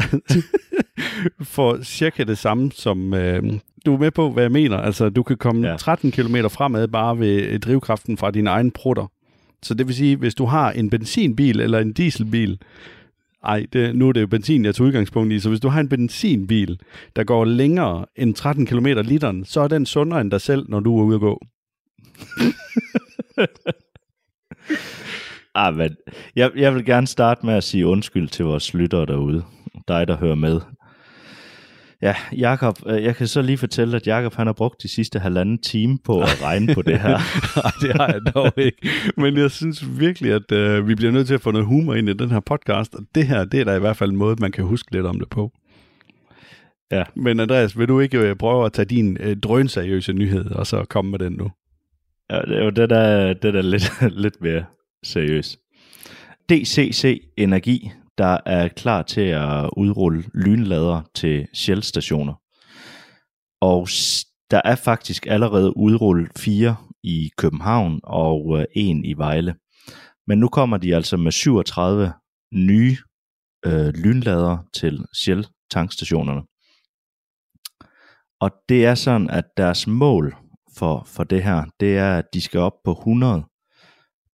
for 1.54 1.82
cirka 1.82 2.24
det 2.24 2.38
samme 2.38 2.72
som... 2.72 3.14
Øh, 3.14 3.42
du 3.86 3.94
er 3.94 3.98
med 3.98 4.10
på, 4.10 4.30
hvad 4.30 4.42
jeg 4.42 4.52
mener. 4.52 4.76
Altså, 4.76 5.08
du 5.08 5.22
kan 5.22 5.36
komme 5.36 5.66
Ja. 5.66 5.70
ja. 5.70 5.76
13 5.76 6.10
km 6.10 6.36
fremad 6.50 6.88
bare 6.88 7.18
ved 7.18 7.58
drivkraften 7.58 8.18
fra 8.18 8.30
din 8.30 8.46
egen 8.46 8.70
prutter. 8.70 9.06
Så 9.62 9.74
det 9.74 9.86
vil 9.86 9.94
sige, 9.94 10.16
hvis 10.16 10.34
du 10.34 10.44
har 10.44 10.70
en 10.72 10.90
benzinbil 10.90 11.60
eller 11.60 11.78
en 11.78 11.92
dieselbil, 11.92 12.58
ej, 13.44 13.66
det, 13.72 13.96
nu 13.96 14.08
er 14.08 14.12
det 14.12 14.20
jo 14.20 14.26
benzin, 14.26 14.64
jeg 14.64 14.74
tager 14.74 14.86
udgangspunkt 14.86 15.32
i, 15.32 15.40
så 15.40 15.48
hvis 15.48 15.60
du 15.60 15.68
har 15.68 15.80
en 15.80 15.88
benzinbil, 15.88 16.80
der 17.16 17.24
går 17.24 17.44
længere 17.44 18.06
end 18.16 18.34
13 18.34 18.66
km 18.66 18.86
literen, 18.86 19.44
så 19.44 19.60
er 19.60 19.68
den 19.68 19.86
sundere 19.86 20.20
end 20.20 20.30
dig 20.30 20.40
selv, 20.40 20.66
når 20.68 20.80
du 20.80 20.98
er 20.98 21.04
ude 21.04 21.14
at 21.14 21.20
gå. 21.20 21.40
Ah, 25.54 25.76
men 25.76 25.96
jeg, 26.36 26.50
jeg 26.56 26.74
vil 26.74 26.84
gerne 26.84 27.06
starte 27.06 27.46
med 27.46 27.54
at 27.54 27.64
sige 27.64 27.86
undskyld 27.86 28.28
til 28.28 28.44
vores 28.44 28.74
lyttere 28.74 29.06
derude. 29.06 29.44
Dig, 29.88 30.08
der 30.08 30.16
hører 30.16 30.34
med. 30.34 30.60
Ja, 32.02 32.14
Jakob, 32.36 32.78
øh, 32.86 33.02
jeg 33.02 33.16
kan 33.16 33.26
så 33.26 33.42
lige 33.42 33.58
fortælle, 33.58 33.96
at 33.96 34.06
Jakob 34.06 34.34
han 34.34 34.46
har 34.46 34.52
brugt 34.52 34.82
de 34.82 34.88
sidste 34.88 35.18
halvanden 35.18 35.58
time 35.58 35.98
på 36.04 36.20
at 36.20 36.42
regne 36.46 36.74
på 36.74 36.82
det 36.82 37.00
her. 37.00 37.18
Nej, 37.62 37.72
det 37.82 37.96
har 38.00 38.06
jeg 38.06 38.34
dog 38.34 38.52
ikke. 38.56 38.88
Men 39.16 39.36
jeg 39.36 39.50
synes 39.50 39.98
virkelig, 40.00 40.32
at 40.32 40.52
øh, 40.52 40.88
vi 40.88 40.94
bliver 40.94 41.12
nødt 41.12 41.26
til 41.26 41.34
at 41.34 41.40
få 41.40 41.50
noget 41.50 41.66
humor 41.66 41.94
ind 41.94 42.08
i 42.08 42.12
den 42.12 42.30
her 42.30 42.40
podcast, 42.40 42.94
og 42.94 43.02
det 43.14 43.26
her, 43.26 43.44
det 43.44 43.60
er 43.60 43.64
da 43.64 43.76
i 43.76 43.80
hvert 43.80 43.96
fald 43.96 44.10
en 44.10 44.16
måde, 44.16 44.36
man 44.40 44.52
kan 44.52 44.64
huske 44.64 44.92
lidt 44.92 45.06
om 45.06 45.18
det 45.18 45.28
på. 45.28 45.52
Ja. 46.92 47.04
Men 47.16 47.40
Andreas, 47.40 47.78
vil 47.78 47.88
du 47.88 48.00
ikke 48.00 48.18
øh, 48.18 48.36
prøve 48.36 48.66
at 48.66 48.72
tage 48.72 48.86
din 48.86 49.16
øh, 49.20 49.36
drønseriøse 49.36 50.12
nyhed, 50.12 50.50
og 50.50 50.66
så 50.66 50.84
komme 50.84 51.10
med 51.10 51.18
den 51.18 51.32
nu? 51.32 51.50
Ja, 52.30 52.40
det 52.40 52.58
er 52.58 52.64
jo 52.64 52.70
det, 52.70 52.90
der, 52.90 53.34
det 53.34 53.54
der 53.54 53.58
er 53.58 53.62
lidt, 53.62 53.92
lidt 54.24 54.40
mere 54.40 54.64
seriøst. 55.04 55.58
DCC 56.50 57.22
Energi, 57.36 57.90
der 58.18 58.38
er 58.46 58.68
klar 58.68 59.02
til 59.02 59.20
at 59.20 59.70
udrulle 59.76 60.24
lynlader 60.34 61.02
til 61.14 61.48
Shell-stationer. 61.54 62.34
Og 63.60 63.88
der 64.50 64.60
er 64.64 64.74
faktisk 64.74 65.26
allerede 65.26 65.76
udrullet 65.76 66.28
fire 66.38 66.76
i 67.02 67.30
København 67.38 68.00
og 68.04 68.58
øh, 68.60 68.64
en 68.74 69.04
i 69.04 69.12
Vejle. 69.12 69.54
Men 70.26 70.38
nu 70.38 70.48
kommer 70.48 70.76
de 70.76 70.94
altså 70.94 71.16
med 71.16 71.32
37 71.32 72.12
nye 72.54 72.96
øh, 73.66 73.94
lynlader 73.94 74.58
til 74.74 75.04
Shell-tankstationerne. 75.12 76.42
Og 78.40 78.50
det 78.68 78.86
er 78.86 78.94
sådan, 78.94 79.30
at 79.30 79.44
deres 79.56 79.86
mål 79.86 80.36
for, 80.76 81.04
for 81.06 81.24
det 81.24 81.42
her, 81.42 81.64
det 81.80 81.96
er, 81.96 82.18
at 82.18 82.24
de 82.34 82.40
skal 82.40 82.60
op 82.60 82.82
på 82.84 82.92
100 82.92 83.44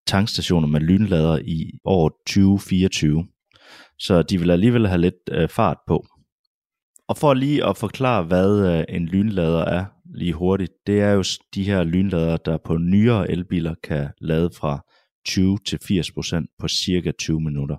tankstationer 0.06 0.68
med 0.68 0.80
lynlader 0.80 1.38
i 1.38 1.72
år 1.84 2.22
2024. 2.26 3.26
Så 3.98 4.22
de 4.22 4.38
vil 4.38 4.50
alligevel 4.50 4.86
have 4.86 5.00
lidt 5.00 5.30
øh, 5.30 5.48
fart 5.48 5.78
på. 5.86 6.06
Og 7.08 7.16
for 7.16 7.34
lige 7.34 7.66
at 7.66 7.76
forklare, 7.76 8.22
hvad 8.22 8.78
øh, 8.78 8.84
en 8.88 9.06
lynlader 9.06 9.64
er 9.64 9.84
lige 10.14 10.32
hurtigt, 10.32 10.72
det 10.86 11.00
er 11.00 11.12
jo 11.12 11.24
de 11.54 11.64
her 11.64 11.84
lynlader, 11.84 12.36
der 12.36 12.58
på 12.64 12.76
nyere 12.76 13.30
elbiler 13.30 13.74
kan 13.82 14.08
lade 14.20 14.50
fra 14.56 14.84
20 15.26 15.58
til 15.66 15.78
80 15.88 16.12
procent 16.12 16.50
på 16.60 16.68
cirka 16.68 17.12
20 17.18 17.40
minutter. 17.40 17.76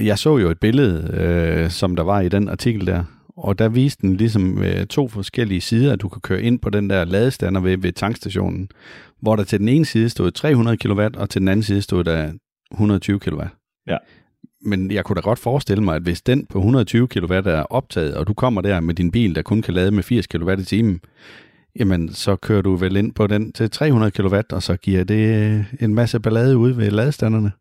Jeg 0.00 0.18
så 0.18 0.38
jo 0.38 0.50
et 0.50 0.60
billede, 0.60 1.10
øh, 1.12 1.70
som 1.70 1.96
der 1.96 2.02
var 2.02 2.20
i 2.20 2.28
den 2.28 2.48
artikel 2.48 2.86
der, 2.86 3.04
og 3.36 3.58
der 3.58 3.68
viste 3.68 4.02
den 4.02 4.16
ligesom 4.16 4.62
øh, 4.62 4.86
to 4.86 5.08
forskellige 5.08 5.60
sider, 5.60 5.92
at 5.92 6.00
du 6.00 6.08
kan 6.08 6.20
køre 6.20 6.42
ind 6.42 6.58
på 6.58 6.70
den 6.70 6.90
der 6.90 7.04
ladestander 7.04 7.60
ved, 7.60 7.78
ved 7.78 7.92
tankstationen, 7.92 8.68
hvor 9.20 9.36
der 9.36 9.44
til 9.44 9.58
den 9.58 9.68
ene 9.68 9.84
side 9.84 10.08
stod 10.08 10.30
300 10.30 10.76
kW, 10.76 11.00
og 11.16 11.30
til 11.30 11.40
den 11.40 11.48
anden 11.48 11.62
side 11.62 11.82
stod 11.82 12.04
der 12.04 12.32
120 12.72 13.20
kW. 13.20 13.42
Ja. 13.86 13.96
Men 14.64 14.90
jeg 14.90 15.04
kunne 15.04 15.14
da 15.14 15.20
godt 15.20 15.38
forestille 15.38 15.84
mig, 15.84 15.96
at 15.96 16.02
hvis 16.02 16.22
den 16.22 16.46
på 16.46 16.58
120 16.58 17.08
kW 17.08 17.32
er 17.32 17.62
optaget, 17.70 18.14
og 18.14 18.26
du 18.26 18.34
kommer 18.34 18.60
der 18.60 18.80
med 18.80 18.94
din 18.94 19.10
bil, 19.10 19.34
der 19.34 19.42
kun 19.42 19.62
kan 19.62 19.74
lade 19.74 19.90
med 19.90 20.02
80 20.02 20.26
kW 20.26 20.50
i 20.50 20.64
timen, 20.64 21.00
jamen 21.78 22.12
så 22.12 22.36
kører 22.36 22.62
du 22.62 22.76
vel 22.76 22.96
ind 22.96 23.12
på 23.14 23.26
den 23.26 23.52
til 23.52 23.70
300 23.70 24.10
kW, 24.10 24.36
og 24.52 24.62
så 24.62 24.76
giver 24.76 25.04
det 25.04 25.52
øh, 25.52 25.64
en 25.80 25.94
masse 25.94 26.20
ballade 26.20 26.56
ude 26.56 26.76
ved 26.76 26.90
ladestanderne. 26.90 27.52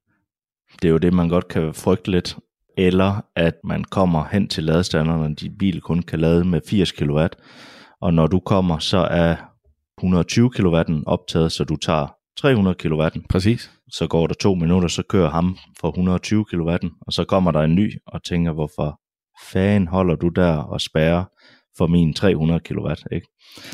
Det 0.81 0.87
er 0.87 0.91
jo 0.91 0.97
det, 0.97 1.13
man 1.13 1.29
godt 1.29 1.47
kan 1.47 1.73
frygte 1.73 2.11
lidt. 2.11 2.37
Eller 2.77 3.25
at 3.35 3.55
man 3.63 3.83
kommer 3.83 4.25
hen 4.31 4.47
til 4.47 4.63
ladestanderne, 4.63 5.23
og 5.23 5.41
din 5.41 5.57
bil 5.59 5.81
kun 5.81 6.01
kan 6.01 6.19
lade 6.19 6.45
med 6.45 6.61
80 6.67 6.91
kW. 6.91 7.19
Og 8.01 8.13
når 8.13 8.27
du 8.27 8.39
kommer, 8.39 8.77
så 8.77 8.97
er 8.97 9.35
120 9.97 10.49
kW 10.49 10.81
optaget, 11.05 11.51
så 11.51 11.63
du 11.63 11.75
tager 11.75 12.20
300 12.37 12.75
kW. 12.75 13.03
Præcis. 13.29 13.71
Så 13.91 14.07
går 14.07 14.27
der 14.27 14.33
to 14.33 14.55
minutter, 14.55 14.87
så 14.87 15.03
kører 15.09 15.29
ham 15.29 15.57
for 15.79 15.87
120 15.87 16.45
kW, 16.45 16.69
og 17.01 17.13
så 17.13 17.23
kommer 17.23 17.51
der 17.51 17.59
en 17.59 17.75
ny 17.75 17.93
og 18.07 18.23
tænker, 18.23 18.51
hvorfor 18.51 18.99
fanden 19.51 19.87
holder 19.87 20.15
du 20.15 20.27
der 20.27 20.55
og 20.55 20.81
spærrer 20.81 21.23
for 21.77 21.87
min 21.87 22.13
300 22.13 22.59
kW, 22.59 22.89
ikke? 23.11 23.27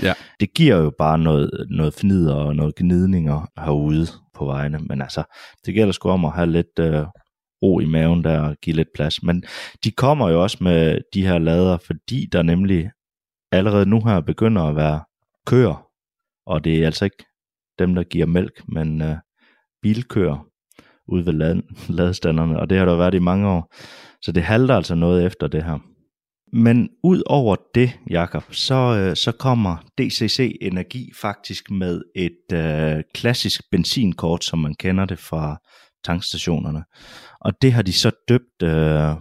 Ja. 0.03 0.13
Det 0.39 0.53
giver 0.53 0.75
jo 0.75 0.91
bare 0.97 1.17
noget, 1.17 1.67
noget 1.69 1.93
fnider 1.93 2.35
og 2.35 2.55
noget 2.55 2.75
gnidninger 2.75 3.49
herude 3.65 4.07
på 4.33 4.45
vejene, 4.45 4.79
men 4.79 5.01
altså, 5.01 5.23
det 5.65 5.73
gælder 5.73 5.91
sgu 5.91 6.09
om 6.09 6.25
at 6.25 6.31
have 6.31 6.51
lidt 6.51 6.79
øh, 6.79 7.05
ro 7.61 7.79
i 7.79 7.85
maven 7.85 8.23
der 8.23 8.39
og 8.39 8.55
give 8.61 8.75
lidt 8.75 8.87
plads. 8.95 9.23
Men 9.23 9.43
de 9.83 9.91
kommer 9.91 10.29
jo 10.29 10.43
også 10.43 10.57
med 10.61 11.01
de 11.13 11.27
her 11.27 11.37
lader, 11.37 11.77
fordi 11.77 12.25
der 12.31 12.41
nemlig 12.41 12.89
allerede 13.51 13.85
nu 13.85 14.01
her 14.05 14.21
begynder 14.21 14.61
at 14.63 14.75
være 14.75 15.01
køer, 15.45 15.87
og 16.45 16.63
det 16.63 16.81
er 16.81 16.85
altså 16.85 17.05
ikke 17.05 17.25
dem, 17.79 17.95
der 17.95 18.03
giver 18.03 18.25
mælk, 18.25 18.61
men 18.67 19.01
øh, 19.01 19.15
bilkøer 19.81 20.47
ude 21.07 21.25
ved 21.25 21.33
lad, 21.33 21.61
ladestanderne, 21.97 22.59
og 22.59 22.69
det 22.69 22.77
har 22.77 22.85
der 22.85 22.95
været 22.95 23.13
i 23.13 23.19
mange 23.19 23.47
år. 23.47 23.73
Så 24.21 24.31
det 24.31 24.43
halter 24.43 24.75
altså 24.75 24.95
noget 24.95 25.25
efter 25.25 25.47
det 25.47 25.63
her. 25.63 25.79
Men 26.53 26.89
ud 27.03 27.23
over 27.25 27.55
det, 27.75 27.99
Jakob, 28.09 28.43
så, 28.53 28.75
øh, 28.75 29.15
så 29.15 29.31
kommer 29.31 29.77
DCC 29.97 30.57
Energi 30.61 31.11
faktisk 31.21 31.71
med 31.71 32.01
et 32.15 32.53
øh, 32.53 33.03
klassisk 33.13 33.61
benzinkort, 33.71 34.43
som 34.43 34.59
man 34.59 34.75
kender 34.75 35.05
det 35.05 35.19
fra 35.19 35.57
tankstationerne. 36.03 36.83
Og 37.41 37.61
det 37.61 37.73
har 37.73 37.81
de 37.81 37.93
så 37.93 38.11
døbt 38.29 38.63
øh, 38.63 39.11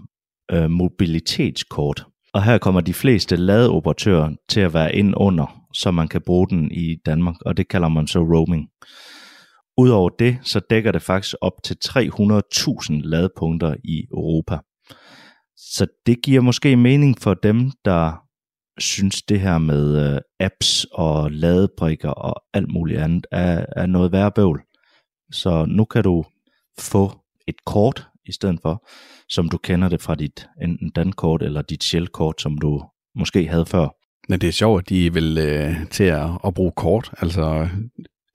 øh, 0.53 0.71
mobilitetskort. 0.71 2.07
Og 2.37 2.45
her 2.45 2.59
kommer 2.59 2.81
de 2.81 2.95
fleste 2.95 3.37
ladeoperatører 3.37 4.31
til 4.49 4.61
at 4.61 4.75
være 4.75 4.95
ind 4.95 5.15
under, 5.17 5.67
så 5.73 5.91
man 5.91 6.09
kan 6.09 6.21
bruge 6.27 6.49
den 6.49 6.71
i 6.71 6.97
Danmark, 7.07 7.35
og 7.41 7.57
det 7.57 7.69
kalder 7.69 7.89
man 7.89 8.07
så 8.07 8.19
roaming. 8.19 8.69
Udover 9.79 10.09
det, 10.09 10.39
så 10.43 10.61
dækker 10.71 10.93
det 10.93 11.03
faktisk 11.03 11.35
op 11.41 11.53
til 11.65 11.77
300.000 11.85 13.01
ladepunkter 13.05 13.75
i 13.85 14.07
Europa. 14.11 14.59
Så 15.57 15.87
det 16.07 16.23
giver 16.23 16.41
måske 16.41 16.77
mening 16.77 17.21
for 17.21 17.35
dem, 17.35 17.71
der 17.85 18.23
synes 18.79 19.23
det 19.23 19.41
her 19.41 19.59
med 19.59 20.15
øh, 20.15 20.21
apps 20.41 20.87
og 20.93 21.31
ladebrikker 21.31 22.11
og 22.11 22.43
alt 22.55 22.73
muligt 22.73 23.01
andet 23.01 23.27
er, 23.33 23.67
er 23.77 23.87
noget 23.87 24.13
værre 24.13 24.33
bøvl. 24.33 24.63
Så 25.33 25.67
nu 25.69 25.85
kan 25.85 26.03
du 26.03 26.25
få 26.79 27.13
et 27.49 27.65
kort 27.67 28.09
i 28.27 28.33
stedet 28.33 28.59
for, 28.63 28.87
som 29.29 29.49
du 29.49 29.59
kender 29.59 29.89
det 29.89 30.03
fra 30.03 30.15
dit 30.15 30.47
enten 30.63 30.91
dankort 30.91 31.43
eller 31.43 31.63
dit 31.63 31.85
Shell-kort, 31.85 32.41
som 32.41 32.59
du 32.59 32.83
måske 33.15 33.49
havde 33.49 33.67
før. 33.67 33.89
Men 34.29 34.41
det 34.41 34.49
er 34.49 34.53
sjovt, 34.53 34.83
at 34.83 34.89
de 34.89 35.13
vil 35.13 35.39
øh, 35.39 35.87
til 35.91 36.05
at, 36.05 36.31
at 36.47 36.55
bruge 36.55 36.73
kort. 36.77 37.11
Altså, 37.21 37.69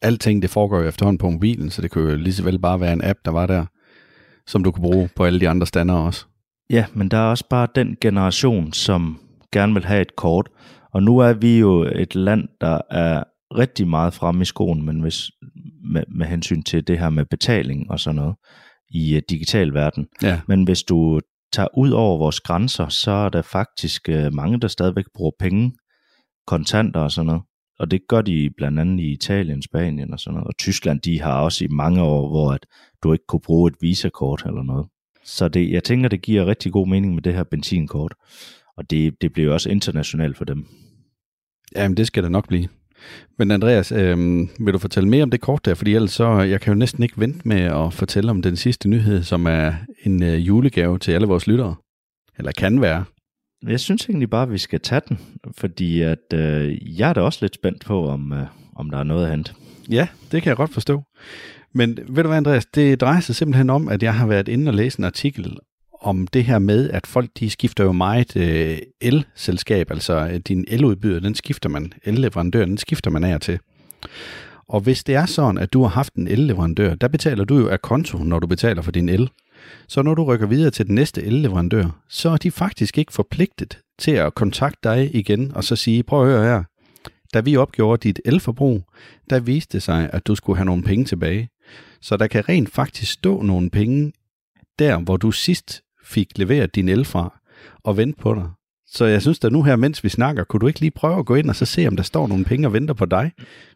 alting 0.01 0.41
det 0.41 0.49
foregår 0.49 0.79
jo 0.79 0.87
efterhånden 0.87 1.17
på 1.17 1.29
mobilen, 1.29 1.69
så 1.69 1.81
det 1.81 1.91
kunne 1.91 2.11
jo 2.11 2.17
lige 2.17 2.33
så 2.33 2.43
vel 2.43 2.59
bare 2.59 2.79
være 2.79 2.93
en 2.93 3.03
app, 3.03 3.19
der 3.25 3.31
var 3.31 3.47
der, 3.47 3.65
som 4.47 4.63
du 4.63 4.71
kunne 4.71 4.81
bruge 4.81 5.09
på 5.15 5.25
alle 5.25 5.39
de 5.39 5.49
andre 5.49 5.67
stander 5.67 5.95
også. 5.95 6.25
Ja, 6.69 6.85
men 6.93 7.09
der 7.09 7.17
er 7.17 7.29
også 7.29 7.45
bare 7.49 7.67
den 7.75 7.97
generation, 8.01 8.73
som 8.73 9.19
gerne 9.51 9.73
vil 9.73 9.85
have 9.85 10.01
et 10.01 10.15
kort. 10.15 10.49
Og 10.93 11.03
nu 11.03 11.19
er 11.19 11.33
vi 11.33 11.59
jo 11.59 11.83
et 11.95 12.15
land, 12.15 12.47
der 12.61 12.81
er 12.89 13.23
rigtig 13.57 13.87
meget 13.87 14.13
fremme 14.13 14.41
i 14.41 14.45
skoen, 14.45 14.85
men 14.85 14.99
hvis, 14.99 15.31
med, 15.91 16.03
med 16.15 16.25
hensyn 16.25 16.63
til 16.63 16.87
det 16.87 16.99
her 16.99 17.09
med 17.09 17.25
betaling 17.25 17.91
og 17.91 17.99
sådan 17.99 18.15
noget 18.15 18.35
i 18.91 19.15
uh, 19.15 19.21
digital 19.29 19.73
verden. 19.73 20.07
Ja. 20.21 20.41
Men 20.47 20.63
hvis 20.63 20.83
du 20.83 21.19
tager 21.53 21.77
ud 21.77 21.89
over 21.89 22.17
vores 22.17 22.39
grænser, 22.39 22.87
så 22.87 23.11
er 23.11 23.29
der 23.29 23.41
faktisk 23.41 24.09
uh, 24.11 24.33
mange, 24.33 24.59
der 24.59 24.67
stadigvæk 24.67 25.05
bruger 25.15 25.31
penge, 25.39 25.73
kontanter 26.47 26.99
og 26.99 27.11
sådan 27.11 27.25
noget. 27.25 27.41
Og 27.79 27.91
det 27.91 28.01
gør 28.07 28.21
de 28.21 28.49
blandt 28.57 28.79
andet 28.79 28.99
i 28.99 29.11
Italien, 29.11 29.61
Spanien 29.61 30.13
og 30.13 30.19
sådan 30.19 30.33
noget. 30.33 30.47
Og 30.47 30.57
Tyskland, 30.57 31.01
de 31.01 31.21
har 31.21 31.41
også 31.41 31.65
i 31.65 31.67
mange 31.67 32.01
år, 32.01 32.29
hvor 32.29 32.51
at 32.51 32.65
du 33.03 33.13
ikke 33.13 33.25
kunne 33.27 33.41
bruge 33.41 33.71
et 33.71 33.75
visakort 33.81 34.43
eller 34.45 34.63
noget. 34.63 34.87
Så 35.23 35.47
det, 35.47 35.71
jeg 35.71 35.83
tænker, 35.83 36.09
det 36.09 36.21
giver 36.21 36.45
rigtig 36.45 36.71
god 36.71 36.87
mening 36.87 37.15
med 37.15 37.23
det 37.23 37.33
her 37.33 37.43
benzinkort. 37.43 38.13
Og 38.77 38.89
det, 38.89 39.21
det 39.21 39.33
bliver 39.33 39.53
også 39.53 39.69
internationalt 39.69 40.37
for 40.37 40.45
dem. 40.45 40.67
Jamen, 41.75 41.97
det 41.97 42.07
skal 42.07 42.23
det 42.23 42.31
nok 42.31 42.47
blive. 42.47 42.67
Men 43.37 43.51
Andreas, 43.51 43.91
øh, 43.91 44.17
vil 44.59 44.73
du 44.73 44.77
fortælle 44.77 45.09
mere 45.09 45.23
om 45.23 45.31
det 45.31 45.41
kort 45.41 45.65
der? 45.65 45.73
Fordi 45.73 45.95
ellers 45.95 46.11
så, 46.11 46.39
jeg 46.39 46.61
kan 46.61 46.73
jo 46.73 46.77
næsten 46.77 47.03
ikke 47.03 47.19
vente 47.19 47.47
med 47.47 47.61
at 47.61 47.93
fortælle 47.93 48.31
om 48.31 48.41
den 48.41 48.55
sidste 48.55 48.89
nyhed, 48.89 49.23
som 49.23 49.45
er 49.45 49.73
en 50.03 50.23
øh, 50.23 50.47
julegave 50.47 50.99
til 50.99 51.11
alle 51.11 51.27
vores 51.27 51.47
lyttere. 51.47 51.75
Eller 52.37 52.51
kan 52.51 52.81
være. 52.81 53.03
Jeg 53.67 53.79
synes 53.79 54.05
egentlig 54.05 54.29
bare, 54.29 54.43
at 54.43 54.51
vi 54.51 54.57
skal 54.57 54.79
tage 54.79 55.01
den, 55.09 55.19
fordi 55.57 56.01
at, 56.01 56.33
øh, 56.33 56.99
jeg 56.99 57.09
er 57.09 57.13
da 57.13 57.21
også 57.21 57.39
lidt 57.41 57.55
spændt 57.55 57.85
på, 57.85 58.07
om, 58.07 58.33
øh, 58.33 58.45
om 58.75 58.89
der 58.89 58.97
er 58.97 59.03
noget 59.03 59.25
at 59.25 59.31
hente. 59.31 59.53
Ja, 59.89 60.07
det 60.31 60.41
kan 60.41 60.49
jeg 60.49 60.57
godt 60.57 60.73
forstå. 60.73 61.03
Men 61.73 61.97
ved 62.07 62.23
du 62.23 62.27
hvad, 62.29 62.37
Andreas, 62.37 62.65
det 62.65 63.01
drejer 63.01 63.19
sig 63.19 63.35
simpelthen 63.35 63.69
om, 63.69 63.87
at 63.87 64.03
jeg 64.03 64.15
har 64.15 64.27
været 64.27 64.47
inde 64.47 64.69
og 64.69 64.73
læse 64.73 64.99
en 64.99 65.05
artikel 65.05 65.57
om 66.01 66.27
det 66.27 66.43
her 66.43 66.59
med, 66.59 66.89
at 66.89 67.07
folk 67.07 67.29
de 67.39 67.49
skifter 67.49 67.83
jo 67.83 67.91
meget 67.91 68.35
øh, 68.35 68.77
el-selskab, 69.01 69.91
altså 69.91 70.13
øh, 70.13 70.35
din 70.35 70.65
eludbyder, 70.67 71.19
den 71.19 71.35
skifter 71.35 71.69
man, 71.69 71.93
el-leverandør, 72.03 72.65
den 72.65 72.77
skifter 72.77 73.11
man 73.11 73.23
af 73.23 73.35
og 73.35 73.41
til. 73.41 73.59
Og 74.67 74.81
hvis 74.81 75.03
det 75.03 75.15
er 75.15 75.25
sådan, 75.25 75.57
at 75.57 75.73
du 75.73 75.81
har 75.81 75.89
haft 75.89 76.13
en 76.13 76.27
el-leverandør, 76.27 76.95
der 76.95 77.07
betaler 77.07 77.43
du 77.43 77.57
jo 77.57 77.67
af 77.67 77.81
konto, 77.81 78.17
når 78.17 78.39
du 78.39 78.47
betaler 78.47 78.81
for 78.81 78.91
din 78.91 79.09
el. 79.09 79.29
Så 79.87 80.01
når 80.01 80.15
du 80.15 80.23
rykker 80.23 80.47
videre 80.47 80.71
til 80.71 80.87
den 80.87 80.95
næste 80.95 81.23
el-leverandør, 81.23 82.01
så 82.09 82.29
er 82.29 82.37
de 82.37 82.51
faktisk 82.51 82.97
ikke 82.97 83.13
forpligtet 83.13 83.79
til 83.99 84.11
at 84.11 84.35
kontakte 84.35 84.89
dig 84.89 85.15
igen 85.15 85.51
og 85.55 85.63
så 85.63 85.75
sige, 85.75 86.03
prøv 86.03 86.21
at 86.21 86.27
høre 86.27 86.43
her, 86.43 86.63
da 87.33 87.39
vi 87.39 87.55
opgjorde 87.55 88.07
dit 88.07 88.19
elforbrug, 88.25 88.83
der 89.29 89.39
viste 89.39 89.73
det 89.73 89.83
sig, 89.83 90.09
at 90.13 90.27
du 90.27 90.35
skulle 90.35 90.57
have 90.57 90.65
nogle 90.65 90.83
penge 90.83 91.05
tilbage. 91.05 91.49
Så 92.01 92.17
der 92.17 92.27
kan 92.27 92.49
rent 92.49 92.69
faktisk 92.69 93.11
stå 93.11 93.41
nogle 93.41 93.69
penge 93.69 94.11
der, 94.79 94.97
hvor 94.97 95.17
du 95.17 95.31
sidst 95.31 95.81
fik 96.11 96.37
leveret 96.37 96.75
din 96.75 96.89
el 96.89 97.05
fra, 97.05 97.39
og 97.83 97.97
vente 97.97 98.21
på 98.21 98.33
dig. 98.33 98.49
Så 98.87 99.05
jeg 99.05 99.21
synes 99.21 99.39
da 99.39 99.49
nu 99.49 99.63
her, 99.63 99.75
mens 99.75 100.03
vi 100.03 100.09
snakker, 100.09 100.43
kunne 100.43 100.59
du 100.59 100.67
ikke 100.67 100.79
lige 100.79 100.91
prøve 100.91 101.19
at 101.19 101.25
gå 101.25 101.35
ind 101.35 101.49
og 101.49 101.55
så 101.55 101.65
se, 101.65 101.87
om 101.87 101.95
der 101.95 102.03
står 102.03 102.27
nogle 102.27 102.45
penge 102.45 102.67
og 102.67 102.73
venter 102.73 102.93
på 102.93 103.05
dig 103.05 103.31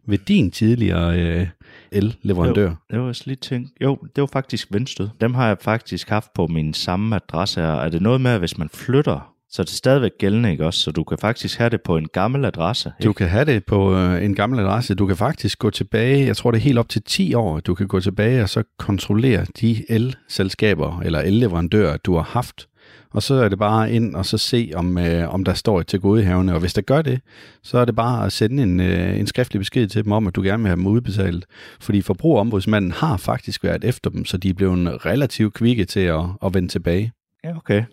ved 0.07 0.17
din 0.17 0.51
tidligere 0.51 1.19
øh, 1.19 1.47
el-leverandør? 1.91 2.69
Jo, 2.69 2.75
det 2.91 2.99
var 2.99 3.05
også 3.05 3.23
lige 3.25 3.36
tænkt. 3.36 3.71
Jo, 3.81 3.97
det 4.15 4.21
var 4.21 4.29
faktisk 4.33 4.73
Vendstød. 4.73 5.09
Dem 5.21 5.33
har 5.33 5.47
jeg 5.47 5.57
faktisk 5.61 6.09
haft 6.09 6.33
på 6.36 6.47
min 6.47 6.73
samme 6.73 7.15
adresse. 7.15 7.61
Er 7.61 7.89
det 7.89 8.01
noget 8.01 8.21
med, 8.21 8.31
at 8.31 8.39
hvis 8.39 8.57
man 8.57 8.69
flytter, 8.69 9.34
så 9.55 9.61
er 9.61 9.63
det 9.63 9.73
stadigvæk 9.73 10.11
gældende, 10.19 10.51
ikke 10.51 10.65
også? 10.65 10.79
Så 10.79 10.91
du 10.91 11.03
kan 11.03 11.17
faktisk 11.17 11.57
have 11.57 11.69
det 11.69 11.81
på 11.81 11.97
en 11.97 12.07
gammel 12.07 12.45
adresse. 12.45 12.91
Ikke? 12.99 13.07
Du 13.07 13.13
kan 13.13 13.27
have 13.27 13.45
det 13.45 13.65
på 13.65 13.95
øh, 13.95 14.25
en 14.25 14.35
gammel 14.35 14.59
adresse. 14.59 14.95
Du 14.95 15.07
kan 15.07 15.17
faktisk 15.17 15.59
gå 15.59 15.69
tilbage, 15.69 16.25
jeg 16.25 16.37
tror 16.37 16.51
det 16.51 16.57
er 16.57 16.63
helt 16.63 16.77
op 16.77 16.89
til 16.89 17.01
10 17.03 17.33
år, 17.33 17.59
du 17.59 17.75
kan 17.75 17.87
gå 17.87 17.99
tilbage 17.99 18.43
og 18.43 18.49
så 18.49 18.63
kontrollere 18.77 19.45
de 19.61 19.91
el-selskaber 19.91 21.01
eller 21.01 21.19
el-leverandører, 21.19 21.97
du 21.97 22.15
har 22.15 22.23
haft. 22.23 22.67
Og 23.11 23.23
så 23.23 23.33
er 23.33 23.49
det 23.49 23.59
bare 23.59 23.91
ind 23.91 24.15
og 24.15 24.25
så 24.25 24.37
se, 24.37 24.71
om, 24.75 24.97
øh, 24.97 25.33
om 25.33 25.43
der 25.43 25.53
står 25.53 25.79
et 25.79 25.87
til 25.87 25.99
godehavende. 25.99 26.53
Og 26.53 26.59
hvis 26.59 26.73
der 26.73 26.81
gør 26.81 27.01
det, 27.01 27.19
så 27.63 27.77
er 27.77 27.85
det 27.85 27.95
bare 27.95 28.25
at 28.25 28.33
sende 28.33 28.63
en, 28.63 28.79
øh, 28.79 29.19
en 29.19 29.27
skriftlig 29.27 29.59
besked 29.59 29.87
til 29.87 30.03
dem 30.03 30.11
om, 30.11 30.27
at 30.27 30.35
du 30.35 30.41
gerne 30.41 30.63
vil 30.63 30.67
have 30.67 30.77
dem 30.77 30.87
udbetalt. 30.87 31.45
Fordi 31.79 32.01
forbrugerombudsmanden 32.01 32.91
har 32.91 33.17
faktisk 33.17 33.63
været 33.63 33.83
efter 33.83 34.09
dem, 34.09 34.25
så 34.25 34.37
de 34.37 34.49
er 34.49 34.53
blevet 34.53 35.05
relativt 35.05 35.53
kvikke 35.53 35.85
til 35.85 35.99
at, 35.99 36.23
at 36.45 36.53
vende 36.53 36.67
tilbage. 36.67 37.11
Ja, 37.45 37.57
okay. 37.57 37.83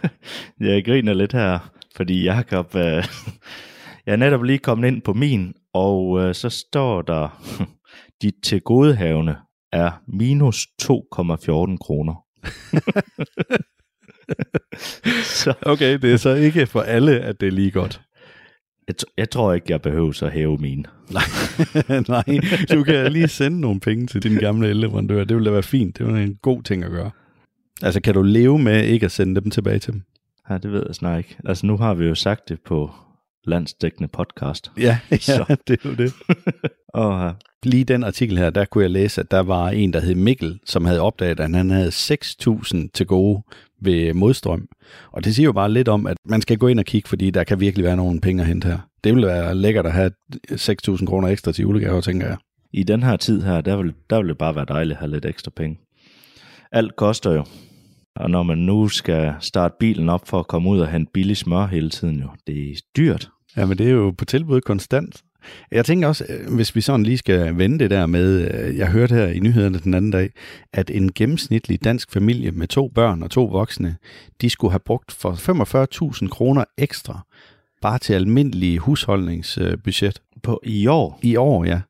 jeg 0.60 0.84
griner 0.84 1.12
lidt 1.14 1.32
her, 1.32 1.72
fordi 1.96 2.24
Jacob, 2.24 2.74
øh, 2.74 2.82
jeg 4.06 4.12
er 4.12 4.16
netop 4.16 4.42
lige 4.42 4.58
kommet 4.58 4.88
ind 4.88 5.02
på 5.02 5.12
min, 5.12 5.54
og 5.74 6.20
øh, 6.20 6.34
så 6.34 6.48
står 6.50 7.02
der, 7.02 7.42
dit 8.22 8.34
tilgodehavende 8.42 9.36
er 9.72 9.90
minus 10.08 10.66
2,14 10.82 11.76
kroner. 11.76 12.24
så 15.24 15.54
Okay, 15.62 15.98
det 15.98 16.12
er 16.12 16.16
så 16.16 16.34
ikke 16.34 16.66
for 16.66 16.80
alle, 16.80 17.20
at 17.20 17.40
det 17.40 17.46
er 17.46 17.52
lige 17.52 17.70
godt. 17.70 18.00
jeg, 18.88 18.94
t- 19.02 19.14
jeg 19.16 19.30
tror 19.30 19.52
ikke, 19.52 19.66
jeg 19.68 19.82
behøver 19.82 20.22
at 20.22 20.32
hæve 20.32 20.58
mine. 20.58 20.84
Nej, 22.08 22.38
du 22.72 22.84
kan 22.84 23.12
lige 23.12 23.28
sende 23.28 23.60
nogle 23.60 23.80
penge 23.80 24.06
til 24.06 24.22
din 24.22 24.34
gamle 24.38 24.68
elleverandør. 24.68 25.24
Det 25.24 25.36
ville 25.36 25.46
da 25.46 25.52
være 25.52 25.62
fint. 25.62 25.98
Det 25.98 26.06
er 26.06 26.14
en 26.14 26.36
god 26.42 26.62
ting 26.62 26.84
at 26.84 26.90
gøre. 26.90 27.10
Altså, 27.82 28.00
kan 28.00 28.14
du 28.14 28.22
leve 28.22 28.58
med 28.58 28.84
ikke 28.84 29.06
at 29.06 29.12
sende 29.12 29.40
dem 29.40 29.50
tilbage 29.50 29.78
til 29.78 29.92
dem? 29.92 30.02
Ja, 30.50 30.58
det 30.58 30.72
ved 30.72 30.82
jeg 30.86 30.94
snart 30.94 31.18
ikke. 31.18 31.36
Altså, 31.44 31.66
nu 31.66 31.76
har 31.76 31.94
vi 31.94 32.04
jo 32.04 32.14
sagt 32.14 32.48
det 32.48 32.60
på 32.60 32.90
landsdækkende 33.44 34.08
podcast. 34.08 34.70
Ja, 34.78 34.98
ja 35.10 35.16
Så. 35.16 35.56
det 35.68 35.80
er 35.84 35.88
jo 35.88 35.94
det. 35.94 36.12
Og 36.94 37.26
uh, 37.26 37.32
Lige 37.62 37.84
den 37.84 38.04
artikel 38.04 38.38
her, 38.38 38.50
der 38.50 38.64
kunne 38.64 38.82
jeg 38.82 38.90
læse, 38.90 39.20
at 39.20 39.30
der 39.30 39.40
var 39.40 39.68
en, 39.70 39.92
der 39.92 40.00
hed 40.00 40.14
Mikkel, 40.14 40.60
som 40.66 40.84
havde 40.84 41.00
opdaget, 41.00 41.40
at 41.40 41.54
han 41.54 41.70
havde 41.70 41.88
6.000 41.88 42.88
til 42.94 43.06
gode 43.06 43.42
ved 43.82 44.14
modstrøm. 44.14 44.68
Og 45.12 45.24
det 45.24 45.34
siger 45.34 45.44
jo 45.44 45.52
bare 45.52 45.72
lidt 45.72 45.88
om, 45.88 46.06
at 46.06 46.16
man 46.26 46.42
skal 46.42 46.58
gå 46.58 46.66
ind 46.68 46.78
og 46.78 46.84
kigge, 46.84 47.08
fordi 47.08 47.30
der 47.30 47.44
kan 47.44 47.60
virkelig 47.60 47.84
være 47.84 47.96
nogle 47.96 48.20
penge 48.20 48.42
at 48.42 48.48
hente 48.48 48.68
her. 48.68 48.78
Det 49.04 49.14
ville 49.14 49.26
være 49.26 49.54
lækkert 49.54 49.86
at 49.86 49.92
have 49.92 50.10
6.000 50.50 51.06
kroner 51.06 51.28
ekstra 51.28 51.52
til 51.52 51.62
julegaver, 51.62 52.00
tænker 52.00 52.26
jeg. 52.26 52.36
i 52.72 52.82
den 52.82 53.02
her 53.02 53.16
tid 53.16 53.42
her, 53.42 53.60
der 53.60 53.76
vil, 53.76 53.92
der 54.10 54.18
vil 54.20 54.28
det 54.28 54.38
bare 54.38 54.54
være 54.56 54.66
dejligt 54.68 54.96
at 54.96 55.00
have 55.00 55.10
lidt 55.10 55.24
ekstra 55.26 55.50
penge. 55.56 55.78
Alt 56.74 56.96
koster 56.96 57.32
jo. 57.32 57.44
Og 58.16 58.30
når 58.30 58.42
man 58.42 58.58
nu 58.58 58.88
skal 58.88 59.34
starte 59.40 59.74
bilen 59.80 60.08
op 60.08 60.28
for 60.28 60.40
at 60.40 60.46
komme 60.46 60.70
ud 60.70 60.80
og 60.80 60.88
hente 60.88 61.12
billig 61.12 61.36
smør 61.36 61.66
hele 61.66 61.90
tiden 61.90 62.20
jo, 62.20 62.28
det 62.46 62.70
er 62.70 62.74
dyrt. 62.96 63.30
Ja, 63.56 63.66
men 63.66 63.78
det 63.78 63.86
er 63.86 63.90
jo 63.90 64.14
på 64.18 64.24
tilbud 64.24 64.60
konstant. 64.60 65.22
Jeg 65.70 65.84
tænker 65.84 66.08
også, 66.08 66.24
øh, 66.28 66.54
hvis 66.54 66.76
vi 66.76 66.80
sådan 66.80 67.02
lige 67.02 67.18
skal 67.18 67.58
vende 67.58 67.78
det 67.78 67.90
der 67.90 68.06
med, 68.06 68.54
øh, 68.54 68.76
jeg 68.76 68.90
hørte 68.90 69.14
her 69.14 69.26
i 69.26 69.38
nyhederne 69.38 69.78
den 69.78 69.94
anden 69.94 70.10
dag, 70.10 70.30
at 70.72 70.90
en 70.90 71.12
gennemsnitlig 71.12 71.84
dansk 71.84 72.12
familie 72.12 72.50
med 72.50 72.68
to 72.68 72.88
børn 72.88 73.22
og 73.22 73.30
to 73.30 73.44
voksne, 73.44 73.96
de 74.40 74.50
skulle 74.50 74.72
have 74.72 74.80
brugt 74.80 75.12
for 75.12 75.32
45.000 76.22 76.28
kroner 76.28 76.64
ekstra 76.78 77.20
bare 77.82 77.98
til 77.98 78.14
almindelig 78.14 78.78
husholdningsbudget. 78.78 80.22
På 80.42 80.60
i 80.64 80.86
år? 80.86 81.18
I 81.22 81.36
år, 81.36 81.64
ja. 81.64 81.80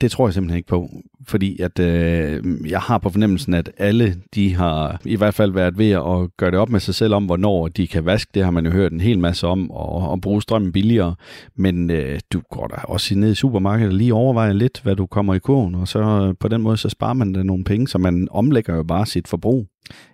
Det 0.00 0.10
tror 0.10 0.26
jeg 0.26 0.34
simpelthen 0.34 0.56
ikke 0.56 0.68
på, 0.68 0.88
fordi 1.28 1.60
at 1.60 1.78
øh, 1.78 2.44
jeg 2.70 2.80
har 2.80 2.98
på 2.98 3.10
fornemmelsen, 3.10 3.54
at 3.54 3.70
alle 3.78 4.16
de 4.34 4.54
har 4.54 5.00
i 5.04 5.16
hvert 5.16 5.34
fald 5.34 5.52
været 5.52 5.78
ved 5.78 5.90
at 5.90 6.36
gøre 6.36 6.50
det 6.50 6.58
op 6.58 6.70
med 6.70 6.80
sig 6.80 6.94
selv 6.94 7.14
om, 7.14 7.24
hvornår 7.24 7.68
de 7.68 7.86
kan 7.86 8.04
vaske. 8.04 8.30
Det 8.34 8.44
har 8.44 8.50
man 8.50 8.66
jo 8.66 8.72
hørt 8.72 8.92
en 8.92 9.00
hel 9.00 9.18
masse 9.18 9.46
om, 9.46 9.70
og, 9.70 10.10
og 10.10 10.20
bruge 10.20 10.42
strømmen 10.42 10.72
billigere. 10.72 11.14
Men 11.56 11.90
øh, 11.90 12.20
du 12.32 12.40
går 12.50 12.66
da 12.66 12.76
også 12.84 13.14
ned 13.14 13.32
i 13.32 13.34
supermarkedet 13.34 13.92
og 13.92 13.98
lige 13.98 14.14
overvejer 14.14 14.52
lidt, 14.52 14.80
hvad 14.82 14.96
du 14.96 15.06
kommer 15.06 15.34
i 15.34 15.38
kurven, 15.38 15.74
og 15.74 15.88
så 15.88 16.00
øh, 16.00 16.34
på 16.40 16.48
den 16.48 16.62
måde, 16.62 16.76
så 16.76 16.88
sparer 16.88 17.14
man 17.14 17.32
da 17.32 17.42
nogle 17.42 17.64
penge, 17.64 17.88
så 17.88 17.98
man 17.98 18.28
omlægger 18.30 18.76
jo 18.76 18.82
bare 18.82 19.06
sit 19.06 19.28
forbrug. 19.28 19.66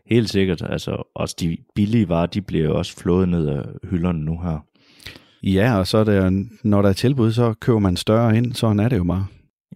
Helt 0.07 0.31
sikkert. 0.31 0.63
Altså, 0.71 1.11
også 1.15 1.37
de 1.41 1.57
billige 1.75 2.09
varer, 2.09 2.27
de 2.27 2.43
bliver 2.43 2.65
jo 2.65 2.79
også 2.79 2.97
flået 2.97 3.29
ned 3.29 3.47
af 3.47 3.63
hylderne 3.91 4.25
nu 4.25 4.41
her. 4.43 4.65
Ja, 5.43 5.79
og 5.79 5.87
så 5.87 5.99
er 5.99 6.05
det, 6.05 6.49
når 6.65 6.83
der 6.83 6.89
er 6.89 6.93
tilbud, 6.93 7.33
så 7.33 7.55
køber 7.61 7.79
man 7.79 7.97
større 7.97 8.37
ind, 8.37 8.53
sådan 8.55 8.81
er 8.81 8.89
det 8.89 8.97
jo 8.97 9.05
bare. 9.05 9.27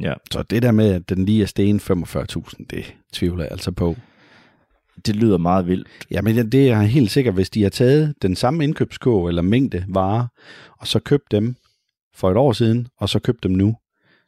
Ja. 0.01 0.14
Så 0.30 0.43
det 0.43 0.62
der 0.62 0.72
med, 0.72 0.93
at 0.93 1.09
den 1.09 1.24
lige 1.24 1.43
er 1.43 1.47
sten 1.47 1.76
45.000, 1.76 2.66
det 2.70 2.95
tvivler 3.12 3.45
jeg 3.45 3.53
altså 3.53 3.72
på. 3.72 3.97
Det 5.07 5.16
lyder 5.16 5.38
meget 5.38 5.66
vildt. 5.66 5.88
Ja, 6.11 6.22
men 6.22 6.53
det 6.53 6.70
er 6.70 6.82
helt 6.82 7.11
sikkert, 7.11 7.34
hvis 7.34 7.51
de 7.51 7.62
har 7.62 7.70
taget 7.70 8.14
den 8.22 8.36
samme 8.36 8.64
indkøbskog 8.64 9.28
eller 9.28 9.43
mængde 9.43 9.84
varer, 9.88 10.26
og 10.78 10.86
så 10.86 10.99
købt 10.99 11.30
dem 11.30 11.57
for 12.14 12.30
et 12.30 12.36
år 12.36 12.53
siden, 12.53 12.88
og 12.99 13.09
så 13.09 13.18
købt 13.18 13.43
dem 13.43 13.53
nu, 13.53 13.76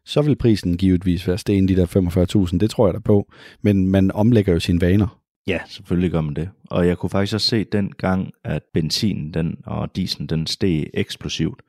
så 0.06 0.22
vil 0.22 0.36
prisen 0.36 0.76
givetvis 0.76 1.28
være 1.28 1.38
sten 1.38 1.68
de 1.68 1.76
der 1.76 2.46
45.000, 2.50 2.58
det 2.58 2.70
tror 2.70 2.86
jeg 2.86 2.94
da 2.94 2.98
på. 2.98 3.32
Men 3.62 3.88
man 3.88 4.10
omlægger 4.10 4.52
jo 4.52 4.60
sine 4.60 4.80
vaner. 4.80 5.20
Ja, 5.46 5.58
selvfølgelig 5.66 6.10
gør 6.10 6.20
man 6.20 6.34
det. 6.34 6.50
Og 6.70 6.86
jeg 6.86 6.98
kunne 6.98 7.10
faktisk 7.10 7.34
også 7.34 7.48
se 7.48 7.64
den 7.64 7.92
gang, 7.98 8.30
at 8.44 8.62
benzin 8.74 9.30
den, 9.34 9.56
og 9.66 9.96
diesel 9.96 10.30
den 10.30 10.46
steg 10.46 10.86
eksplosivt. 10.94 11.60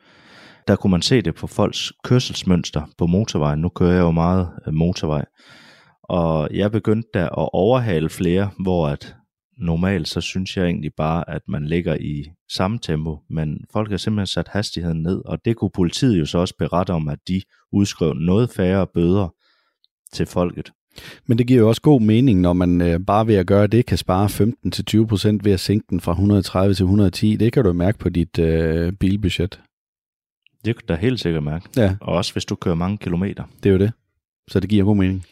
Der 0.67 0.75
kunne 0.75 0.91
man 0.91 1.01
se 1.01 1.21
det 1.21 1.35
på 1.35 1.47
folks 1.47 1.93
kørselsmønster 2.03 2.81
på 2.97 3.07
motorvejen. 3.07 3.59
Nu 3.59 3.69
kører 3.69 3.91
jeg 3.91 4.01
jo 4.01 4.11
meget 4.11 4.49
øh, 4.67 4.73
motorvej. 4.73 5.25
Og 6.03 6.49
jeg 6.53 6.71
begyndte 6.71 7.09
da 7.13 7.23
at 7.23 7.49
overhale 7.53 8.09
flere, 8.09 8.49
hvor 8.59 8.87
at 8.87 9.15
normalt 9.57 10.07
så 10.07 10.21
synes 10.21 10.57
jeg 10.57 10.65
egentlig 10.65 10.91
bare, 10.97 11.29
at 11.29 11.41
man 11.47 11.65
ligger 11.65 11.95
i 11.95 12.25
samme 12.51 12.79
tempo, 12.79 13.19
men 13.29 13.57
folk 13.73 13.89
har 13.89 13.97
simpelthen 13.97 14.27
sat 14.27 14.47
hastigheden 14.47 15.03
ned, 15.03 15.21
og 15.25 15.45
det 15.45 15.55
kunne 15.55 15.71
politiet 15.75 16.19
jo 16.19 16.25
så 16.25 16.37
også 16.37 16.53
berette 16.59 16.91
om, 16.91 17.09
at 17.09 17.19
de 17.27 17.41
udskrev 17.71 18.13
noget 18.13 18.49
færre 18.49 18.87
bøder 18.87 19.33
til 20.13 20.25
folket. 20.25 20.71
Men 21.25 21.37
det 21.37 21.47
giver 21.47 21.59
jo 21.59 21.67
også 21.67 21.81
god 21.81 22.01
mening, 22.01 22.41
når 22.41 22.53
man 22.53 22.81
øh, 22.81 22.99
bare 23.07 23.27
ved 23.27 23.35
at 23.35 23.47
gøre 23.47 23.67
det, 23.67 23.85
kan 23.85 23.97
spare 23.97 24.25
15-20% 24.25 25.39
ved 25.43 25.51
at 25.51 25.59
sænke 25.59 25.85
den 25.89 26.01
fra 26.01 26.11
130 26.11 26.73
til 26.73 26.83
110. 26.83 27.35
Det 27.35 27.53
kan 27.53 27.63
du 27.63 27.73
mærke 27.73 27.97
på 27.97 28.09
dit 28.09 28.39
øh, 28.39 28.93
bilbudget. 28.93 29.59
Det 30.65 30.75
kan 30.75 30.85
da 30.87 30.95
helt 30.95 31.19
sikkert 31.19 31.43
mærke. 31.43 31.69
Ja. 31.77 31.95
Og 32.01 32.13
også 32.13 32.33
hvis 32.33 32.45
du 32.45 32.55
kører 32.55 32.75
mange 32.75 32.97
kilometer. 32.97 33.43
Det 33.63 33.69
er 33.69 33.73
jo 33.73 33.79
det. 33.79 33.91
Så 34.47 34.59
det 34.59 34.69
giver 34.69 34.83
god 34.83 34.95
mening. 34.95 35.25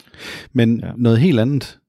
Men 0.53 0.79
ja. 0.79 0.91
noget 0.97 1.19
helt 1.19 1.39
andet. 1.39 1.79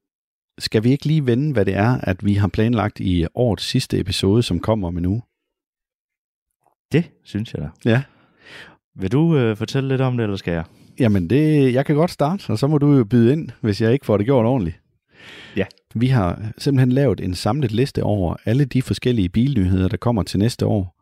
Skal 0.58 0.84
vi 0.84 0.90
ikke 0.90 1.06
lige 1.06 1.26
vende, 1.26 1.52
hvad 1.52 1.64
det 1.64 1.74
er, 1.74 1.98
at 2.02 2.24
vi 2.24 2.34
har 2.34 2.48
planlagt 2.48 3.00
i 3.00 3.26
årets 3.34 3.64
sidste 3.64 4.00
episode, 4.00 4.42
som 4.42 4.60
kommer 4.60 4.88
om 4.88 4.98
en 4.98 5.06
uge? 5.06 5.22
Det 6.92 7.04
synes 7.24 7.54
jeg 7.54 7.62
da. 7.62 7.90
Ja. 7.90 8.02
Vil 8.94 9.12
du 9.12 9.36
øh, 9.36 9.56
fortælle 9.56 9.88
lidt 9.88 10.00
om 10.00 10.16
det, 10.16 10.24
eller 10.24 10.36
skal 10.36 10.52
jeg? 10.52 10.64
Jamen, 11.00 11.30
det, 11.30 11.74
jeg 11.74 11.86
kan 11.86 11.96
godt 11.96 12.10
starte, 12.10 12.50
og 12.50 12.58
så 12.58 12.66
må 12.66 12.78
du 12.78 12.96
jo 12.96 13.04
byde 13.04 13.32
ind, 13.32 13.50
hvis 13.60 13.80
jeg 13.80 13.92
ikke 13.92 14.06
får 14.06 14.16
det 14.16 14.26
gjort 14.26 14.46
ordentligt. 14.46 14.80
Ja. 15.56 15.64
Vi 15.94 16.06
har 16.06 16.52
simpelthen 16.58 16.92
lavet 16.92 17.20
en 17.20 17.34
samlet 17.34 17.72
liste 17.72 18.02
over 18.02 18.36
alle 18.44 18.64
de 18.64 18.82
forskellige 18.82 19.28
bilnyheder, 19.28 19.88
der 19.88 19.96
kommer 19.96 20.22
til 20.22 20.38
næste 20.38 20.66
år. 20.66 20.93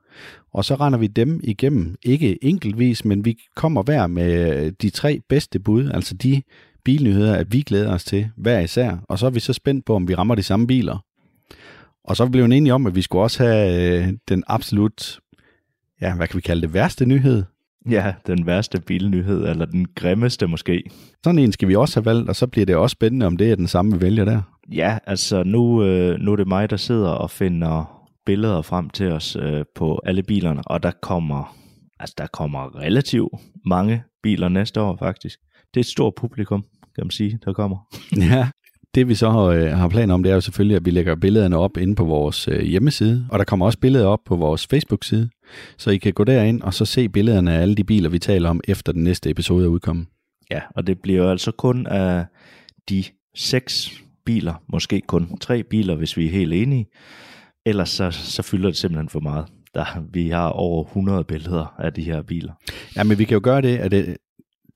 Og 0.53 0.65
så 0.65 0.75
render 0.75 0.99
vi 0.99 1.07
dem 1.07 1.41
igennem, 1.45 1.97
ikke 2.03 2.45
enkeltvis, 2.45 3.05
men 3.05 3.25
vi 3.25 3.39
kommer 3.57 3.83
hver 3.83 4.07
med 4.07 4.73
de 4.73 4.91
tre 4.91 5.21
bedste 5.29 5.59
bud, 5.59 5.91
altså 5.95 6.15
de 6.15 6.43
bilnyheder, 6.85 7.37
at 7.37 7.53
vi 7.53 7.61
glæder 7.63 7.95
os 7.95 8.05
til 8.05 8.31
hver 8.37 8.61
især. 8.61 8.97
Og 9.09 9.19
så 9.19 9.27
er 9.27 9.31
vi 9.31 9.41
så 9.41 9.53
spændt 9.53 9.85
på, 9.85 9.95
om 9.95 10.09
vi 10.09 10.15
rammer 10.15 10.35
de 10.35 10.43
samme 10.43 10.67
biler. 10.67 11.05
Og 12.05 12.17
så 12.17 12.27
blev 12.27 12.49
vi 12.49 12.57
enige 12.57 12.75
om, 12.75 12.87
at 12.87 12.95
vi 12.95 13.03
skulle 13.03 13.23
også 13.23 13.43
have 13.43 14.03
øh, 14.03 14.13
den 14.29 14.45
absolut, 14.47 15.21
ja, 16.01 16.15
hvad 16.15 16.29
kan 16.29 16.37
vi 16.37 16.41
kalde 16.41 16.63
det, 16.63 16.75
værste 16.75 17.07
nyhed. 17.07 17.43
Ja, 17.91 18.15
den 18.27 18.47
værste 18.47 18.81
bilnyhed, 18.81 19.49
eller 19.49 19.65
den 19.65 19.87
grimmeste 19.95 20.47
måske. 20.47 20.83
Sådan 21.25 21.39
en 21.39 21.53
skal 21.53 21.69
vi 21.69 21.77
også 21.77 22.01
have 22.01 22.05
valgt, 22.05 22.29
og 22.29 22.37
så 22.37 22.47
bliver 22.47 22.67
det 22.67 22.77
også 22.77 22.95
spændende, 22.95 23.27
om 23.27 23.37
det 23.37 23.51
er 23.51 23.57
den 23.57 23.67
samme, 23.67 23.93
vi 23.93 24.01
vælger 24.01 24.25
der. 24.25 24.43
Ja, 24.73 24.99
altså 25.07 25.43
nu, 25.43 25.85
øh, 25.85 26.19
nu 26.21 26.33
er 26.33 26.37
det 26.37 26.49
mig, 26.49 26.71
der 26.71 26.77
sidder 26.77 27.09
og 27.09 27.31
finder 27.31 28.02
billeder 28.27 28.63
frem 28.63 28.91
til 28.91 29.13
os 29.13 29.37
øh, 29.37 29.65
på 29.75 30.01
alle 30.05 30.23
bilerne, 30.23 30.63
og 30.67 30.83
der 30.83 30.91
kommer, 31.03 31.57
altså 32.01 32.15
der 32.19 32.27
kommer 32.27 32.81
relativt 32.81 33.33
mange 33.67 34.03
biler 34.23 34.49
næste 34.49 34.81
år 34.81 34.97
faktisk. 34.97 35.39
Det 35.75 35.81
er 35.81 35.81
et 35.81 35.87
stort 35.87 36.15
publikum, 36.15 36.65
kan 36.95 37.05
man 37.05 37.11
sige, 37.11 37.39
der 37.45 37.53
kommer. 37.53 37.77
Ja, 38.31 38.49
det 38.95 39.09
vi 39.09 39.15
så 39.15 39.31
har, 39.31 39.41
øh, 39.41 39.71
har 39.71 39.89
planer 39.89 40.15
om, 40.15 40.23
det 40.23 40.31
er 40.31 40.35
jo 40.35 40.41
selvfølgelig, 40.41 40.77
at 40.77 40.85
vi 40.85 40.91
lægger 40.91 41.15
billederne 41.15 41.57
op 41.59 41.77
inde 41.77 41.95
på 41.95 42.05
vores 42.05 42.49
øh, 42.49 42.61
hjemmeside, 42.61 43.27
og 43.31 43.39
der 43.39 43.45
kommer 43.45 43.67
også 43.67 43.79
billeder 43.79 44.07
op 44.07 44.21
på 44.27 44.37
vores 44.37 44.67
Facebook-side, 44.67 45.29
så 45.79 45.91
I 45.91 45.97
kan 45.97 46.13
gå 46.13 46.25
derind 46.25 46.63
og 46.63 46.75
så 46.75 46.85
se 46.85 47.09
billederne 47.09 47.53
af 47.55 47.61
alle 47.61 47.75
de 47.75 47.85
biler, 47.85 48.09
vi 48.09 48.19
taler 48.19 48.51
om, 48.51 48.61
efter 48.69 48.93
den 48.93 49.05
næste 49.05 49.31
episode 49.31 49.65
er 49.65 49.69
udkommet. 49.69 50.07
Ja, 50.51 50.61
og 50.77 50.87
det 50.87 50.99
bliver 51.03 51.23
jo 51.23 51.31
altså 51.31 51.51
kun 51.51 51.87
af 51.87 52.27
de 52.89 53.05
seks 53.35 54.03
biler, 54.25 54.55
måske 54.69 55.01
kun 55.01 55.39
tre 55.39 55.63
biler, 55.63 55.95
hvis 55.95 56.17
vi 56.17 56.27
er 56.27 56.31
helt 56.31 56.53
enige. 56.53 56.87
Ellers 57.67 57.91
så, 57.91 58.11
så 58.11 58.43
fylder 58.43 58.69
det 58.69 58.77
simpelthen 58.77 59.09
for 59.09 59.21
meget. 59.21 59.47
Der, 59.75 59.85
vi 60.13 60.29
har 60.29 60.49
over 60.49 60.85
100 60.85 61.25
billeder 61.25 61.75
af 61.79 61.93
de 61.93 62.03
her 62.03 62.23
biler. 62.23 62.53
Ja, 62.97 63.05
men 63.05 63.19
vi 63.19 63.25
kan 63.25 63.35
jo 63.35 63.41
gøre 63.45 63.63
det, 63.63 63.77
at 63.79 63.91
det, 63.91 64.17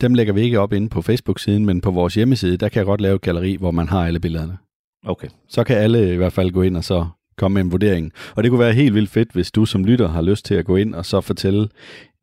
dem 0.01 0.15
lægger 0.15 0.33
vi 0.33 0.41
ikke 0.41 0.61
op 0.61 0.73
inde 0.73 0.89
på 0.89 1.03
Facebook-siden, 1.03 1.67
men 1.67 1.81
på 1.81 1.91
vores 1.91 2.15
hjemmeside, 2.15 2.57
der 2.57 2.69
kan 2.69 2.79
jeg 2.79 2.87
godt 2.87 3.01
lave 3.01 3.15
et 3.15 3.21
galleri, 3.21 3.57
hvor 3.57 3.71
man 3.71 3.89
har 3.89 4.07
alle 4.07 4.21
billederne. 4.21 4.59
Okay. 5.07 5.29
Så 5.49 5.65
kan 5.65 5.77
alle 5.77 6.13
i 6.13 6.17
hvert 6.17 6.33
fald 6.33 6.51
gå 6.51 6.63
ind 6.63 6.77
og 6.77 6.85
så 6.85 7.07
komme 7.37 7.55
med 7.55 7.63
en 7.63 7.73
vurdering. 7.73 8.13
Og 8.37 8.43
det 8.43 8.51
kunne 8.51 8.61
være 8.61 8.73
helt 8.73 8.95
vildt 8.95 9.11
fedt, 9.11 9.33
hvis 9.33 9.51
du 9.51 9.65
som 9.65 9.85
lytter 9.85 10.09
har 10.09 10.23
lyst 10.23 10.45
til 10.45 10.55
at 10.55 10.65
gå 10.65 10.77
ind 10.77 10.95
og 10.95 11.07
så 11.07 11.21
fortælle, 11.21 11.69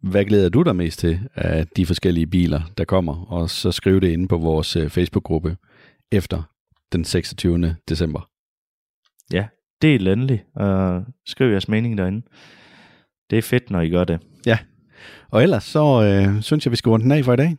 hvad 0.01 0.26
glæder 0.26 0.49
du 0.49 0.61
dig 0.61 0.76
mest 0.76 0.99
til 0.99 1.20
af 1.36 1.68
de 1.68 1.86
forskellige 1.86 2.28
biler, 2.28 2.61
der 2.78 2.86
kommer, 2.86 3.26
og 3.32 3.49
så 3.49 3.72
skrive 3.72 3.99
det 3.99 4.07
inde 4.07 4.28
på 4.28 4.38
vores 4.38 4.76
øh, 4.76 4.89
Facebook-gruppe 4.89 5.57
efter 6.11 6.43
den 6.91 7.05
26. 7.05 7.76
december. 7.89 8.30
Ja, 9.34 9.47
del 9.84 10.08
endelig, 10.08 10.44
og 10.56 11.04
skriv 11.26 11.50
jeres 11.50 11.68
mening 11.68 11.98
derinde. 11.98 12.22
Det 13.30 13.38
er 13.38 13.42
fedt, 13.42 13.70
når 13.70 13.82
I 13.82 13.90
gør 13.90 14.04
det. 14.04 14.20
Ja, 14.46 14.58
og 15.30 15.44
ellers 15.44 15.64
så 15.64 16.04
øh, 16.04 16.42
synes 16.42 16.66
jeg, 16.66 16.72
vi 16.72 16.76
skal 16.76 16.90
runde 16.90 17.04
den 17.04 17.12
af 17.12 17.26
for 17.26 17.34
i 17.34 17.38
dag. 17.38 17.58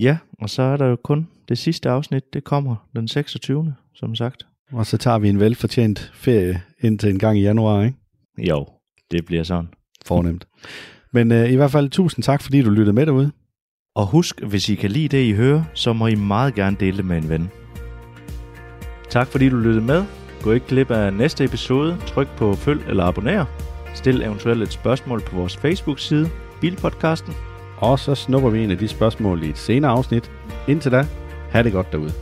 Ja, 0.00 0.18
og 0.38 0.50
så 0.50 0.62
er 0.62 0.76
der 0.76 0.86
jo 0.86 0.96
kun 0.96 1.28
det 1.48 1.58
sidste 1.58 1.90
afsnit, 1.90 2.34
det 2.34 2.44
kommer 2.44 2.88
den 2.96 3.08
26. 3.08 3.74
som 3.94 4.14
sagt. 4.14 4.46
Og 4.72 4.86
så 4.86 4.96
tager 4.96 5.18
vi 5.18 5.28
en 5.28 5.40
velfortjent 5.40 6.10
ferie 6.14 6.62
indtil 6.80 7.10
en 7.10 7.18
gang 7.18 7.38
i 7.38 7.42
januar, 7.42 7.84
ikke? 7.84 7.98
Jo, 8.38 8.66
det 9.10 9.24
bliver 9.24 9.42
sådan. 9.42 9.68
Fornemt. 10.04 10.46
Men 11.12 11.32
øh, 11.32 11.52
i 11.52 11.56
hvert 11.56 11.70
fald 11.70 11.90
tusind 11.90 12.22
tak, 12.22 12.42
fordi 12.42 12.62
du 12.62 12.70
lyttede 12.70 12.92
med 12.92 13.06
derude. 13.06 13.30
Og 13.94 14.06
husk, 14.06 14.42
hvis 14.42 14.68
I 14.68 14.74
kan 14.74 14.90
lide 14.90 15.08
det, 15.08 15.24
I 15.24 15.32
hører, 15.32 15.64
så 15.74 15.92
må 15.92 16.06
I 16.06 16.14
meget 16.14 16.54
gerne 16.54 16.76
dele 16.80 16.96
det 16.96 17.04
med 17.04 17.16
en 17.16 17.28
ven. 17.28 17.50
Tak 19.10 19.26
fordi 19.26 19.48
du 19.48 19.56
lyttede 19.56 19.84
med. 19.84 20.04
Gå 20.42 20.52
ikke 20.52 20.66
glip 20.66 20.90
af 20.90 21.12
næste 21.12 21.44
episode. 21.44 21.98
Tryk 22.06 22.28
på 22.36 22.54
følg 22.54 22.80
eller 22.88 23.04
abonner. 23.04 23.44
Stil 23.94 24.22
eventuelt 24.22 24.62
et 24.62 24.72
spørgsmål 24.72 25.20
på 25.20 25.36
vores 25.36 25.56
Facebook-side, 25.56 26.30
Bilpodcasten. 26.60 27.34
Og 27.76 27.98
så 27.98 28.14
snupper 28.14 28.50
vi 28.50 28.64
en 28.64 28.70
af 28.70 28.78
de 28.78 28.88
spørgsmål 28.88 29.42
i 29.42 29.48
et 29.48 29.58
senere 29.58 29.90
afsnit. 29.90 30.30
Indtil 30.68 30.92
da, 30.92 31.06
ha' 31.50 31.62
det 31.62 31.72
godt 31.72 31.92
derude. 31.92 32.12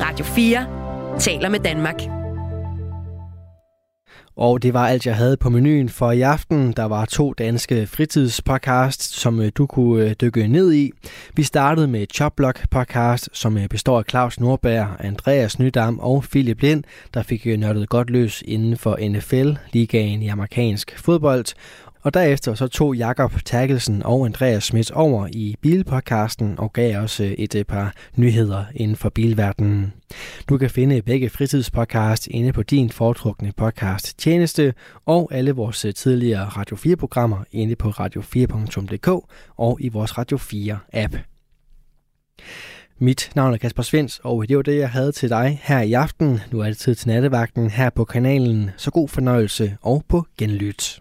Radio 0.00 0.24
4 0.24 1.18
taler 1.18 1.48
med 1.48 1.60
Danmark. 1.60 2.25
Og 4.36 4.62
det 4.62 4.74
var 4.74 4.88
alt, 4.88 5.06
jeg 5.06 5.16
havde 5.16 5.36
på 5.36 5.50
menuen 5.50 5.88
for 5.88 6.12
i 6.12 6.20
aften. 6.20 6.72
Der 6.72 6.84
var 6.84 7.04
to 7.04 7.32
danske 7.32 7.86
fritidspodcasts, 7.86 9.20
som 9.20 9.40
øh, 9.40 9.52
du 9.54 9.66
kunne 9.66 10.04
øh, 10.04 10.14
dykke 10.20 10.48
ned 10.48 10.74
i. 10.74 10.90
Vi 11.34 11.42
startede 11.42 11.88
med 11.88 12.06
Chopblock 12.14 12.70
podcast, 12.70 13.28
som 13.32 13.58
øh, 13.58 13.68
består 13.68 13.98
af 13.98 14.04
Claus 14.10 14.40
Nordberg, 14.40 14.88
Andreas 14.98 15.58
Nydam 15.58 15.98
og 15.98 16.24
Philip 16.30 16.60
Lind, 16.60 16.84
der 17.14 17.22
fik 17.22 17.46
nørdet 17.46 17.88
godt 17.88 18.10
løs 18.10 18.42
inden 18.46 18.76
for 18.76 18.98
NFL, 19.08 19.50
ligaen 19.72 20.22
i 20.22 20.28
amerikansk 20.28 20.98
fodbold. 20.98 21.46
Og 22.06 22.14
derefter 22.14 22.54
så 22.54 22.68
tog 22.68 22.94
Jakob 22.94 23.32
Terkelsen 23.44 24.02
og 24.02 24.26
Andreas 24.26 24.64
Schmidt 24.64 24.90
over 24.90 25.28
i 25.32 25.56
Bilpodcasten 25.60 26.58
og 26.58 26.72
gav 26.72 26.98
os 26.98 27.20
øh, 27.20 27.30
et 27.30 27.54
øh, 27.54 27.64
par 27.64 27.94
nyheder 28.16 28.64
inden 28.74 28.96
for 28.96 29.08
bilverdenen. 29.08 29.92
Du 30.48 30.58
kan 30.58 30.70
finde 30.70 31.02
begge 31.02 31.30
fritidspodcast 31.30 32.26
inde 32.26 32.52
på 32.52 32.62
din 32.62 32.90
foretrukne 32.90 33.52
podcast 33.56 34.18
tjeneste 34.18 34.74
og 35.06 35.28
alle 35.32 35.52
vores 35.52 35.84
øh, 35.84 35.94
tidligere 35.94 36.44
Radio 36.44 36.76
4-programmer 36.76 37.44
inde 37.52 37.76
på 37.76 37.88
radio4.dk 37.88 39.08
og 39.56 39.78
i 39.80 39.88
vores 39.88 40.18
Radio 40.18 40.36
4 40.36 40.78
app. 40.92 41.16
Mit 42.98 43.30
navn 43.34 43.54
er 43.54 43.58
Kasper 43.58 43.82
Svens, 43.82 44.20
og 44.24 44.48
det 44.48 44.56
var 44.56 44.62
det, 44.62 44.78
jeg 44.78 44.90
havde 44.90 45.12
til 45.12 45.28
dig 45.28 45.60
her 45.62 45.80
i 45.80 45.92
aften. 45.92 46.40
Nu 46.52 46.60
er 46.60 46.66
det 46.66 46.76
tid 46.76 46.94
til 46.94 47.08
nattevagten 47.08 47.70
her 47.70 47.90
på 47.90 48.04
kanalen, 48.04 48.70
så 48.76 48.90
god 48.90 49.08
fornøjelse 49.08 49.76
og 49.82 50.04
på 50.08 50.26
genlyt. 50.38 51.00